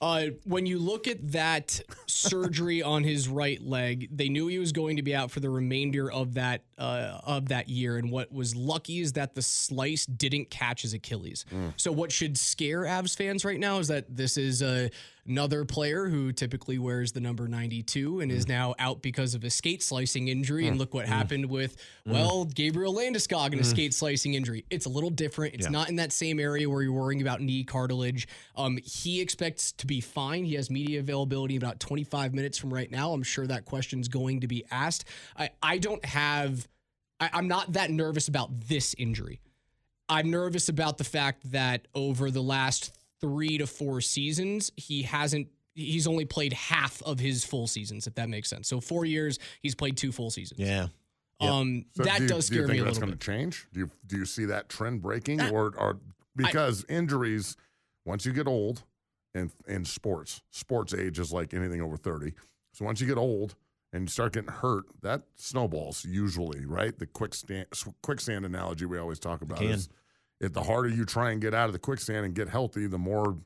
Uh, 0.00 0.26
when 0.44 0.66
you 0.66 0.78
look 0.78 1.08
at 1.08 1.32
that 1.32 1.80
surgery 2.06 2.82
on 2.94 3.02
his 3.02 3.28
right 3.28 3.60
leg, 3.62 4.08
they 4.14 4.28
knew 4.28 4.46
he 4.46 4.58
was 4.58 4.72
going 4.72 4.96
to 4.96 5.02
be 5.02 5.14
out 5.14 5.30
for 5.30 5.40
the 5.40 5.48
remainder 5.48 6.12
of 6.12 6.34
that 6.34 6.62
uh, 6.76 7.18
of 7.24 7.48
that 7.48 7.68
year. 7.68 7.96
And 7.96 8.10
what 8.10 8.30
was 8.30 8.54
lucky 8.54 9.00
is 9.00 9.14
that 9.14 9.34
the 9.34 9.42
slice 9.42 10.04
didn't 10.04 10.50
catch 10.50 10.82
his 10.82 10.92
Achilles. 10.92 11.46
So 11.76 11.92
what 11.92 12.12
should 12.12 12.36
scare 12.36 12.82
Avs 12.82 13.16
fans 13.16 13.44
right 13.44 13.58
now 13.58 13.78
is 13.78 13.88
that 13.88 14.04
this 14.14 14.36
is 14.36 14.62
uh, 14.62 14.88
another 15.28 15.64
player 15.64 16.08
who 16.08 16.32
typically 16.32 16.78
wears 16.78 17.12
the 17.12 17.20
number 17.20 17.48
92 17.48 18.20
and 18.20 18.30
is 18.32 18.46
mm. 18.46 18.50
now 18.50 18.74
out 18.78 19.02
because 19.02 19.34
of 19.34 19.44
a 19.44 19.50
skate 19.50 19.82
slicing 19.82 20.28
injury. 20.28 20.66
And 20.66 20.76
mm. 20.76 20.80
look 20.80 20.94
what 20.94 21.06
mm. 21.06 21.08
happened 21.08 21.46
with 21.46 21.76
well 22.04 22.44
Gabriel 22.44 22.94
Landeskog 22.94 23.52
and 23.52 23.60
a 23.60 23.64
skate 23.64 23.94
slicing 23.94 24.34
injury. 24.34 24.64
It's 24.70 24.86
a 24.86 24.88
little 24.88 25.10
different. 25.10 25.54
It's 25.54 25.66
Yeah. 25.66 25.70
not 25.70 25.88
in 25.88 25.96
that 25.96 26.12
same 26.12 26.40
area 26.40 26.68
where 26.68 26.82
you're 26.82 26.92
worrying 26.92 27.20
about 27.22 27.40
knee 27.40 27.64
cartilage. 27.64 28.28
Um, 28.56 28.78
he 28.84 29.20
expects 29.20 29.72
to 29.72 29.86
be 29.86 30.00
fine. 30.00 30.44
He 30.44 30.54
has 30.54 30.70
media 30.70 31.00
availability 31.00 31.56
about 31.56 31.80
25 31.80 32.34
minutes 32.34 32.58
from 32.58 32.72
right 32.72 32.90
now. 32.90 33.12
I'm 33.12 33.22
sure 33.22 33.46
that 33.46 33.64
question's 33.64 34.08
going 34.08 34.40
to 34.40 34.46
be 34.46 34.64
asked. 34.70 35.04
I, 35.36 35.50
I 35.62 35.78
don't 35.78 36.04
have, 36.04 36.66
I, 37.20 37.30
I'm 37.32 37.48
not 37.48 37.72
that 37.72 37.90
nervous 37.90 38.28
about 38.28 38.68
this 38.68 38.94
injury. 38.98 39.40
I'm 40.08 40.30
nervous 40.30 40.68
about 40.68 40.98
the 40.98 41.04
fact 41.04 41.50
that 41.50 41.88
over 41.94 42.30
the 42.30 42.42
last 42.42 42.95
three 43.20 43.58
to 43.58 43.66
four 43.66 44.00
seasons, 44.00 44.72
he 44.76 45.02
hasn't. 45.02 45.48
He's 45.74 46.06
only 46.06 46.24
played 46.24 46.54
half 46.54 47.02
of 47.02 47.18
his 47.18 47.44
full 47.44 47.66
seasons, 47.66 48.06
if 48.06 48.14
that 48.14 48.28
makes 48.30 48.48
sense. 48.48 48.66
So 48.66 48.80
four 48.80 49.04
years, 49.04 49.38
he's 49.60 49.74
played 49.74 49.96
two 49.98 50.10
full 50.10 50.30
seasons. 50.30 50.60
Yeah. 50.60 50.88
Um, 51.38 51.84
So 51.94 52.04
that 52.04 52.16
do 52.16 52.22
you, 52.22 52.28
does 52.30 52.48
do 52.48 52.54
you 52.54 52.60
scare 52.62 52.68
me 52.68 52.74
think 52.74 52.80
a 52.80 52.84
that's 52.84 52.94
little 52.96 53.08
going 53.08 53.18
bit. 53.18 53.20
to 53.20 53.26
change? 53.26 53.66
Do 53.74 53.80
you 53.80 53.90
do 54.06 54.16
you 54.16 54.24
see 54.24 54.46
that 54.46 54.68
trend 54.70 55.02
breaking, 55.02 55.42
or 55.42 55.74
or 55.76 55.98
because 56.34 56.84
injuries 56.88 57.56
once 58.06 58.24
you 58.24 58.32
get 58.32 58.46
old, 58.46 58.84
in 59.34 59.50
in 59.68 59.84
sports, 59.84 60.40
sports 60.50 60.94
age 60.94 61.18
is 61.18 61.30
like 61.32 61.52
anything 61.52 61.82
over 61.82 61.98
thirty. 61.98 62.32
So 62.72 62.84
once 62.86 63.00
you 63.02 63.06
get 63.06 63.18
old 63.18 63.54
and 63.92 64.04
you 64.04 64.08
start 64.08 64.32
getting 64.32 64.50
hurt, 64.50 64.84
that 65.02 65.22
snowballs 65.34 66.06
usually, 66.06 66.64
right? 66.64 66.98
The 66.98 67.06
quicksand 67.06 67.66
quicksand 68.02 68.46
analogy 68.46 68.86
we 68.86 68.98
always 68.98 69.18
talk 69.18 69.42
about 69.42 69.60
is 69.60 69.90
if 70.40 70.52
the 70.52 70.62
harder 70.62 70.88
you 70.88 71.04
try 71.04 71.30
and 71.30 71.40
get 71.40 71.54
out 71.54 71.66
of 71.66 71.72
the 71.72 71.78
quicksand 71.78 72.24
and 72.26 72.34
get 72.34 72.48
healthy, 72.48 72.86
the 72.86 72.98
more 72.98 73.36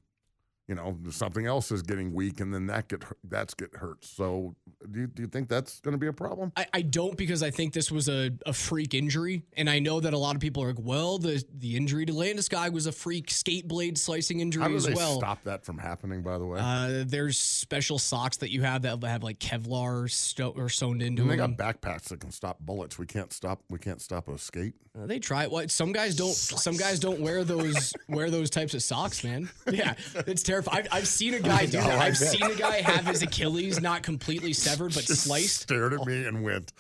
you 0.69 0.77
know 0.77 0.97
something 1.11 1.47
else 1.47 1.73
is 1.73 1.83
getting 1.83 2.13
weak, 2.15 2.39
and 2.39 2.55
then 2.55 2.67
that 2.67 2.87
get 2.87 3.03
that's 3.25 3.55
get 3.55 3.75
hurt. 3.75 4.05
So 4.05 4.55
do 4.93 5.01
you, 5.01 5.07
do 5.09 5.23
you 5.23 5.29
think 5.29 5.49
that's 5.49 5.81
going 5.81 5.93
to 5.95 5.99
be 5.99 6.07
a 6.07 6.13
problem? 6.13 6.53
I, 6.57 6.67
I 6.73 6.83
don't 6.83 7.17
because 7.17 7.43
I 7.43 7.51
think 7.51 7.73
this 7.73 7.91
was 7.91 8.09
a, 8.09 8.31
a 8.47 8.53
freak 8.53 8.95
injury. 8.95 9.45
And 9.57 9.69
I 9.69 9.81
know 9.81 9.99
that 9.99 10.15
a 10.15 10.19
lot 10.19 10.37
of 10.37 10.41
people 10.41 10.63
are 10.63 10.69
like, 10.69 10.79
well, 10.81 11.19
the, 11.19 11.45
the 11.59 11.77
injury 11.77 12.07
to 12.07 12.13
Landeskog 12.13 12.73
was 12.73 12.87
a 12.87 12.93
freak 12.93 13.33
skate 13.33 13.67
blade 13.67 13.99
slicing 13.99 14.39
injury 14.39 14.63
How 14.63 14.69
do 14.69 14.77
as 14.77 14.85
they 14.87 14.95
well. 14.95 15.19
stop 15.19 15.43
that 15.43 15.65
from 15.65 15.77
happening? 15.77 16.23
By 16.23 16.39
the 16.39 16.47
way, 16.47 16.61
Uh, 16.63 17.03
there's 17.05 17.37
special 17.37 17.99
socks 17.99 18.37
that 18.37 18.53
you 18.53 18.63
have 18.63 18.83
that 18.83 19.03
have 19.03 19.25
like 19.25 19.41
Kevlar 19.41 20.09
sto- 20.09 20.55
or 20.57 20.69
sewn 20.69 21.01
into 21.01 21.23
and 21.23 21.31
they 21.33 21.37
them. 21.37 21.57
got 21.57 21.81
backpacks 21.81 22.05
that 22.11 22.21
can 22.21 22.31
stop 22.31 22.61
bullets. 22.61 22.97
We 22.97 23.07
can't 23.07 23.33
stop. 23.33 23.61
We 23.69 23.81
can't 23.81 24.01
stop 24.01 24.29
a 24.29 24.39
skate. 24.39 24.75
Uh, 24.99 25.07
they 25.07 25.21
try 25.21 25.45
it. 25.45 25.51
What 25.51 25.71
some 25.71 25.93
guys 25.93 26.17
don't. 26.17 26.33
Some 26.35 26.77
guys 26.77 26.99
don't 26.99 27.21
wear 27.21 27.45
those 27.45 27.95
wear 28.09 28.29
those 28.29 28.51
types 28.51 28.75
of 28.75 28.83
socks, 28.83 29.23
man. 29.23 29.49
Yeah, 29.71 29.95
it's 30.27 30.43
terrifying. 30.43 30.89
I've, 30.91 31.01
I've 31.03 31.07
seen 31.09 31.35
a 31.35 31.41
guy 31.41 31.67
do 31.67 31.73
that. 31.79 31.99
I've 32.01 32.17
seen 32.17 32.43
a 32.43 32.55
guy 32.57 32.81
have 32.81 33.07
his 33.07 33.23
Achilles 33.23 33.81
not 33.81 34.03
completely 34.03 34.53
severed 34.67 34.93
but 34.95 35.05
Just 35.05 35.25
sliced. 35.25 35.63
Stared 35.63 35.93
at 35.93 36.05
me 36.07 36.25
and 36.25 36.43
went. 36.43 36.73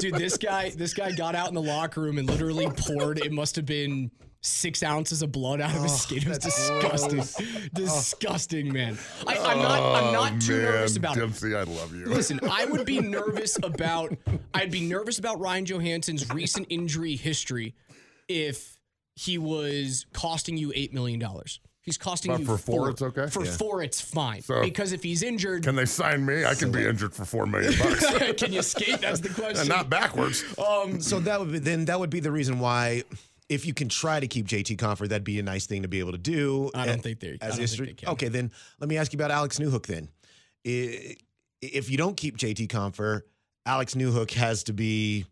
Dude, 0.00 0.14
this 0.14 0.36
guy 0.36 0.70
this 0.70 0.94
guy 0.94 1.12
got 1.12 1.34
out 1.36 1.48
in 1.48 1.54
the 1.54 1.62
locker 1.62 2.00
room 2.00 2.18
and 2.18 2.28
literally 2.28 2.68
poured. 2.76 3.18
It 3.18 3.30
must 3.32 3.54
have 3.56 3.66
been 3.66 4.10
six 4.46 4.82
ounces 4.82 5.22
of 5.22 5.32
blood 5.32 5.60
out 5.60 5.74
of 5.74 5.82
his 5.82 6.00
skate. 6.00 6.22
It 6.22 6.28
was 6.28 6.38
disgusting, 6.38 7.22
disgusting, 7.74 8.72
man. 8.72 8.98
I, 9.26 9.36
I'm 9.38 9.58
not. 9.58 10.04
I'm 10.04 10.12
not 10.12 10.40
too 10.40 10.54
oh, 10.54 10.56
man, 10.56 10.64
nervous 10.64 10.96
about 10.96 11.16
it. 11.16 11.20
Dempsey, 11.20 11.54
I 11.54 11.62
love 11.64 11.94
you. 11.94 12.06
Listen, 12.06 12.40
I 12.50 12.64
would 12.64 12.86
be 12.86 13.00
nervous 13.16 13.58
about 13.62 14.16
I'd 14.54 14.70
be 14.70 14.86
nervous 14.86 15.18
about 15.18 15.40
Ryan 15.40 15.66
Johansen's 15.66 16.28
recent 16.30 16.66
injury 16.70 17.16
history 17.16 17.74
if 18.28 18.76
he 19.14 19.38
was 19.38 20.06
costing 20.12 20.56
you 20.56 20.72
eight 20.74 20.92
million 20.94 21.18
dollars. 21.18 21.60
He's 21.82 21.96
costing 21.98 22.32
But 22.32 22.40
you 22.40 22.46
for 22.46 22.58
four, 22.58 22.90
it's 22.90 23.00
okay? 23.00 23.28
For 23.28 23.44
Yeah. 23.44 23.52
four, 23.52 23.80
it's 23.80 24.00
fine. 24.00 24.42
So- 24.42 24.60
because 24.60 24.90
if 24.90 25.04
he's 25.04 25.22
injured, 25.22 25.62
Can 25.62 25.76
they 25.76 25.84
sign 25.86 26.26
me? 26.26 26.44
I 26.44 26.56
can 26.56 26.72
be 26.72 26.84
injured 26.84 27.14
for 27.14 27.24
four 27.24 27.46
million 27.46 27.74
bucks. 27.78 28.04
can 28.36 28.52
you 28.52 28.62
skate? 28.62 29.00
That's 29.00 29.20
the 29.20 29.28
question. 29.28 29.58
and 29.60 29.68
not 29.68 29.88
backwards. 29.88 30.42
Um, 30.58 31.00
So 31.00 31.20
that 31.20 31.38
would 31.38 31.52
be 31.52 31.58
then 31.60 31.84
that 31.84 32.00
would 32.00 32.10
be 32.10 32.18
the 32.18 32.32
reason 32.32 32.58
why 32.58 33.04
if 33.48 33.64
you 33.64 33.72
can 33.74 33.88
try 33.88 34.18
to 34.18 34.26
keep 34.26 34.46
JT 34.46 34.76
Compher, 34.76 35.08
that'd 35.08 35.22
be 35.24 35.38
a 35.38 35.42
nice 35.42 35.66
thing 35.66 35.82
to 35.82 35.88
be 35.88 36.00
able 36.00 36.12
to 36.12 36.18
do. 36.18 36.70
I 36.74 36.84
don't 36.86 36.94
And 36.94 37.02
think 37.02 37.20
they- 37.20 37.28
I 37.28 37.32
as 37.34 37.38
don't 37.40 37.50
think 37.50 37.60
history- 37.60 37.86
they 37.88 37.94
can. 37.94 38.08
Okay, 38.10 38.28
then 38.28 38.50
let 38.80 38.88
me 38.88 38.96
ask 38.96 39.12
you 39.12 39.16
about 39.18 39.30
Alex 39.30 39.58
Newhook 39.58 39.86
then. 39.86 40.08
If 40.64 41.90
you 41.90 41.96
don't 41.96 42.16
keep 42.16 42.36
JT 42.36 42.66
Compher, 42.68 43.22
Alex 43.64 43.94
Newhook 43.94 44.32
has 44.32 44.64
to 44.64 44.72
be 44.72 45.26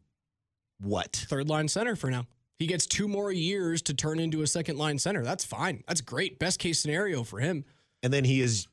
what? 0.80 1.24
third 1.28 1.48
line 1.48 1.68
center 1.68 1.96
for 1.96 2.10
now. 2.10 2.26
He 2.58 2.66
gets 2.66 2.86
two 2.86 3.08
more 3.08 3.32
years 3.32 3.82
to 3.82 3.94
turn 3.94 4.18
into 4.20 4.42
a 4.42 4.46
second 4.46 4.78
line 4.78 4.98
center. 4.98 5.22
That's 5.24 5.44
fine. 5.44 5.82
That's 5.88 6.00
great. 6.00 6.38
Best 6.38 6.60
case 6.60 6.78
scenario 6.80 7.24
for 7.24 7.40
him. 7.40 7.64
And 8.02 8.12
then 8.12 8.24
he 8.24 8.40
is, 8.40 8.68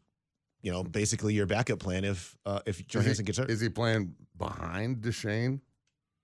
you 0.62 0.72
know, 0.72 0.84
basically 0.84 1.34
your 1.34 1.48
backup 1.48 1.80
plan 1.80 2.04
if 2.04 2.38
uh, 2.46 2.60
if 2.66 2.80
Is 2.80 2.86
Johansen 2.86 3.26
gets 3.26 3.38
hurt. 3.40 3.50
is 3.50 3.60
he 3.60 3.70
playing 3.70 4.14
behind 4.38 5.02
Duchene? 5.02 5.62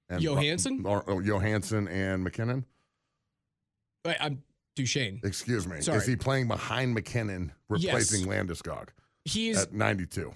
And 0.09 0.21
Johansen? 0.23 0.85
Or, 0.85 1.01
or 1.03 1.21
Johansen 1.23 1.87
and 1.89 2.23
MacKinnon? 2.23 2.63
Wait, 4.07 4.15
I'm 4.21 4.41
Duchene. 4.77 5.19
Excuse 5.23 5.67
me. 5.67 5.81
Sorry. 5.81 5.97
Is 5.97 6.05
he 6.05 6.15
playing 6.15 6.47
behind 6.47 6.93
MacKinnon, 6.93 7.51
replacing 7.67 8.25
Landeskog 8.25 8.87
He's 9.25 9.63
at 9.63 9.73
92? 9.73 10.33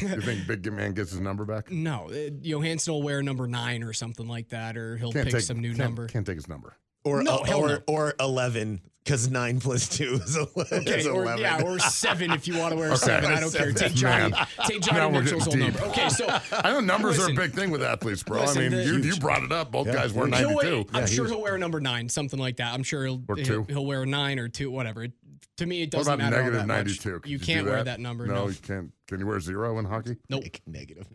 you 0.00 0.20
think 0.20 0.46
Big 0.46 0.70
Man 0.72 0.92
gets 0.92 1.10
his 1.10 1.20
number 1.20 1.44
back? 1.44 1.70
no 1.72 2.08
uh, 2.10 2.30
Johansen 2.40 2.92
will 2.92 3.02
wear 3.02 3.22
number 3.22 3.48
nine 3.48 3.82
or 3.82 3.92
something 3.92 4.28
like 4.28 4.50
that, 4.50 4.76
or 4.76 4.96
he'll 4.96 5.12
pick 5.12 5.40
some 5.40 5.58
new 5.58 5.70
can't- 5.70 5.78
number. 5.78 6.06
Can't 6.06 6.26
take 6.26 6.36
his 6.36 6.48
number. 6.48 6.76
Or 7.04 7.22
No, 7.22 7.36
uh, 7.38 7.44
hell 7.44 7.60
or, 7.60 7.68
no. 7.68 7.78
or 7.88 8.14
eleven 8.20 8.80
because 9.04 9.30
nine 9.30 9.58
plus 9.60 9.88
two 9.88 10.20
is, 10.22 10.36
11 10.36 10.80
Okay, 10.82 10.98
is 11.00 11.06
or, 11.06 11.22
eleven. 11.22 11.40
yeah, 11.40 11.62
or 11.62 11.78
seven 11.78 12.30
if 12.32 12.46
you 12.46 12.58
want 12.58 12.72
to 12.72 12.76
wear 12.78 12.88
Okay. 12.88 12.96
seven. 12.96 13.32
I 13.32 13.40
don't 13.40 13.52
care. 13.52 13.72
Take 13.72 13.94
Johnny. 13.94 14.30
Man. 14.30 14.46
Take 14.66 14.80
Now 14.82 14.86
Johnny 14.92 15.14
we're 15.16 15.22
Mitchell's 15.22 15.46
old 15.48 15.56
getting 15.56 15.72
number. 15.74 15.80
deep. 15.80 15.98
Okay, 15.98 16.08
so 16.10 16.26
I 16.52 16.70
know 16.70 16.80
numbers 16.80 17.18
Listen. 17.18 17.36
are 17.38 17.42
a 17.42 17.46
big 17.46 17.54
thing 17.56 17.70
with 17.70 17.82
athletes, 17.82 18.22
bro. 18.22 18.40
Listen, 18.42 18.58
I 18.58 18.68
mean, 18.68 18.78
the- 18.78 18.84
you, 18.84 18.98
you 18.98 19.16
brought 19.16 19.42
it 19.42 19.52
up. 19.52 19.72
Both 19.72 19.86
Yeah, 19.88 19.94
guys 19.94 20.12
wear 20.12 20.26
huge. 20.26 20.38
he'll 20.38 20.50
92. 20.54 20.86
I'm 20.92 21.00
Yeah, 21.00 21.06
sure 21.06 21.24
huge. 21.24 21.30
he'll 21.34 21.42
wear 21.42 21.54
a 21.54 21.58
number 21.58 21.80
nine, 21.80 22.08
something 22.08 22.38
like 22.38 22.56
that. 22.58 22.74
I'm 22.74 22.82
sure 22.82 23.04
he'll 23.06 23.22
Or 23.28 23.36
he'll, 23.36 23.44
two. 23.46 23.64
he'll 23.68 23.86
wear 23.86 24.02
a 24.02 24.06
nine 24.06 24.38
or 24.38 24.48
two, 24.48 24.70
whatever. 24.70 25.04
It, 25.04 25.12
to 25.56 25.66
me, 25.66 25.82
it 25.82 25.90
doesn't 25.90 26.12
about 26.12 26.22
matter. 26.22 26.36
all 26.36 26.42
negative 26.50 26.60
that 26.60 26.66
much. 26.68 27.04
92? 27.04 27.20
Could 27.20 27.30
You 27.30 27.38
do 27.38 27.44
can't 27.44 27.66
wear 27.66 27.82
that 27.84 28.00
number. 28.00 28.26
No, 28.26 28.34
No, 28.34 28.48
you 28.48 28.54
can't. 28.62 28.92
Can 29.08 29.18
you 29.20 29.26
wear 29.26 29.40
zero 29.40 29.78
in 29.78 29.84
hockey? 29.86 30.16
nope. 30.28 30.44
negative 30.66 31.06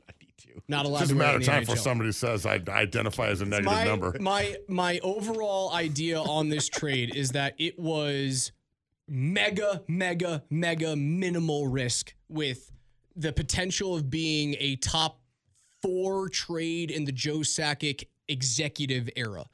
ninety-two. 0.56 0.64
Not 0.68 0.86
allowed 0.86 1.02
It's 1.02 1.10
just 1.10 1.12
to 1.12 1.16
a 1.16 1.20
matter 1.20 1.38
of 1.38 1.44
time 1.46 1.62
before 1.62 1.78
somebody 1.78 2.12
says 2.12 2.46
I 2.46 2.62
identify 2.70 3.28
as 3.28 3.42
a 3.42 3.46
negative 3.46 3.72
my, 3.72 3.86
number. 3.86 4.16
My 4.20 4.56
my 4.68 5.00
overall 5.04 5.74
idea 5.74 6.20
on 6.20 6.50
this 6.50 6.68
trade 6.70 7.16
is 7.16 7.32
that 7.32 7.56
it 7.58 7.80
was 7.80 8.52
mega, 9.08 9.84
mega, 9.88 10.44
mega 10.50 10.96
minimal 10.96 11.68
risk 11.68 12.16
with 12.30 12.72
the 13.16 13.32
potential 13.32 13.96
of 13.96 14.10
being 14.10 14.56
a 14.60 14.76
top 14.78 15.20
four 15.82 16.30
trade 16.30 16.92
in 16.92 17.06
the 17.06 17.12
Joe 17.12 17.40
Sakic 17.40 18.06
executive 18.28 19.10
era. 19.16 19.46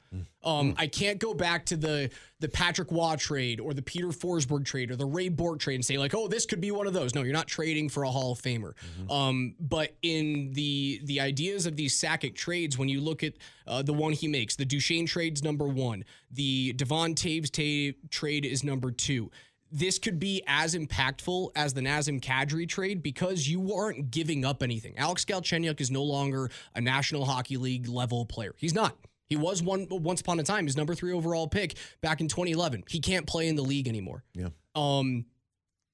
Um, 0.44 0.74
I 0.76 0.86
can't 0.88 1.18
go 1.18 1.32
back 1.34 1.66
to 1.66 1.76
the 1.76 2.10
the 2.40 2.48
Patrick 2.48 2.90
Roy 2.90 3.14
trade 3.16 3.60
or 3.60 3.72
the 3.72 3.82
Peter 3.82 4.08
Forsberg 4.08 4.64
trade 4.64 4.90
or 4.90 4.96
the 4.96 5.06
Ray 5.06 5.28
Bourque 5.28 5.60
trade 5.60 5.76
and 5.76 5.84
say 5.84 5.96
like, 5.96 6.14
oh, 6.14 6.26
this 6.28 6.44
could 6.44 6.60
be 6.60 6.70
one 6.70 6.86
of 6.86 6.92
those. 6.92 7.14
No, 7.14 7.22
you're 7.22 7.32
not 7.32 7.46
trading 7.46 7.88
for 7.88 8.02
a 8.02 8.10
Hall 8.10 8.32
of 8.32 8.40
Famer. 8.42 8.72
Um, 9.10 9.54
but 9.60 9.94
in 10.02 10.52
the 10.52 11.00
the 11.04 11.20
ideas 11.20 11.66
of 11.66 11.76
these 11.76 11.98
Sakic 11.98 12.34
trades, 12.34 12.76
when 12.76 12.88
you 12.88 13.00
look 13.00 13.22
at 13.22 13.34
uh, 13.66 13.82
the 13.82 13.92
one 13.92 14.12
he 14.12 14.28
makes, 14.28 14.56
the 14.56 14.64
Duchene 14.64 15.06
trade's 15.06 15.42
number 15.42 15.66
one, 15.68 16.04
the 16.30 16.72
Devon 16.74 17.14
Toews 17.14 17.50
ta- 17.50 17.96
trade 18.10 18.44
is 18.44 18.64
number 18.64 18.90
two 18.90 19.30
this 19.72 19.98
could 19.98 20.18
be 20.18 20.42
as 20.46 20.74
impactful 20.74 21.50
as 21.56 21.72
the 21.72 21.80
Nazem 21.80 22.20
Kadri 22.20 22.68
trade 22.68 23.02
because 23.02 23.48
you 23.48 23.74
aren't 23.74 24.10
giving 24.10 24.44
up 24.44 24.62
anything. 24.62 24.96
Alex 24.98 25.24
Galchenyuk 25.24 25.80
is 25.80 25.90
no 25.90 26.02
longer 26.02 26.50
a 26.74 26.80
National 26.80 27.24
Hockey 27.24 27.56
League 27.56 27.88
level 27.88 28.26
player. 28.26 28.54
He's 28.58 28.74
not. 28.74 28.96
He 29.28 29.36
was 29.36 29.62
one 29.62 29.86
once 29.90 30.20
upon 30.20 30.38
a 30.40 30.42
time 30.42 30.66
his 30.66 30.76
number 30.76 30.94
three 30.94 31.12
overall 31.12 31.48
pick 31.48 31.76
back 32.02 32.20
in 32.20 32.28
2011. 32.28 32.84
He 32.88 33.00
can't 33.00 33.26
play 33.26 33.48
in 33.48 33.56
the 33.56 33.62
league 33.62 33.88
anymore. 33.88 34.24
Yeah. 34.34 34.48
Um, 34.74 35.24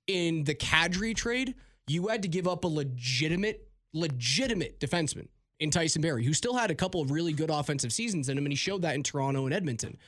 in 0.08 0.42
the 0.42 0.56
Kadri 0.56 1.14
trade, 1.14 1.54
you 1.86 2.08
had 2.08 2.22
to 2.22 2.28
give 2.28 2.48
up 2.48 2.64
a 2.64 2.68
legitimate, 2.68 3.68
legitimate 3.92 4.80
defenseman 4.80 5.28
in 5.60 5.70
Tyson 5.70 6.02
Barrie, 6.02 6.24
who 6.24 6.32
still 6.32 6.56
had 6.56 6.72
a 6.72 6.74
couple 6.74 7.00
of 7.00 7.12
really 7.12 7.32
good 7.32 7.50
offensive 7.50 7.92
seasons 7.92 8.28
in 8.28 8.36
him, 8.36 8.44
and 8.44 8.52
he 8.52 8.56
showed 8.56 8.82
that 8.82 8.96
in 8.96 9.04
Toronto 9.04 9.44
and 9.44 9.54
Edmonton. 9.54 9.98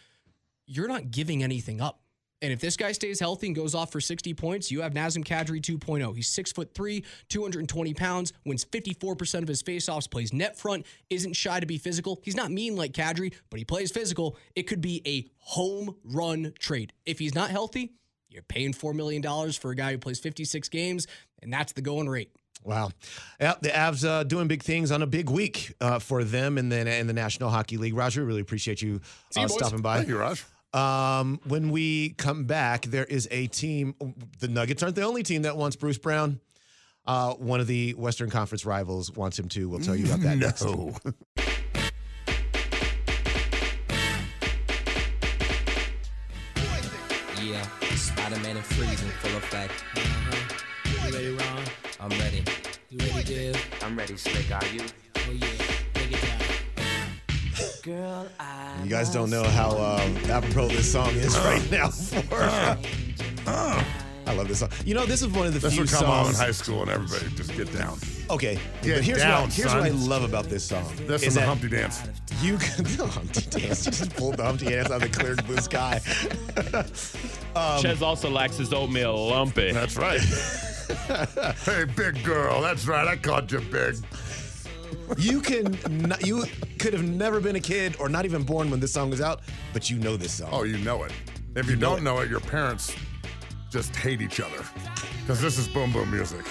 You're 0.66 0.88
not 0.88 1.12
giving 1.12 1.42
anything 1.42 1.80
up. 1.80 1.99
And 2.42 2.52
if 2.52 2.60
this 2.60 2.76
guy 2.76 2.92
stays 2.92 3.20
healthy 3.20 3.48
and 3.48 3.56
goes 3.56 3.74
off 3.74 3.92
for 3.92 4.00
60 4.00 4.32
points, 4.34 4.70
you 4.70 4.80
have 4.80 4.94
Nazem 4.94 5.22
Kadri 5.24 5.60
2.0. 5.60 6.16
He's 6.16 6.26
six 6.26 6.50
foot 6.52 6.72
three, 6.72 7.04
220 7.28 7.92
pounds, 7.94 8.32
wins 8.46 8.64
54% 8.64 9.42
of 9.42 9.48
his 9.48 9.62
faceoffs, 9.62 10.10
plays 10.10 10.32
net 10.32 10.56
front, 10.58 10.86
isn't 11.10 11.34
shy 11.34 11.60
to 11.60 11.66
be 11.66 11.76
physical. 11.76 12.18
He's 12.22 12.34
not 12.36 12.50
mean 12.50 12.76
like 12.76 12.92
Kadri, 12.92 13.34
but 13.50 13.58
he 13.58 13.64
plays 13.64 13.90
physical. 13.90 14.38
It 14.56 14.62
could 14.62 14.80
be 14.80 15.02
a 15.06 15.30
home 15.38 15.96
run 16.02 16.54
trade. 16.58 16.92
If 17.04 17.18
he's 17.18 17.34
not 17.34 17.50
healthy, 17.50 17.92
You're 18.30 18.42
paying 18.42 18.72
$4 18.72 18.94
million 18.94 19.22
for 19.52 19.70
a 19.72 19.74
guy 19.74 19.90
who 19.92 19.98
plays 19.98 20.20
56 20.20 20.68
games, 20.68 21.06
and 21.42 21.52
that's 21.52 21.72
the 21.72 21.82
going 21.82 22.08
rate. 22.08 22.30
Wow. 22.62 22.90
Yeah, 23.40 23.54
the 23.60 23.70
Avs 23.70 24.06
uh, 24.06 24.22
doing 24.22 24.46
big 24.46 24.62
things 24.62 24.92
on 24.92 25.02
a 25.02 25.06
big 25.06 25.28
week 25.30 25.74
uh, 25.80 25.98
for 25.98 26.22
them 26.24 26.56
and 26.58 26.70
then 26.70 26.86
in 26.86 27.06
the 27.06 27.12
National 27.12 27.50
Hockey 27.50 27.76
League. 27.76 27.94
Roger, 27.94 28.24
really 28.24 28.40
appreciate 28.42 28.80
you, 28.82 29.00
See 29.30 29.40
you, 29.40 29.46
uh, 29.46 29.48
stopping 29.48 29.80
by. 29.82 29.96
Thank 29.96 30.08
you, 30.08 30.18
Raj. 30.18 30.44
Um, 30.72 31.40
when 31.44 31.70
we 31.70 32.10
come 32.10 32.44
back, 32.44 32.82
there 32.86 33.04
is 33.04 33.26
a 33.30 33.48
team. 33.48 33.94
The 34.38 34.48
Nuggets 34.48 34.82
aren't 34.82 34.96
the 34.96 35.02
only 35.02 35.22
team 35.22 35.42
that 35.42 35.56
wants 35.56 35.76
Bruce 35.76 35.98
Brown. 35.98 36.40
Uh, 37.06 37.34
one 37.34 37.60
of 37.60 37.66
the 37.66 37.92
Western 37.94 38.30
Conference 38.30 38.64
rivals 38.64 39.10
wants 39.10 39.38
him 39.38 39.48
too. 39.48 39.68
We'll 39.68 39.80
tell 39.80 39.96
you 39.96 40.06
about 40.06 40.20
that 40.20 40.38
next. 40.38 40.64
No. 40.64 40.94
Yeah, 47.42 47.62
Spider-Man 47.94 48.56
and 48.56 48.64
freezing 48.64 49.08
full 49.20 49.36
effect. 49.38 49.72
Uh-huh. 49.96 51.08
You 51.08 51.14
ready, 51.14 51.34
Ron? 51.34 51.64
I'm 52.00 52.10
ready. 52.20 52.44
You 52.90 52.98
ready, 52.98 53.24
Div? 53.24 53.74
I'm 53.82 53.96
ready, 53.96 54.16
Slick. 54.16 54.50
Are 54.52 54.66
you? 54.66 54.82
Oh 55.16 55.32
yeah, 55.32 55.46
take 55.46 55.50
it 55.50 55.58
down. 55.58 55.69
Girl, 57.90 58.28
I. 58.38 58.80
You 58.84 58.88
guys 58.88 59.10
don't 59.10 59.30
know 59.30 59.42
how 59.42 59.70
um, 59.70 60.16
apropos 60.30 60.68
this 60.68 60.92
song 60.92 61.10
is 61.16 61.36
right 61.38 61.70
now. 61.72 61.88
For, 61.88 62.40
I 63.46 64.32
love 64.32 64.46
this 64.46 64.60
song. 64.60 64.68
You 64.86 64.94
know, 64.94 65.06
this 65.06 65.22
is 65.22 65.28
one 65.28 65.48
of 65.48 65.54
the 65.54 65.58
This 65.58 65.72
few 65.72 65.82
would 65.82 65.90
come 65.90 66.08
on 66.08 66.28
in 66.28 66.34
high 66.34 66.52
school 66.52 66.82
and 66.82 66.90
everybody 66.92 67.34
just 67.34 67.52
get 67.56 67.72
down. 67.72 67.98
Okay, 68.30 68.60
Get 68.82 68.94
but 68.94 69.04
here's, 69.04 69.18
down, 69.18 69.42
what, 69.42 69.52
here's 69.52 69.72
son. 69.72 69.80
what 69.80 69.90
I 69.90 69.92
love 69.92 70.22
about 70.22 70.44
this 70.44 70.64
song. 70.64 70.84
This 70.98 71.22
is 71.22 71.28
is 71.28 71.34
the 71.34 71.42
Humpty 71.42 71.68
Dance. 71.68 72.00
You 72.40 72.58
can 72.58 72.84
the 72.96 73.08
Humpty 73.08 73.40
Dance. 73.50 73.86
You 73.86 73.90
just 73.90 74.14
pulled 74.14 74.36
the 74.36 74.44
Humpty 74.44 74.66
Dance 74.66 74.88
out 74.92 75.02
of 75.02 75.10
the 75.10 75.18
clear 75.18 75.34
blue 75.34 75.58
sky. 75.58 76.00
Um, 77.56 77.82
Ches 77.82 78.00
also 78.00 78.30
likes 78.30 78.56
his 78.56 78.72
oatmeal 78.72 79.26
lumpy. 79.26 79.72
That's 79.72 79.96
right. 79.96 80.20
hey, 81.64 81.84
big 81.96 82.22
girl. 82.22 82.60
That's 82.60 82.86
right. 82.86 83.08
I 83.08 83.16
called 83.16 83.50
you 83.50 83.58
big. 83.58 83.96
You 85.18 85.40
can 85.40 85.78
not, 85.90 86.26
you 86.26 86.44
could 86.78 86.92
have 86.92 87.04
never 87.04 87.40
been 87.40 87.56
a 87.56 87.60
kid 87.60 87.96
or 87.98 88.08
not 88.08 88.24
even 88.24 88.42
born 88.42 88.70
when 88.70 88.80
this 88.80 88.92
song 88.92 89.10
was 89.10 89.20
out, 89.20 89.40
but 89.72 89.90
you 89.90 89.98
know 89.98 90.16
this 90.16 90.34
song. 90.34 90.48
Oh, 90.52 90.62
you 90.62 90.78
know 90.78 91.04
it. 91.04 91.12
If 91.56 91.68
you, 91.68 91.76
don't 91.76 92.04
know 92.04 92.20
it, 92.20 92.30
your 92.30 92.40
parents 92.40 92.94
just 93.70 93.94
hate 93.96 94.20
each 94.20 94.40
other 94.40 94.64
because 95.20 95.40
this 95.40 95.58
is 95.58 95.68
boom 95.68 95.92
boom 95.92 96.10
music. 96.10 96.44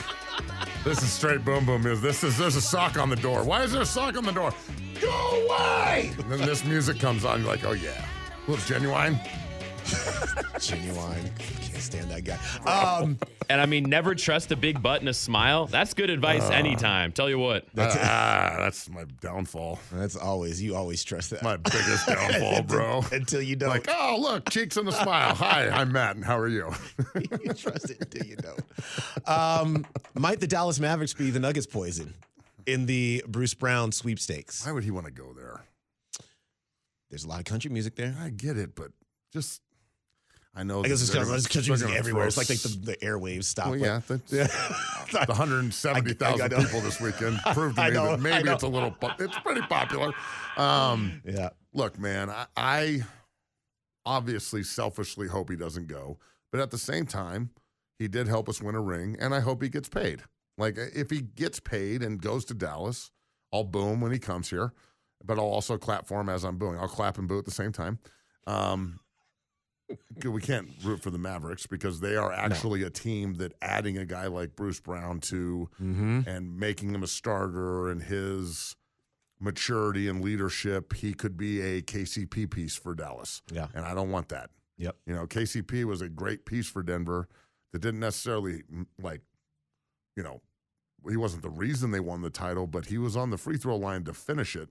This 0.84 1.02
is 1.02 1.12
straight 1.12 1.44
boom 1.44 1.66
boom 1.66 1.84
music. 1.84 2.04
This 2.04 2.24
is 2.24 2.38
there's 2.38 2.56
a 2.56 2.62
sock 2.62 2.98
on 2.98 3.10
the 3.10 3.16
door. 3.16 3.44
Why 3.44 3.64
is 3.64 3.72
there 3.72 3.82
a 3.82 3.86
sock 3.86 4.18
on 4.18 4.24
the 4.24 4.32
door? 4.32 4.54
Go 5.02 5.46
away! 5.46 6.12
And 6.18 6.32
then 6.32 6.40
this 6.40 6.66
music 6.66 7.00
comes 7.00 7.26
on. 7.26 7.42
You're 7.42 7.50
like, 7.50 7.66
oh 7.66 7.72
yeah, 7.72 8.06
a 8.48 8.52
little 8.52 8.66
genuine. 8.66 9.20
Genuine. 10.60 11.32
Can't 11.38 11.78
stand 11.82 12.12
that 12.12 12.24
guy. 12.24 12.38
Um, 12.70 13.18
And 13.52 13.60
I 13.60 13.66
mean, 13.66 13.86
never 13.86 14.14
trust 14.14 14.52
a 14.52 14.56
big 14.56 14.80
butt 14.80 15.00
and 15.00 15.10
a 15.10 15.14
smile. 15.14 15.66
That's 15.66 15.96
good 15.96 16.12
advice 16.12 16.44
Uh. 16.44 16.54
anytime. 16.54 17.12
Tell 17.12 17.28
you 17.28 17.40
what. 17.40 17.66
That's 17.74 17.96
ah, 17.98 18.58
that's 18.60 18.88
my 18.92 19.06
downfall. 19.22 19.80
that's 19.92 20.16
always 20.16 20.62
you 20.62 20.76
always 20.76 21.04
trust 21.04 21.32
that. 21.32 21.42
My 21.42 21.58
biggest 21.58 22.06
downfall, 22.06 22.62
bro. 22.64 23.04
Until 23.12 23.42
you 23.42 23.56
don't. 23.56 23.70
Like, 23.70 23.88
oh 23.90 24.18
look, 24.22 24.52
cheeks 24.52 24.78
and 24.78 24.88
a 24.88 24.92
smile. 24.92 25.34
Hi, 25.34 25.68
I'm 25.68 25.92
Matt, 25.92 26.16
and 26.16 26.24
how 26.24 26.38
are 26.38 26.48
you? 26.48 26.72
you 27.16 27.54
trust 27.56 27.90
it 27.90 27.98
until 28.02 28.28
you 28.28 28.36
don't. 28.36 29.28
Um, 29.28 29.84
might 30.14 30.40
the 30.40 30.48
Dallas 30.48 30.80
Mavericks 30.80 31.16
be 31.16 31.32
the 31.32 31.40
Nuggets 31.40 31.66
poison 31.66 32.14
in 32.68 32.86
the 32.86 33.24
Bruce 33.28 33.56
Brown 33.56 33.92
sweepstakes? 33.92 34.64
Why 34.64 34.74
would 34.74 34.84
he 34.84 34.92
want 34.92 35.08
to 35.08 35.12
go 35.12 35.34
there? 35.34 35.62
There's 37.10 37.24
a 37.24 37.28
lot 37.28 37.40
of 37.40 37.46
country 37.46 37.72
music 37.72 37.96
there. 37.96 38.16
I 38.22 38.30
get 38.30 38.58
it, 38.58 38.76
but 38.76 38.92
just 39.34 39.62
I 40.56 40.64
know. 40.64 40.84
I 40.84 40.88
guess 40.88 41.02
it's 41.02 41.12
that 41.12 41.18
kind 41.18 41.24
of 41.24 41.28
they're 41.28 41.34
there's 41.36 41.48
country 41.48 41.76
they're 41.76 41.88
music 41.88 42.00
everywhere. 42.00 42.28
It's 42.28 42.38
like, 42.38 42.50
like 42.50 42.60
the, 42.60 42.70
the 42.70 42.98
airwaves 42.98 43.46
stop. 43.46 43.68
Well, 43.68 43.78
yeah, 43.78 44.02
that's, 44.08 44.34
yeah. 44.34 44.48
the 44.48 45.26
170,000 45.28 46.42
I- 46.42 46.46
I 46.46 46.48
know. 46.48 46.58
people 46.66 46.82
this 46.82 47.00
weekend 47.00 47.40
proved 47.54 47.76
to 47.78 47.84
me 47.86 47.92
know, 47.92 48.12
that 48.12 48.20
maybe 48.20 48.50
it's 48.50 48.64
a 48.64 48.68
little. 48.68 48.96
It's 49.20 49.40
pretty 49.40 49.62
popular. 49.62 50.12
Um, 50.58 51.22
yeah. 51.24 51.50
look, 51.74 51.98
man, 52.00 52.30
I, 52.30 52.46
I 52.58 53.00
obviously 54.06 54.64
selfishly 54.64 55.28
hope 55.28 55.50
he 55.50 55.56
doesn't 55.56 55.88
go, 55.88 56.18
but 56.52 56.60
at 56.62 56.72
the 56.72 56.78
same 56.78 57.06
time, 57.06 57.52
he 58.00 58.08
did 58.08 58.28
help 58.28 58.50
us 58.50 58.62
win 58.62 58.76
a 58.76 58.82
ring, 58.82 59.18
and 59.20 59.36
I 59.36 59.42
hope 59.42 59.62
he 59.62 59.70
gets 59.70 59.90
paid. 59.90 60.24
Like 60.58 60.78
if 60.78 61.10
he 61.10 61.22
gets 61.22 61.60
paid 61.60 62.02
and 62.04 62.22
goes 62.22 62.44
to 62.46 62.54
Dallas, 62.54 63.12
I'll 63.54 63.64
boom 63.64 64.02
when 64.02 64.12
he 64.12 64.20
comes 64.20 64.50
here, 64.50 64.74
but 65.24 65.38
I'll 65.38 65.46
also 65.46 65.78
clap 65.78 66.08
for 66.08 66.20
him 66.20 66.28
as 66.30 66.44
I'm 66.44 66.58
booing. 66.58 66.78
I'll 66.78 66.88
clap 66.88 67.18
and 67.18 67.28
boo 67.28 67.40
at 67.40 67.46
the 67.46 67.52
same 67.52 67.72
time. 67.72 68.00
Um, 68.48 69.00
we 70.26 70.42
can't 70.42 70.70
root 70.84 71.02
for 71.02 71.10
the 71.12 71.18
Mavericks 71.18 71.66
because 71.66 72.00
they 72.00 72.16
are 72.16 72.32
actually 72.32 72.84
a 72.84 72.90
team 72.90 73.36
that 73.36 73.54
adding 73.62 73.98
a 73.98 74.06
guy 74.06 74.28
like 74.28 74.56
Bruce 74.56 74.80
Brown 74.80 75.20
to 75.22 75.70
Mm-hmm. 75.82 76.22
and 76.28 76.58
making 76.58 76.94
him 76.94 77.04
a 77.04 77.08
starter 77.08 77.90
and 77.90 78.04
his 78.04 78.76
maturity 79.40 80.08
and 80.08 80.24
leadership, 80.24 80.94
he 80.94 81.14
could 81.14 81.38
be 81.38 81.62
a 81.62 81.82
KCP 81.82 82.50
piece 82.52 82.76
for 82.76 82.94
Dallas. 82.94 83.42
Yeah. 83.52 83.68
And 83.74 83.86
I 83.86 83.94
don't 83.94 84.12
want 84.12 84.30
that. 84.30 84.50
Yep. 84.78 84.96
You 85.06 85.16
know, 85.16 85.26
KCP 85.28 85.86
was 85.86 86.02
a 86.02 86.10
great 86.10 86.46
piece 86.46 86.70
for 86.70 86.84
Denver 86.84 87.28
that 87.72 87.80
didn't 87.82 88.00
necessarily 88.02 88.64
mm, 88.74 88.86
like, 89.02 89.22
you 90.16 90.24
know, 90.24 90.42
he 91.10 91.16
wasn't 91.16 91.44
the 91.44 91.50
reason 91.50 91.92
they 91.92 92.00
won 92.02 92.22
the 92.22 92.30
title, 92.30 92.68
but 92.68 92.88
he 92.88 92.98
was 92.98 93.16
on 93.16 93.30
the 93.30 93.38
free 93.38 93.58
throw 93.58 93.78
line 93.78 94.04
to 94.04 94.14
finish 94.14 94.56
it. 94.56 94.70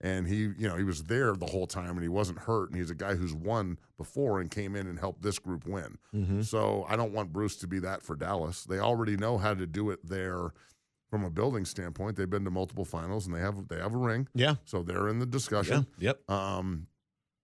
And 0.00 0.28
he, 0.28 0.36
you 0.58 0.68
know, 0.68 0.76
he 0.76 0.84
was 0.84 1.04
there 1.04 1.34
the 1.34 1.46
whole 1.46 1.66
time 1.66 1.90
and 1.90 2.02
he 2.02 2.08
wasn't 2.08 2.38
hurt. 2.38 2.70
And 2.70 2.78
he's 2.78 2.90
a 2.90 2.94
guy 2.94 3.16
who's 3.16 3.34
won 3.34 3.78
before 3.96 4.40
and 4.40 4.48
came 4.50 4.76
in 4.76 4.86
and 4.86 4.98
helped 4.98 5.22
this 5.22 5.38
group 5.40 5.66
win. 5.66 5.98
Mhm. 6.14 6.44
So 6.44 6.86
I 6.88 6.94
don't 6.94 7.12
want 7.12 7.32
Bruce 7.32 7.56
to 7.56 7.66
be 7.66 7.80
that 7.80 8.02
for 8.04 8.14
Dallas. 8.14 8.62
They 8.64 8.78
already 8.78 9.16
know 9.16 9.38
how 9.38 9.54
to 9.54 9.66
do 9.66 9.90
it 9.90 9.98
there 10.08 10.52
from 11.10 11.24
a 11.24 11.30
building 11.30 11.64
standpoint. 11.64 12.16
They've 12.16 12.30
been 12.30 12.44
to 12.44 12.50
multiple 12.50 12.84
finals 12.84 13.26
and 13.26 13.34
they 13.34 13.40
have 13.40 13.66
they 13.68 13.78
have 13.78 13.94
a 13.94 13.98
ring. 13.98 14.28
Yeah. 14.34 14.56
So 14.64 14.82
they're 14.82 15.08
in 15.08 15.18
the 15.18 15.26
discussion. 15.26 15.86
Yeah. 15.98 16.12
Yep. 16.28 16.30
Um, 16.30 16.86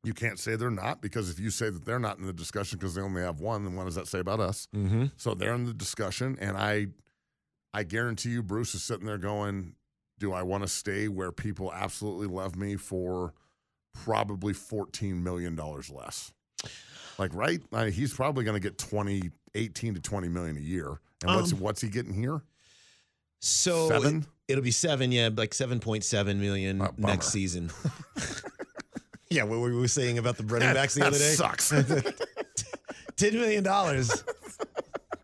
you 0.05 0.13
can't 0.13 0.39
say 0.39 0.55
they're 0.55 0.71
not 0.71 1.01
because 1.01 1.31
if 1.31 1.41
you 1.41 1.51
say 1.51 1.71
that 1.71 1.85
they're 1.87 1.99
not 1.99 2.19
in 2.19 2.27
the 2.27 2.33
discussion 2.33 2.79
because 2.79 2.95
they 2.95 3.01
only 3.03 3.23
have 3.23 3.41
one, 3.41 3.65
then 3.65 3.75
what 3.75 3.87
does 3.87 3.95
that 3.97 4.07
say 4.07 4.19
about 4.21 4.39
us? 4.39 4.69
Mm-hmm. 4.77 5.07
So 5.17 5.35
they're 5.35 5.55
in 5.55 5.65
the 5.65 5.73
discussion, 5.73 6.37
and 6.41 6.59
I, 6.59 6.89
I 7.73 7.85
guarantee 7.85 8.29
you, 8.29 8.43
Bruce 8.43 8.75
is 8.75 8.85
sitting 8.85 9.07
there 9.07 9.17
going, 9.17 9.77
"Do 10.19 10.33
I 10.33 10.43
want 10.43 10.63
to 10.63 10.69
stay 10.69 11.09
where 11.09 11.33
people 11.33 11.73
absolutely 11.73 12.27
love 12.27 12.57
me 12.57 12.77
for 12.77 13.35
probably 13.93 14.53
fourteen 14.53 15.23
million 15.23 15.55
dollars 15.55 15.91
less?" 15.91 16.33
Like, 17.19 17.35
right? 17.35 17.61
He's 17.93 18.13
probably 18.13 18.45
going 18.45 18.61
to 18.61 18.61
get 18.61 18.77
20, 18.77 19.31
18 19.55 19.95
to 19.95 20.01
twenty 20.01 20.29
million 20.29 20.57
a 20.57 20.61
year, 20.61 20.99
and 21.23 21.37
what's 21.37 21.53
Um, 21.53 21.61
what's 21.61 21.81
he 21.81 21.89
getting 21.89 22.13
here? 22.15 22.43
So 23.41 23.89
Seven? 23.89 24.27
It, 24.49 24.57
will 24.57 24.63
be 24.63 24.71
seven, 24.71 25.13
yeah, 25.13 25.29
like 25.35 25.55
seven 25.55 25.79
point 25.81 26.03
seven 26.05 26.41
million 26.41 26.81
Uh, 26.81 26.91
next 26.97 27.29
season. 27.29 27.71
yeah, 29.31 29.43
what 29.45 29.59
were 29.61 29.75
we 29.79 29.87
saying 29.87 30.19
about 30.19 30.37
the 30.39 30.45
running 30.45 30.73
backs 30.73 30.95
the 30.95 31.07
other 31.07 31.19
day? 31.19 31.33
sucks. 31.35 31.69
Ten 33.17 33.35
million 33.35 33.63
dollars. 33.63 34.25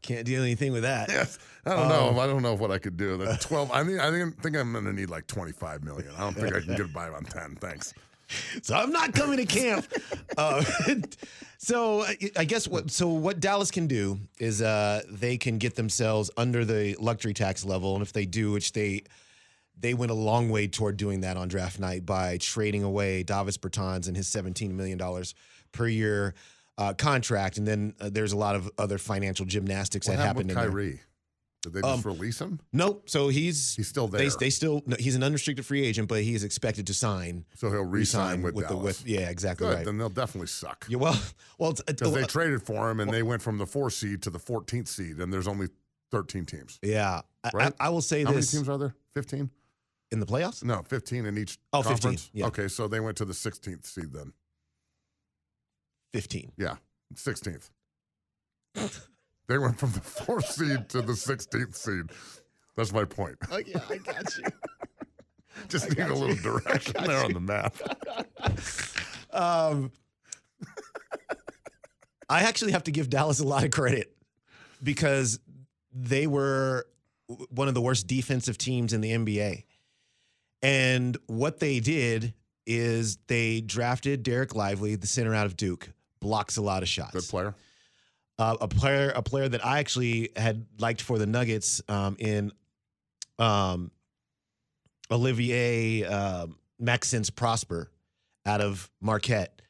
Can't 0.03 0.25
do 0.27 0.41
anything 0.41 0.73
with 0.73 0.83
that. 0.83 1.09
Yes. 1.09 1.39
I 1.67 1.71
don't 1.71 1.79
Um, 1.83 1.89
know. 1.89 2.21
I 2.21 2.27
don't 2.27 2.43
know 2.43 2.55
what 2.55 2.71
I 2.71 2.79
could 2.79 2.97
do. 2.97 3.17
The 3.17 3.37
twelve. 3.41 3.71
I 3.73 3.83
mean, 3.83 4.01
I 4.01 4.11
think, 4.11 4.41
think 4.43 4.57
I'm 4.57 4.73
going 4.73 4.85
to 4.87 4.93
need 4.93 5.11
like 5.11 5.27
twenty 5.27 5.53
five 5.53 5.85
million. 5.85 6.11
I 6.17 6.21
don't 6.21 6.35
think 6.35 6.55
I 6.55 6.61
can 6.61 6.77
get 6.77 6.93
by 6.93 7.09
on 7.09 7.25
ten. 7.25 7.57
Thanks. 7.57 7.95
So 8.63 8.77
I'm 8.77 8.93
not 8.93 9.13
coming 9.13 9.39
to 9.39 9.45
camp. 9.45 9.85
uh, 10.39 10.63
so 11.59 12.05
I- 12.37 12.45
guess 12.45 12.69
what 12.69 12.91
so 12.91 13.09
what 13.09 13.41
Dallas 13.41 13.73
can 13.73 13.89
do 13.89 14.21
is 14.39 14.63
uh, 14.63 15.03
they 15.11 15.37
can 15.37 15.59
get 15.59 15.75
themselves 15.75 16.31
under 16.37 16.65
the 16.65 16.97
luxury 17.01 17.35
tax 17.35 17.65
level, 17.65 17.95
and 17.95 18.03
if 18.03 18.13
they 18.13 18.27
do, 18.27 18.53
which 18.53 18.73
they 18.73 19.03
they 19.79 19.95
went 19.95 20.13
a 20.13 20.15
long 20.15 20.49
way 20.51 20.69
toward 20.69 20.97
doing 20.97 21.23
that 21.23 21.37
on 21.37 21.49
draft 21.49 21.81
night 21.81 22.07
by 22.07 22.37
trading 22.39 22.83
away 22.83 23.23
Davis 23.23 23.57
Bertans 23.57 24.07
and 24.09 24.17
his 24.17 24.29
17 24.29 24.77
million 24.77 24.97
dollars 24.99 25.35
per 25.73 25.89
year 25.89 26.35
uh, 26.79 26.93
contract, 26.95 27.59
and 27.59 27.67
then 27.67 27.95
uh, 28.01 28.11
there's 28.13 28.33
a 28.33 28.37
lot 28.37 28.55
of 28.57 28.71
other 28.79 28.99
financial 28.99 29.45
gymnastics 29.47 30.07
What 30.07 30.19
that 30.19 30.25
happened 30.25 30.51
happened. 30.51 30.67
with. 30.73 30.73
Kyrie? 30.73 31.01
Did 31.63 31.75
they 31.75 31.81
just 31.83 32.07
Um, 32.07 32.13
release 32.13 32.39
him? 32.41 32.59
Nope. 32.73 33.11
So 33.11 33.29
he's 33.29 33.75
He's 33.75 33.87
still 33.89 34.09
there. 34.09 34.31
they 34.41 34.49
still 34.51 34.83
no, 34.87 34.97
he's 34.99 35.15
an 35.15 35.23
unrestricted 35.23 35.67
free 35.67 35.85
agent, 35.85 36.09
but 36.09 36.23
he 36.23 36.35
is 36.35 36.43
expected 36.43 36.87
to 36.87 36.95
sign. 36.95 37.45
So 37.57 37.71
he'll 37.71 37.83
re-sign 37.85 38.41
with 38.41 38.55
the 38.55 38.63
Dallas. 38.63 38.83
with 39.01 39.07
yeah 39.07 39.29
exactly 39.29 39.67
Good. 39.67 39.75
right. 39.77 39.85
Then 39.85 39.99
they'll 39.99 40.09
definitely 40.09 40.47
suck. 40.47 40.87
Yeah, 40.89 40.97
well, 40.97 41.21
well, 41.59 41.71
it's, 41.73 41.83
Because 41.83 42.15
they 42.15 42.23
uh, 42.23 42.27
traded 42.27 42.63
for 42.63 42.91
him 42.91 42.99
and 43.01 43.11
they 43.11 43.23
went 43.23 43.43
from 43.43 43.59
the 43.59 43.67
four 43.67 43.91
seed 43.91 44.23
to 44.23 44.31
the 44.31 44.39
14th 44.39 44.89
seed, 44.89 45.19
and 45.19 45.31
there's 45.33 45.47
only 45.49 45.69
13 46.11 46.47
teams. 46.47 46.79
yeah. 46.83 47.21
I- 47.45 47.51
Right? 47.55 47.73
I, 47.79 47.87
I 47.87 47.89
will 47.91 48.01
say 48.03 48.25
How 48.25 48.33
this 48.33 48.53
many 48.53 48.61
teams 48.63 48.69
are 48.69 48.79
there? 48.79 48.95
15? 49.15 49.51
in 50.13 50.19
the 50.19 50.27
playoffs. 50.27 50.65
No, 50.65 50.83
15 50.83 51.25
in 51.27 51.39
each 51.39 51.57
Oh, 51.73 51.83
15, 51.83 52.19
yeah. 52.33 52.47
Okay, 52.47 52.67
so 52.69 52.89
they 52.89 52.99
went 53.01 53.17
to 53.19 53.25
the 53.25 53.33
16th 53.33 53.87
seed 53.87 54.13
then. 54.13 54.33
Fifteen. 56.13 56.51
Yeah, 56.57 56.77
16th. 57.15 57.71
they 59.51 59.59
went 59.59 59.77
from 59.77 59.91
the 59.91 60.01
fourth 60.01 60.47
seed 60.47 60.89
to 60.91 61.03
the 61.03 61.13
16th 61.13 61.75
seed. 61.75 62.17
That's 62.77 62.93
my 62.93 63.05
point. 63.05 63.37
Oh 63.51 63.59
yeah, 63.59 63.81
I 63.91 63.97
got 63.97 64.37
you. 64.37 64.45
Just 65.69 65.87
I 65.87 65.89
need 65.89 66.11
a 66.11 66.15
little 66.15 66.37
you. 66.37 66.41
direction 66.41 66.95
there 67.05 67.25
on 67.25 67.33
the 67.33 67.41
map. 67.41 67.77
Um, 69.33 69.93
I 72.29 72.41
actually 72.43 72.73
have 72.73 72.83
to 72.83 72.91
give 72.91 73.09
Dallas 73.09 73.39
a 73.39 73.47
lot 73.47 73.63
of 73.63 73.71
credit 73.71 74.13
because 74.83 75.39
they 75.93 76.27
were 76.27 76.85
one 77.51 77.69
of 77.69 77.75
the 77.75 77.81
worst 77.81 78.09
defensive 78.09 78.59
teams 78.59 78.93
in 78.93 79.03
the 79.03 79.13
NBA. 79.13 79.67
And 80.63 81.17
what 81.29 81.61
they 81.61 81.79
did 81.79 82.35
is 82.67 83.19
they 83.29 83.61
drafted 83.61 84.25
Dereck 84.25 84.57
Lively, 84.57 84.97
the 84.97 85.07
center 85.07 85.33
out 85.33 85.47
of 85.47 85.57
Duke, 85.57 85.91
blocks 86.19 86.57
a 86.57 86.63
lot 86.63 86.83
of 86.83 86.89
shots. 86.89 87.13
Good 87.13 87.29
player. 87.29 87.55
Uh, 88.41 88.57
a 88.63 88.69
player, 88.69 89.13
a 89.15 89.23
player 89.23 89.47
that 89.47 89.65
I 89.65 89.81
actually 89.81 90.31
had 90.35 90.65
liked 90.79 91.03
for 91.03 91.19
the 91.19 91.27
Nuggets 91.27 91.83
um, 91.89 92.17
in 92.19 92.53
um, 93.39 93.91
Olivier 95.11 96.05
um 96.05 96.57
Maxence 96.79 97.29
Prosper 97.29 97.91
out 98.47 98.63
of 98.63 98.91
Marquette. 99.01 99.61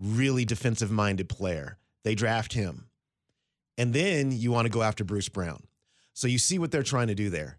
Really 0.00 0.44
defensive 0.44 0.92
minded 0.92 1.28
player. 1.28 1.76
They 2.04 2.14
draft 2.14 2.52
him. 2.52 2.86
And 3.76 3.92
then 3.92 4.30
you 4.30 4.52
want 4.52 4.66
to 4.66 4.70
go 4.70 4.82
after 4.82 5.02
Bruce 5.02 5.28
Brown. 5.28 5.64
So 6.12 6.28
you 6.28 6.38
see 6.38 6.60
what 6.60 6.70
they're 6.70 6.84
trying 6.84 7.08
to 7.08 7.16
do 7.16 7.30
there. 7.30 7.58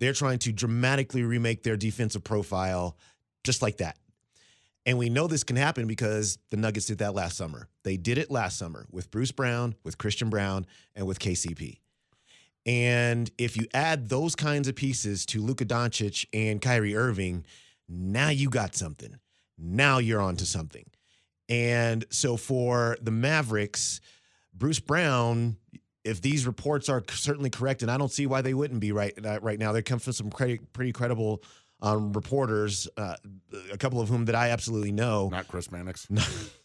They're 0.00 0.12
trying 0.12 0.40
to 0.40 0.52
dramatically 0.52 1.22
remake 1.22 1.62
their 1.62 1.78
defensive 1.78 2.22
profile 2.22 2.98
just 3.42 3.62
like 3.62 3.78
that. 3.78 3.96
And 4.86 4.98
we 4.98 5.08
know 5.08 5.26
this 5.26 5.44
can 5.44 5.56
happen 5.56 5.86
because 5.86 6.38
the 6.50 6.56
Nuggets 6.56 6.86
did 6.86 6.98
that 6.98 7.14
last 7.14 7.36
summer. 7.36 7.68
They 7.84 7.96
did 7.96 8.18
it 8.18 8.30
last 8.30 8.58
summer 8.58 8.86
with 8.90 9.10
Bruce 9.10 9.32
Brown, 9.32 9.74
with 9.82 9.96
Christian 9.96 10.28
Braun, 10.28 10.66
and 10.94 11.06
with 11.06 11.18
KCP. 11.18 11.78
And 12.66 13.30
if 13.38 13.56
you 13.56 13.66
add 13.74 14.08
those 14.08 14.34
kinds 14.34 14.68
of 14.68 14.74
pieces 14.74 15.26
to 15.26 15.42
Luka 15.42 15.64
Doncic 15.64 16.26
and 16.32 16.60
Kyrie 16.60 16.96
Irving, 16.96 17.44
now 17.88 18.28
you 18.28 18.48
got 18.48 18.74
something. 18.74 19.18
Now 19.58 19.98
you're 19.98 20.20
onto 20.20 20.44
something. 20.44 20.86
And 21.48 22.04
so 22.10 22.36
for 22.36 22.96
the 23.02 23.10
Mavericks, 23.10 24.00
Bruce 24.54 24.80
Brown, 24.80 25.56
if 26.04 26.20
these 26.20 26.46
reports 26.46 26.88
are 26.88 27.02
certainly 27.10 27.50
correct, 27.50 27.82
and 27.82 27.90
I 27.90 27.98
don't 27.98 28.10
see 28.10 28.26
why 28.26 28.40
they 28.42 28.54
wouldn't 28.54 28.80
be 28.80 28.92
right 28.92 29.14
uh, 29.24 29.40
right 29.40 29.58
now, 29.58 29.72
they 29.72 29.82
come 29.82 29.98
from 29.98 30.12
some 30.12 30.30
pretty, 30.30 30.58
pretty 30.72 30.92
credible 30.92 31.42
um, 31.80 32.12
reporters, 32.12 32.88
uh, 32.96 33.16
a 33.72 33.78
couple 33.78 34.00
of 34.00 34.08
whom 34.08 34.24
that 34.26 34.34
I 34.34 34.50
absolutely 34.50 34.92
know. 34.92 35.28
Not 35.30 35.48
Chris 35.48 35.70
Mannix. 35.70 36.08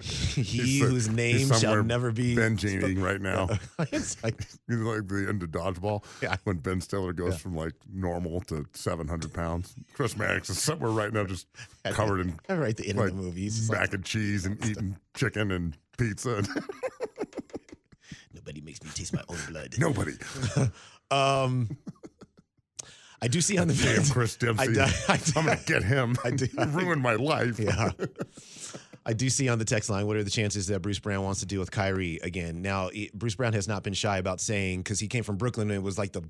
he 0.00 0.42
He's 0.42 0.80
whose 0.82 1.08
name 1.08 1.50
shall 1.52 1.82
never 1.82 2.12
be 2.12 2.36
Ben 2.36 2.58
eating 2.62 3.00
right 3.00 3.20
now. 3.20 3.48
it's 3.92 4.22
like 4.22 4.40
know, 4.68 4.90
like 4.90 5.08
the 5.08 5.26
end 5.28 5.42
of 5.42 5.50
dodgeball. 5.50 6.04
Yeah. 6.22 6.36
When 6.44 6.58
Ben 6.58 6.80
Stiller 6.80 7.12
goes 7.12 7.32
Yeah. 7.32 7.38
from 7.38 7.56
like 7.56 7.72
normal 7.92 8.40
to 8.42 8.66
seven 8.72 9.08
hundred 9.08 9.34
pounds. 9.34 9.74
Chris 9.94 10.16
Mannix 10.16 10.50
is 10.50 10.62
somewhere 10.62 10.90
right 10.90 11.12
now 11.12 11.24
just 11.24 11.48
covered 11.86 12.20
in 12.20 12.38
right 12.48 12.76
the 12.76 12.88
end 12.88 12.98
like, 12.98 13.10
of 13.10 13.16
the 13.16 13.22
movie. 13.22 13.42
He's 13.42 13.56
just 13.58 13.72
mac 13.72 13.80
like, 13.80 13.94
and 13.94 14.04
cheese 14.04 14.46
and 14.46 14.64
eating 14.64 14.96
chicken 15.14 15.50
and 15.50 15.76
pizza. 15.98 16.42
nobody 18.34 18.60
makes 18.60 18.82
me 18.84 18.90
taste 18.94 19.14
my 19.14 19.22
own 19.28 19.38
blood. 19.48 19.74
Nobody. 19.78 20.12
Um, 21.10 21.76
I 23.22 23.28
do 23.28 23.40
see 23.40 23.58
on 23.58 23.68
the 23.68 23.74
Damn 23.74 24.04
Chris 24.06 24.36
Dempsey. 24.38 24.78
I, 24.78 24.90
I, 25.08 25.16
do- 25.16 25.32
I'm 25.36 25.44
gonna 25.46 25.60
get 25.66 25.82
him. 25.82 26.16
I 26.24 26.30
do- 26.30 26.48
ruined 26.68 27.02
my 27.02 27.14
life. 27.14 27.58
Yeah. 27.58 27.90
I 29.06 29.12
do 29.12 29.30
see 29.30 29.48
on 29.48 29.58
the 29.58 29.64
text 29.64 29.88
line 29.88 30.06
what 30.06 30.16
are 30.16 30.24
the 30.24 30.30
chances 30.30 30.66
that 30.66 30.80
Bruce 30.82 30.98
Brown 30.98 31.22
wants 31.24 31.40
to 31.40 31.46
deal 31.46 31.60
with 31.60 31.70
Kyrie 31.70 32.18
again. 32.22 32.60
Now, 32.62 32.88
he- 32.88 33.10
Bruce 33.14 33.34
Brown 33.36 33.52
has 33.52 33.68
not 33.68 33.82
been 33.82 33.94
shy 33.94 34.18
about 34.18 34.40
saying 34.40 34.80
because 34.80 34.98
he 35.00 35.08
came 35.08 35.22
from 35.22 35.36
Brooklyn 35.36 35.70
and 35.70 35.76
it 35.78 35.82
was 35.82 35.96
like 35.96 36.12
the 36.12 36.22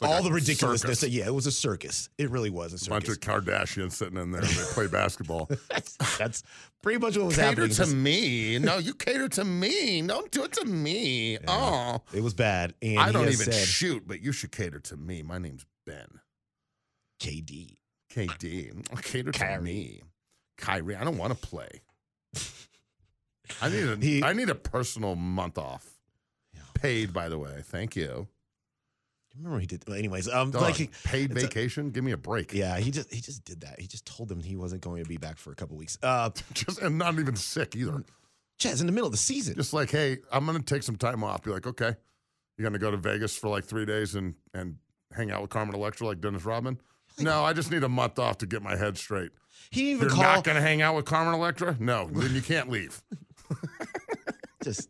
Like 0.00 0.10
all 0.10 0.22
the 0.22 0.30
ridiculousness. 0.30 1.00
circus. 1.00 1.12
Yeah, 1.14 1.26
it 1.26 1.34
was 1.34 1.46
a 1.46 1.52
circus. 1.52 2.08
It 2.18 2.30
really 2.30 2.50
was 2.50 2.72
a 2.74 2.78
circus. 2.78 2.86
A 2.86 2.90
bunch 2.90 3.08
of 3.08 3.20
Kardashians 3.20 3.92
sitting 3.92 4.18
in 4.18 4.30
there. 4.30 4.42
They 4.42 4.62
play 4.74 4.86
basketball. 4.88 5.48
that's, 5.70 5.96
that's 6.18 6.42
pretty 6.82 6.98
much 6.98 7.16
what 7.16 7.26
was 7.26 7.36
cater 7.36 7.46
happening. 7.48 7.68
Cater 7.70 7.84
to 7.86 7.94
me. 7.96 8.58
No, 8.58 8.76
you 8.78 8.94
cater 8.94 9.28
to 9.30 9.44
me. 9.44 10.02
Don't 10.02 10.30
do 10.30 10.44
it 10.44 10.52
to 10.52 10.64
me. 10.66 11.38
Oh, 11.48 12.02
It 12.12 12.22
was 12.22 12.34
bad. 12.34 12.74
And 12.82 12.98
I 13.00 13.10
don't 13.10 13.22
even 13.24 13.36
said, 13.52 13.54
shoot, 13.54 14.04
but 14.06 14.20
you 14.22 14.32
should 14.32 14.52
cater 14.52 14.80
to 14.80 14.96
me. 14.96 15.22
My 15.22 15.38
name's 15.38 15.64
Ben. 15.86 16.20
KD. 17.20 17.76
KD. 18.12 19.02
Cater 19.02 19.32
to 19.32 19.38
Kyrie. 19.38 19.62
me. 19.62 20.00
Kyrie. 20.58 20.96
I 20.96 21.04
don't 21.04 21.18
want 21.18 21.32
to 21.32 21.46
play. 21.46 21.68
I 23.62 23.68
need 23.68 23.84
a 23.88 23.96
He- 23.96 24.22
I 24.24 24.32
need 24.32 24.50
a 24.50 24.54
personal 24.54 25.14
month 25.16 25.58
off. 25.58 25.86
Paid, 26.74 27.12
by 27.12 27.28
the 27.28 27.38
way. 27.38 27.62
Thank 27.64 27.96
you. 27.96 28.26
Remember 29.36 29.58
he 29.60 29.66
did. 29.66 29.84
well, 29.86 29.96
Anyways, 29.96 30.28
um, 30.28 30.50
Dog, 30.50 30.62
like 30.62 30.74
he- 30.76 30.90
paid 31.04 31.30
it's 31.32 31.42
a- 31.42 31.46
vacation. 31.46 31.90
Give 31.90 32.04
me 32.04 32.12
a 32.12 32.16
break. 32.16 32.52
yeah, 32.52 32.78
he 32.78 32.90
just 32.90 33.12
he 33.12 33.20
just 33.20 33.44
did 33.44 33.60
that. 33.62 33.80
He 33.80 33.86
just 33.86 34.06
told 34.06 34.28
them 34.28 34.42
he 34.42 34.56
wasn't 34.56 34.82
going 34.82 35.02
to 35.02 35.08
be 35.08 35.16
back 35.16 35.38
for 35.38 35.52
a 35.52 35.54
couple 35.54 35.76
weeks. 35.76 35.98
Uh, 36.02 36.30
Just 36.54 36.80
and 36.80 36.98
not 36.98 37.18
even 37.18 37.36
sick 37.36 37.76
either. 37.76 38.02
Chaz 38.58 38.80
in 38.80 38.86
the 38.86 38.92
middle 38.92 39.06
of 39.06 39.12
the 39.12 39.18
season. 39.18 39.54
Just 39.54 39.72
like, 39.74 39.90
hey, 39.90 40.18
I'm 40.32 40.46
gonna 40.46 40.60
take 40.60 40.82
some 40.82 40.96
time 40.96 41.22
off. 41.22 41.42
Be 41.42 41.50
like, 41.50 41.66
okay, 41.66 41.94
you're 42.56 42.64
gonna 42.68 42.78
go 42.78 42.90
to 42.90 42.96
Vegas 42.96 43.36
for 43.36 43.48
like 43.48 43.64
three 43.64 43.84
days 43.84 44.14
and 44.14 44.34
and 44.54 44.76
hang 45.12 45.30
out 45.30 45.40
with 45.42 45.50
Carmen 45.50 45.74
Electra 45.74 46.06
like 46.06 46.20
Dennis 46.20 46.44
Rodman. 46.44 46.78
No, 47.18 47.44
I 47.44 47.52
just 47.52 47.70
need 47.70 47.82
a 47.82 47.88
month 47.88 48.18
off 48.18 48.38
to 48.38 48.46
get 48.46 48.62
my 48.62 48.76
head 48.76 48.98
straight. 48.98 49.30
He 49.70 49.90
even 49.92 50.02
You're 50.02 50.10
call. 50.10 50.22
not 50.22 50.44
gonna 50.44 50.60
hang 50.60 50.82
out 50.82 50.94
with 50.94 51.04
Carmen 51.06 51.34
Electra? 51.34 51.76
No, 51.80 52.08
then 52.12 52.34
you 52.34 52.42
can't 52.42 52.68
leave. 52.68 53.02
just 54.62 54.88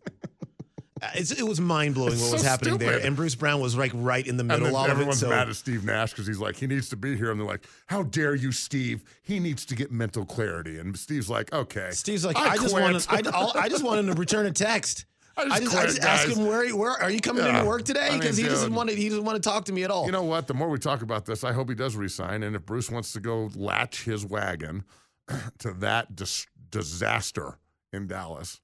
uh, 1.03 1.09
it's, 1.15 1.31
it 1.31 1.43
was 1.47 1.61
mind 1.61 1.95
blowing 1.95 2.19
what 2.19 2.33
was 2.33 2.41
so 2.43 2.49
happening 2.49 2.79
there, 2.79 2.99
and 2.99 3.15
Bruce 3.17 3.35
Brown 3.35 3.61
was 3.61 3.77
like 3.77 3.93
right 3.95 4.27
in 4.27 4.37
the 4.39 4.41
And 4.41 4.49
middle 4.49 4.67
then 4.67 4.75
of 4.77 4.87
it. 4.89 4.91
everyone's 4.91 5.21
So 5.21 5.29
mad 5.29 5.49
at 5.49 5.55
Steve 5.57 5.85
Nash 5.85 6.11
because 6.13 6.27
he's 6.27 6.39
like, 6.39 6.57
he 6.57 6.67
needs 6.67 6.89
to 6.89 6.97
be 6.97 7.17
here. 7.17 7.31
And 7.31 7.39
they're 7.39 7.47
like, 7.47 7.67
how 7.87 8.05
dare 8.05 8.35
you, 8.35 8.51
Steve? 8.51 9.05
He 9.23 9.39
needs 9.39 9.67
to 9.67 9.75
get 9.75 9.93
mental 9.93 10.25
clarity. 10.25 10.79
And 10.79 10.97
Steve's 10.99 11.29
like, 11.29 11.53
okay. 11.53 11.91
Steve's 11.93 12.25
like, 12.25 12.37
I, 12.37 12.57
just 12.57 12.73
quit." 12.73 12.83
wanted, 12.83 13.07
I, 13.11 13.21
I'll- 13.31 13.69
just 13.69 13.85
wanted 13.85 14.07
him 14.07 14.15
to 14.15 14.19
return 14.19 14.47
a 14.47 14.51
text. 14.53 15.05
I 15.39 15.45
just 15.45 15.55
I 15.55 15.61
just, 15.61 15.77
I 15.77 15.87
just 15.87 16.03
asked 16.03 16.29
him 16.39 16.47
where, 16.47 16.65
he- 16.65 16.73
where 16.73 16.93
are 16.93 17.11
you 17.11 17.21
coming 17.21 17.45
Yeah. 17.45 17.57
into 17.59 17.69
work 17.69 17.85
today? 17.85 18.07
I 18.07 18.11
mean, 18.13 18.21
Because 18.21 18.37
he 18.37 18.45
doesn't 18.45 18.73
want 18.73 18.89
to. 18.91 18.97
He 18.97 19.09
doesn't 19.09 19.25
want 19.25 19.43
to 19.43 19.47
talk 19.49 19.67
to 19.67 19.73
me 19.73 19.85
at 19.85 19.91
all. 19.91 20.07
You 20.07 20.13
know 20.13 20.23
what? 20.23 20.47
The 20.47 20.55
more 20.55 20.69
we 20.71 20.79
talk 20.79 21.03
about 21.03 21.27
this, 21.27 21.45
I 21.45 21.53
hope 21.53 21.69
he 21.69 21.75
does 21.75 21.95
resign. 21.97 22.43
And 22.43 22.57
if 22.57 22.65
Bruce 22.65 22.91
wants 22.91 23.13
to 23.13 23.21
go 23.21 23.51
latch 23.55 24.05
his 24.05 24.25
wagon 24.25 24.85
to 25.59 25.73
that 25.75 26.17
dis- 26.17 26.47
disaster 26.71 27.59
in 27.93 28.07
Dallas, 28.07 28.61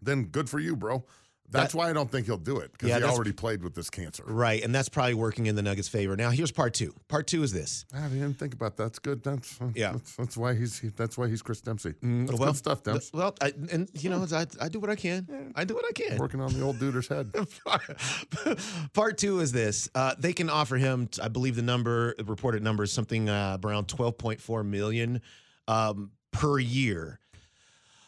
then 0.00 0.24
good 0.26 0.48
for 0.48 0.58
you, 0.60 0.76
bro. 0.76 1.04
That's 1.50 1.72
That- 1.72 1.78
why 1.78 1.90
I 1.90 1.92
don't 1.92 2.10
think 2.10 2.26
he'll 2.26 2.36
do 2.36 2.58
it 2.58 2.72
because 2.72 2.88
Yeah, 2.88 2.98
he 2.98 3.04
already 3.04 3.32
played 3.32 3.62
with 3.64 3.74
this 3.74 3.90
cancer. 3.90 4.22
right, 4.26 4.62
and 4.62 4.74
that's 4.74 4.88
probably 4.88 5.14
working 5.14 5.46
in 5.46 5.56
the 5.56 5.62
Nuggets' 5.62 5.88
favor. 5.88 6.16
Now, 6.16 6.30
here's 6.30 6.52
part 6.52 6.74
two. 6.74 6.94
Part 7.08 7.26
two 7.26 7.42
is 7.42 7.52
this. 7.52 7.84
I 7.92 8.06
didn't 8.08 8.34
think 8.34 8.54
about 8.54 8.76
that. 8.76 8.84
That's 8.84 8.98
good. 8.98 9.22
That's 9.22 9.58
Yeah. 9.74 9.92
That's, 9.92 10.16
that's 10.16 10.36
why 10.36 10.54
he's 10.54 10.78
he, 10.78 10.88
that's 10.88 11.16
why 11.18 11.28
he's 11.28 11.42
Chris 11.42 11.60
Dempsey. 11.60 11.94
Mm, 12.04 12.26
That's 12.26 12.38
well, 12.40 12.50
good 12.50 12.56
stuff, 12.56 12.82
Demps. 12.82 13.12
Well, 13.12 13.34
I, 13.40 13.52
and 13.70 13.88
you 13.94 14.10
know, 14.10 14.26
I, 14.32 14.46
I 14.60 14.68
do 14.68 14.80
what 14.80 14.90
I 14.90 14.96
can. 14.96 15.52
I 15.54 15.64
do 15.64 15.74
what 15.74 15.84
I 15.88 15.92
can. 15.92 16.18
Working 16.18 16.40
on 16.40 16.52
the 16.52 16.62
old 16.62 16.78
duder's 16.78 17.08
head. 17.08 17.32
Part 18.92 19.18
two 19.18 19.40
is 19.40 19.52
this: 19.52 19.88
uh, 19.94 20.14
they 20.18 20.32
can 20.32 20.50
offer 20.50 20.76
him, 20.76 21.08
I 21.22 21.28
believe 21.28 21.56
the 21.56 21.62
number, 21.62 22.14
the 22.16 22.24
reported 22.24 22.62
number 22.62 22.82
is 22.84 22.92
something 22.92 23.28
uh, 23.28 23.58
around 23.64 23.86
twelve 23.88 24.18
point 24.18 24.40
four 24.40 24.62
million 24.64 25.20
um, 25.68 26.10
per 26.32 26.58
year. 26.58 27.19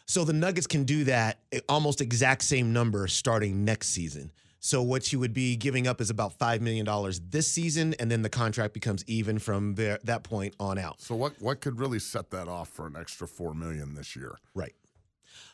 So 0.05 0.23
the 0.23 0.33
Nuggets 0.33 0.67
can 0.67 0.83
do 0.83 1.05
that 1.05 1.39
eh, 1.51 1.59
almost 1.69 2.01
exact 2.01 2.43
same 2.43 2.73
number 2.73 3.07
starting 3.07 3.63
next 3.63 3.89
season. 3.89 4.31
So 4.59 4.81
what 4.81 5.11
you 5.11 5.19
would 5.19 5.33
be 5.33 5.57
giving 5.57 5.87
up 5.87 5.99
is 5.99 6.09
about 6.09 6.33
five 6.33 6.61
million 6.61 6.85
dollars 6.85 7.19
this 7.29 7.47
season, 7.47 7.93
and 7.99 8.09
then 8.09 8.21
the 8.21 8.29
contract 8.29 8.73
becomes 8.73 9.03
even 9.07 9.37
from 9.39 9.75
there, 9.75 9.99
that 10.05 10.23
point 10.23 10.55
on 10.59 10.77
out. 10.77 11.01
So 11.01 11.15
what 11.15 11.33
what 11.41 11.59
could 11.61 11.79
really 11.79 11.99
set 11.99 12.29
that 12.31 12.47
off 12.47 12.69
for 12.69 12.87
an 12.87 12.95
extra 12.97 13.27
four 13.27 13.53
million 13.53 13.93
this 13.95 14.15
year? 14.15 14.37
Right, 14.53 14.73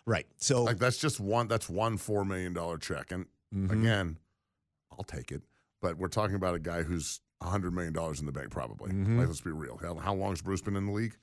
right. 0.05 0.27
So 0.37 0.63
Like 0.63 0.77
that's 0.77 0.97
just 0.97 1.19
one 1.19 1.47
that's 1.47 1.67
one 1.69 1.97
four 1.97 2.23
million 2.23 2.53
dollar 2.53 2.77
check. 2.77 3.11
And 3.11 3.25
Mhm. 3.55 3.71
again, 3.71 4.17
I'll 4.91 5.03
take 5.03 5.31
it. 5.31 5.41
But 5.81 5.97
we're 5.97 6.07
talking 6.07 6.35
about 6.35 6.53
a 6.53 6.59
guy 6.59 6.83
who's 6.83 7.19
hundred 7.41 7.73
million 7.73 7.93
dollars 7.93 8.19
in 8.19 8.25
the 8.27 8.31
bank, 8.31 8.51
probably. 8.51 8.91
Mhm. 8.91 9.17
Like, 9.17 9.27
let's 9.27 9.41
be 9.41 9.49
real. 9.51 9.79
How, 9.81 9.95
how 9.95 10.13
long 10.13 10.31
has 10.31 10.41
Bruce 10.41 10.61
been 10.61 10.75
in 10.75 10.85
the 10.87 10.91
league? 10.91 11.15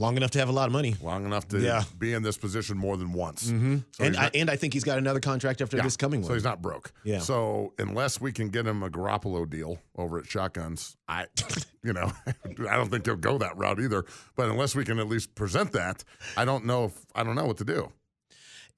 Long 0.00 0.16
enough 0.16 0.30
to 0.32 0.38
have 0.38 0.48
a 0.48 0.52
lot 0.52 0.66
of 0.66 0.72
money. 0.72 0.96
Long 1.02 1.26
enough 1.26 1.46
to 1.48 1.58
Yeah. 1.60 1.84
be 1.98 2.14
in 2.14 2.22
this 2.22 2.38
position 2.38 2.78
more 2.78 2.96
than 2.96 3.12
once. 3.12 3.50
hmm 3.50 3.78
So 3.92 4.04
and 4.04 4.14
he's 4.16 4.24
I, 4.24 4.30
and 4.34 4.50
I 4.50 4.56
think 4.56 4.72
he's 4.72 4.82
got 4.82 4.96
another 4.98 5.20
contract 5.20 5.60
after 5.60 5.76
Yeah. 5.76 5.82
this 5.84 5.96
coming 5.96 6.22
one. 6.22 6.28
So 6.28 6.34
he's 6.34 6.42
not 6.44 6.62
broke. 6.62 6.90
Yeah. 7.04 7.18
So 7.20 7.74
unless 7.78 8.20
we 8.20 8.32
can 8.32 8.48
get 8.48 8.66
him 8.66 8.82
a 8.82 8.88
Garoppolo 8.90 9.48
deal 9.48 9.78
over 9.96 10.18
at 10.18 10.26
Shotguns, 10.26 10.96
I, 11.06 11.26
you 11.84 11.92
know, 11.92 12.10
I 12.26 12.76
don't 12.76 12.90
think 12.90 13.04
he'll 13.04 13.16
go 13.16 13.36
that 13.38 13.56
route 13.58 13.78
either. 13.80 14.04
But 14.36 14.48
unless 14.48 14.74
we 14.74 14.84
can 14.84 14.98
at 14.98 15.06
least 15.08 15.34
present 15.34 15.72
that, 15.72 16.02
I 16.36 16.44
don't 16.46 16.64
know 16.64 16.86
if 16.86 16.94
I 17.14 17.22
don't 17.22 17.34
know 17.36 17.44
what 17.46 17.58
to 17.58 17.64
do. 17.64 17.92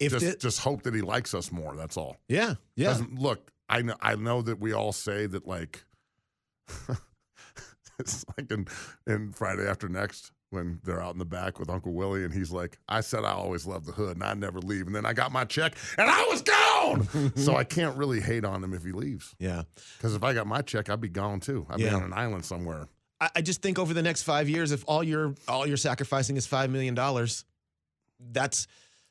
If 0.01 0.13
just 0.19 0.41
just 0.41 0.59
hope 0.61 0.83
that 0.83 0.95
he 0.95 1.01
likes 1.03 1.33
us 1.35 1.53
more. 1.53 1.77
That's 1.77 1.97
all. 1.97 2.17
yeah, 2.29 2.55
yeah. 2.75 2.99
Look, 3.15 3.53
I 3.69 3.83
know 3.83 3.95
I 4.01 4.17
know 4.17 4.43
that 4.43 4.59
we 4.59 4.73
all 4.73 4.91
say 4.93 5.27
that 5.27 5.47
like 5.47 5.85
it's 7.99 8.25
like 8.37 8.51
in 8.51 8.67
in 9.07 9.33
Friday 9.33 9.67
after 9.69 9.89
next 9.89 10.33
when 10.53 10.81
they're 10.85 11.03
out 11.03 11.13
in 11.15 11.19
the 11.19 11.25
back 11.25 11.59
with 11.59 11.71
Uncle 11.71 11.93
Willie 11.93 12.25
and 12.25 12.33
he's 12.33 12.53
like, 12.53 12.79
I 12.89 13.01
said 13.01 13.25
I 13.25 13.33
always 13.33 13.67
loved 13.67 13.87
the 13.87 13.93
hood 13.93 14.17
and 14.17 14.23
I 14.25 14.35
never 14.35 14.61
leave. 14.61 14.87
And 14.87 14.95
then 14.95 15.07
I 15.07 15.13
got 15.13 15.33
my 15.33 15.45
check 15.45 15.75
and 15.99 16.09
I 16.11 16.25
was 16.31 16.43
gone. 16.43 17.33
so 17.37 17.57
I 17.57 17.65
can't 17.65 17.97
really 17.97 18.21
hate 18.21 18.45
on 18.45 18.63
him 18.63 18.75
if 18.75 18.85
he 18.85 18.93
leaves. 18.93 19.35
Yeah. 19.39 19.63
Because 19.97 20.15
if 20.15 20.23
I 20.23 20.35
got 20.35 20.47
my 20.47 20.61
check, 20.63 20.91
I'd 20.91 21.01
be 21.01 21.09
gone 21.09 21.41
too. 21.41 21.67
I'd 21.71 21.79
be 21.79 21.89
on 21.89 22.03
an 22.03 22.13
island 22.13 22.45
somewhere. 22.45 22.89
I, 23.21 23.31
I 23.37 23.41
just 23.43 23.63
think 23.63 23.79
over 23.79 23.95
the 23.95 24.03
next 24.03 24.23
five 24.23 24.49
years, 24.49 24.73
if 24.73 24.85
all 24.87 25.03
you're 25.03 25.35
all 25.49 25.67
you're 25.67 25.77
sacrificing 25.77 26.37
is 26.37 26.47
five 26.47 26.71
million 26.71 26.95
dollars, 26.95 27.45
that's 28.33 28.67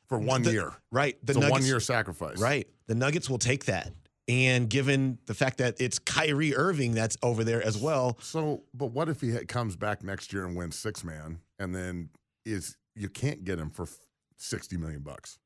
for 0.08 0.18
one 0.18 0.42
the- 0.42 0.52
year. 0.52 0.72
right? 0.90 1.16
The 1.24 1.32
it's 1.32 1.36
a 1.38 1.40
Nuggets- 1.40 1.52
one 1.60 1.64
year 1.66 1.80
sacrifice. 1.80 2.38
Right. 2.38 2.68
The 2.86 2.94
Nuggets 2.94 3.30
will 3.30 3.38
take 3.38 3.64
that. 3.66 3.92
And 4.28 4.70
given 4.70 5.18
the 5.26 5.34
fact 5.34 5.58
that 5.58 5.80
it's 5.80 5.98
Kyrie 5.98 6.54
Irving 6.54 6.94
that's 6.94 7.16
over 7.22 7.42
there 7.42 7.62
as 7.62 7.76
well, 7.76 8.16
So, 8.20 8.62
but 8.72 8.86
what 8.92 9.08
if 9.08 9.20
he 9.20 9.32
comes 9.46 9.74
back 9.74 10.04
next 10.04 10.32
year 10.32 10.46
and 10.46 10.56
wins 10.56 10.76
six 10.76 11.02
man, 11.02 11.40
and 11.58 11.74
then 11.74 12.08
is 12.46 12.76
you 12.94 13.08
can't 13.08 13.44
get 13.44 13.58
him 13.58 13.70
for 13.70 13.88
sixty 14.36 14.76
million 14.76 15.00
bucks 15.00 15.38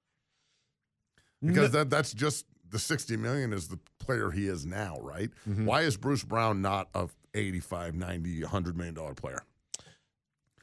because 1.44 1.70
that 1.72 1.88
that's 1.88 2.12
just 2.12 2.44
the 2.68 2.78
sixty 2.78 3.16
million 3.16 3.52
is 3.52 3.68
the 3.68 3.78
player 3.98 4.30
he 4.30 4.46
is 4.46 4.66
now, 4.66 4.98
right? 5.00 5.30
Mm-hmm. 5.48 5.64
Why 5.64 5.82
is 5.82 5.96
Bruce 5.96 6.22
Brown 6.22 6.60
not 6.60 6.88
a 6.94 7.08
85, 7.34 7.94
90, 7.94 8.42
100 8.42 8.76
million 8.76 8.94
dollar 8.94 9.14
player? 9.14 9.42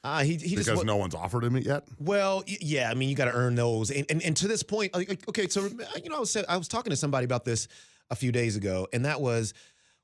uh, 0.03 0.23
he, 0.23 0.35
he 0.35 0.49
because 0.49 0.65
just 0.65 0.85
no 0.85 0.97
one's 0.97 1.15
offered 1.15 1.43
him 1.43 1.55
it 1.55 1.65
yet. 1.65 1.87
Well, 1.99 2.43
yeah, 2.45 2.89
I 2.89 2.93
mean, 2.93 3.09
you 3.09 3.15
got 3.15 3.25
to 3.25 3.33
earn 3.33 3.55
those, 3.55 3.89
and, 3.89 4.05
and 4.09 4.21
and 4.21 4.35
to 4.37 4.47
this 4.47 4.61
point, 4.61 4.93
okay, 4.95 5.47
so 5.47 5.65
you 6.03 6.09
know, 6.09 6.17
I 6.17 6.19
was 6.19 6.35
I 6.35 6.57
was 6.57 6.67
talking 6.67 6.89
to 6.89 6.97
somebody 6.97 7.25
about 7.25 7.45
this 7.45 7.67
a 8.13 8.15
few 8.15 8.31
days 8.31 8.55
ago, 8.55 8.87
and 8.93 9.03
that 9.03 9.19
was 9.19 9.53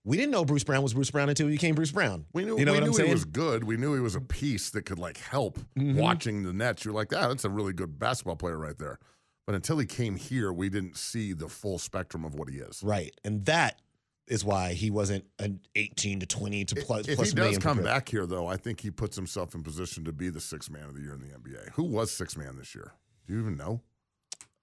we 0.03 0.17
didn't 0.17 0.31
know 0.31 0.43
Bruce 0.43 0.63
Brown 0.63 0.81
was 0.83 0.93
Bruce 0.93 1.11
Brown 1.11 1.29
until 1.29 1.47
he 1.47 1.53
became 1.53 1.75
Bruce 1.75 1.91
Brown. 1.91 2.25
We 2.33 2.43
knew, 2.43 2.57
you 2.57 2.65
know 2.65 2.71
we 2.73 2.77
what 2.79 2.83
knew 2.83 2.89
I'm 2.89 2.93
saying? 2.93 3.07
he 3.09 3.13
was 3.13 3.25
good. 3.25 3.63
We 3.65 3.77
knew 3.77 3.93
he 3.93 3.99
was 4.01 4.15
a 4.15 4.21
piece 4.21 4.69
that 4.71 4.83
could 4.83 4.97
like 4.99 5.17
help 5.17 5.59
Mhm. 5.77 5.95
watching 5.95 6.43
the 6.43 6.51
Nets. 6.53 6.83
You're 6.83 6.93
like, 6.93 7.13
ah, 7.13 7.27
that's 7.27 7.45
a 7.45 7.49
really 7.49 7.73
good 7.73 7.99
basketball 7.99 8.35
player 8.37 8.57
right 8.57 8.77
there. 8.77 8.97
But 9.45 9.55
until 9.55 9.77
he 9.77 9.85
came 9.85 10.15
here, 10.15 10.51
we 10.53 10.69
didn't 10.69 10.95
see 10.97 11.33
the 11.33 11.47
full 11.49 11.79
spectrum 11.79 12.23
of 12.25 12.33
what 12.35 12.49
he 12.49 12.57
is. 12.57 12.81
right, 12.83 13.13
and 13.23 13.45
that 13.45 13.81
is 14.27 14.45
why 14.45 14.73
he 14.73 14.91
wasn't 14.91 15.25
an 15.39 15.59
18 15.75 16.19
to 16.19 16.25
20 16.27 16.63
to 16.65 16.75
plus, 16.75 17.07
If 17.07 17.15
plus 17.15 17.29
he 17.29 17.35
does 17.35 17.57
come 17.57 17.81
back 17.83 18.09
here, 18.09 18.27
though, 18.27 18.45
I 18.45 18.57
think 18.57 18.79
he 18.81 18.91
puts 18.91 19.15
himself 19.15 19.55
in 19.55 19.63
position 19.63 20.05
to 20.05 20.11
be 20.11 20.29
the 20.29 20.39
sixth 20.39 20.69
man 20.69 20.83
of 20.83 20.93
the 20.93 21.01
year 21.01 21.15
in 21.15 21.21
the 21.21 21.33
NBA. 21.33 21.71
Who 21.73 21.83
was 21.83 22.11
sixth 22.11 22.37
man 22.37 22.55
this 22.57 22.73
year? 22.75 22.93
Do 23.27 23.33
you 23.33 23.39
even 23.41 23.57
know? 23.57 23.81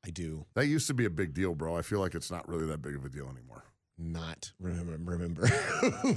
I 0.07 0.11
do 0.11 0.47
That 0.55 0.67
used 0.67 0.87
to 0.87 0.95
be 0.95 1.05
a 1.05 1.11
big 1.11 1.35
deal, 1.35 1.55
bro. 1.55 1.77
I 1.77 1.83
feel 1.83 1.99
like 2.01 2.15
it's 2.15 2.31
not 2.31 2.49
really 2.49 2.67
that 2.67 2.81
big 2.81 2.95
of 2.95 3.05
a 3.05 3.09
deal 3.09 3.29
anymore. 3.29 3.65
not 3.99 4.53
remember 4.61 4.93
remember. 5.13 5.45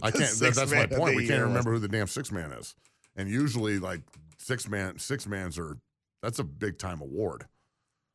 I 0.04 0.12
can't. 0.12 0.32
That, 0.40 0.54
that's 0.56 0.72
my 0.72 0.86
point. 0.86 1.16
We 1.16 1.28
can't 1.28 1.44
remember 1.44 1.72
who 1.74 1.80
the 1.80 1.88
damn 1.88 2.08
six 2.08 2.32
man 2.32 2.52
is. 2.52 2.76
And 3.16 3.30
usually, 3.30 3.80
like 3.80 4.02
six 4.38 4.68
man, 4.70 5.00
six 5.00 5.26
mans 5.28 5.58
are. 5.58 5.78
That's 6.22 6.40
a 6.40 6.44
big 6.44 6.78
time 6.78 7.02
award. 7.02 7.46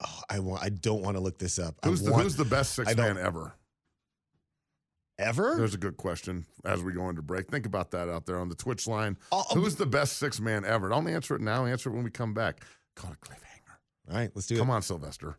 Oh, 0.07 0.21
I 0.31 0.39
want. 0.39 0.63
I 0.63 0.69
don't 0.69 1.03
want 1.03 1.17
to 1.17 1.23
look 1.23 1.39
this 1.39 1.59
up. 1.59 1.75
Who's 1.85 2.03
the 2.03 2.13
want- 2.13 2.23
Who's 2.23 2.37
the 2.37 2.45
best 2.45 2.75
six 2.75 2.95
man 2.95 3.19
ever? 3.19 3.55
ever? 5.19 5.55
There's 5.57 5.75
a 5.75 5.79
good 5.79 5.97
question 5.97 6.45
as 6.65 6.83
we 6.83 6.93
go 6.93 7.09
into 7.09 7.23
break. 7.23 7.49
Think 7.51 7.67
about 7.67 7.91
that 7.93 8.09
out 8.09 8.27
there 8.27 8.39
on 8.39 8.49
the 8.49 8.55
Twitch 8.55 8.87
line. 8.87 9.17
I'll- 9.33 9.47
I'll 9.51 9.57
Who's 9.57 9.77
the 9.77 9.87
best 9.87 10.19
six 10.19 10.41
man 10.41 10.65
ever? 10.65 10.89
Don't 10.89 11.09
answer 11.09 11.35
it 11.35 11.41
now. 11.41 11.65
Answer 11.67 11.91
it 11.91 11.95
when 11.95 12.05
we 12.05 12.11
come 12.11 12.35
back. 12.35 12.65
Call 12.97 13.13
it 13.13 13.21
cliffhanger. 13.21 14.11
All 14.11 14.17
right, 14.17 14.31
let's 14.35 14.47
do 14.47 14.57
Come 14.57 14.63
it. 14.63 14.67
Come 14.67 14.75
on, 14.77 14.83
Sylvester. 14.83 15.37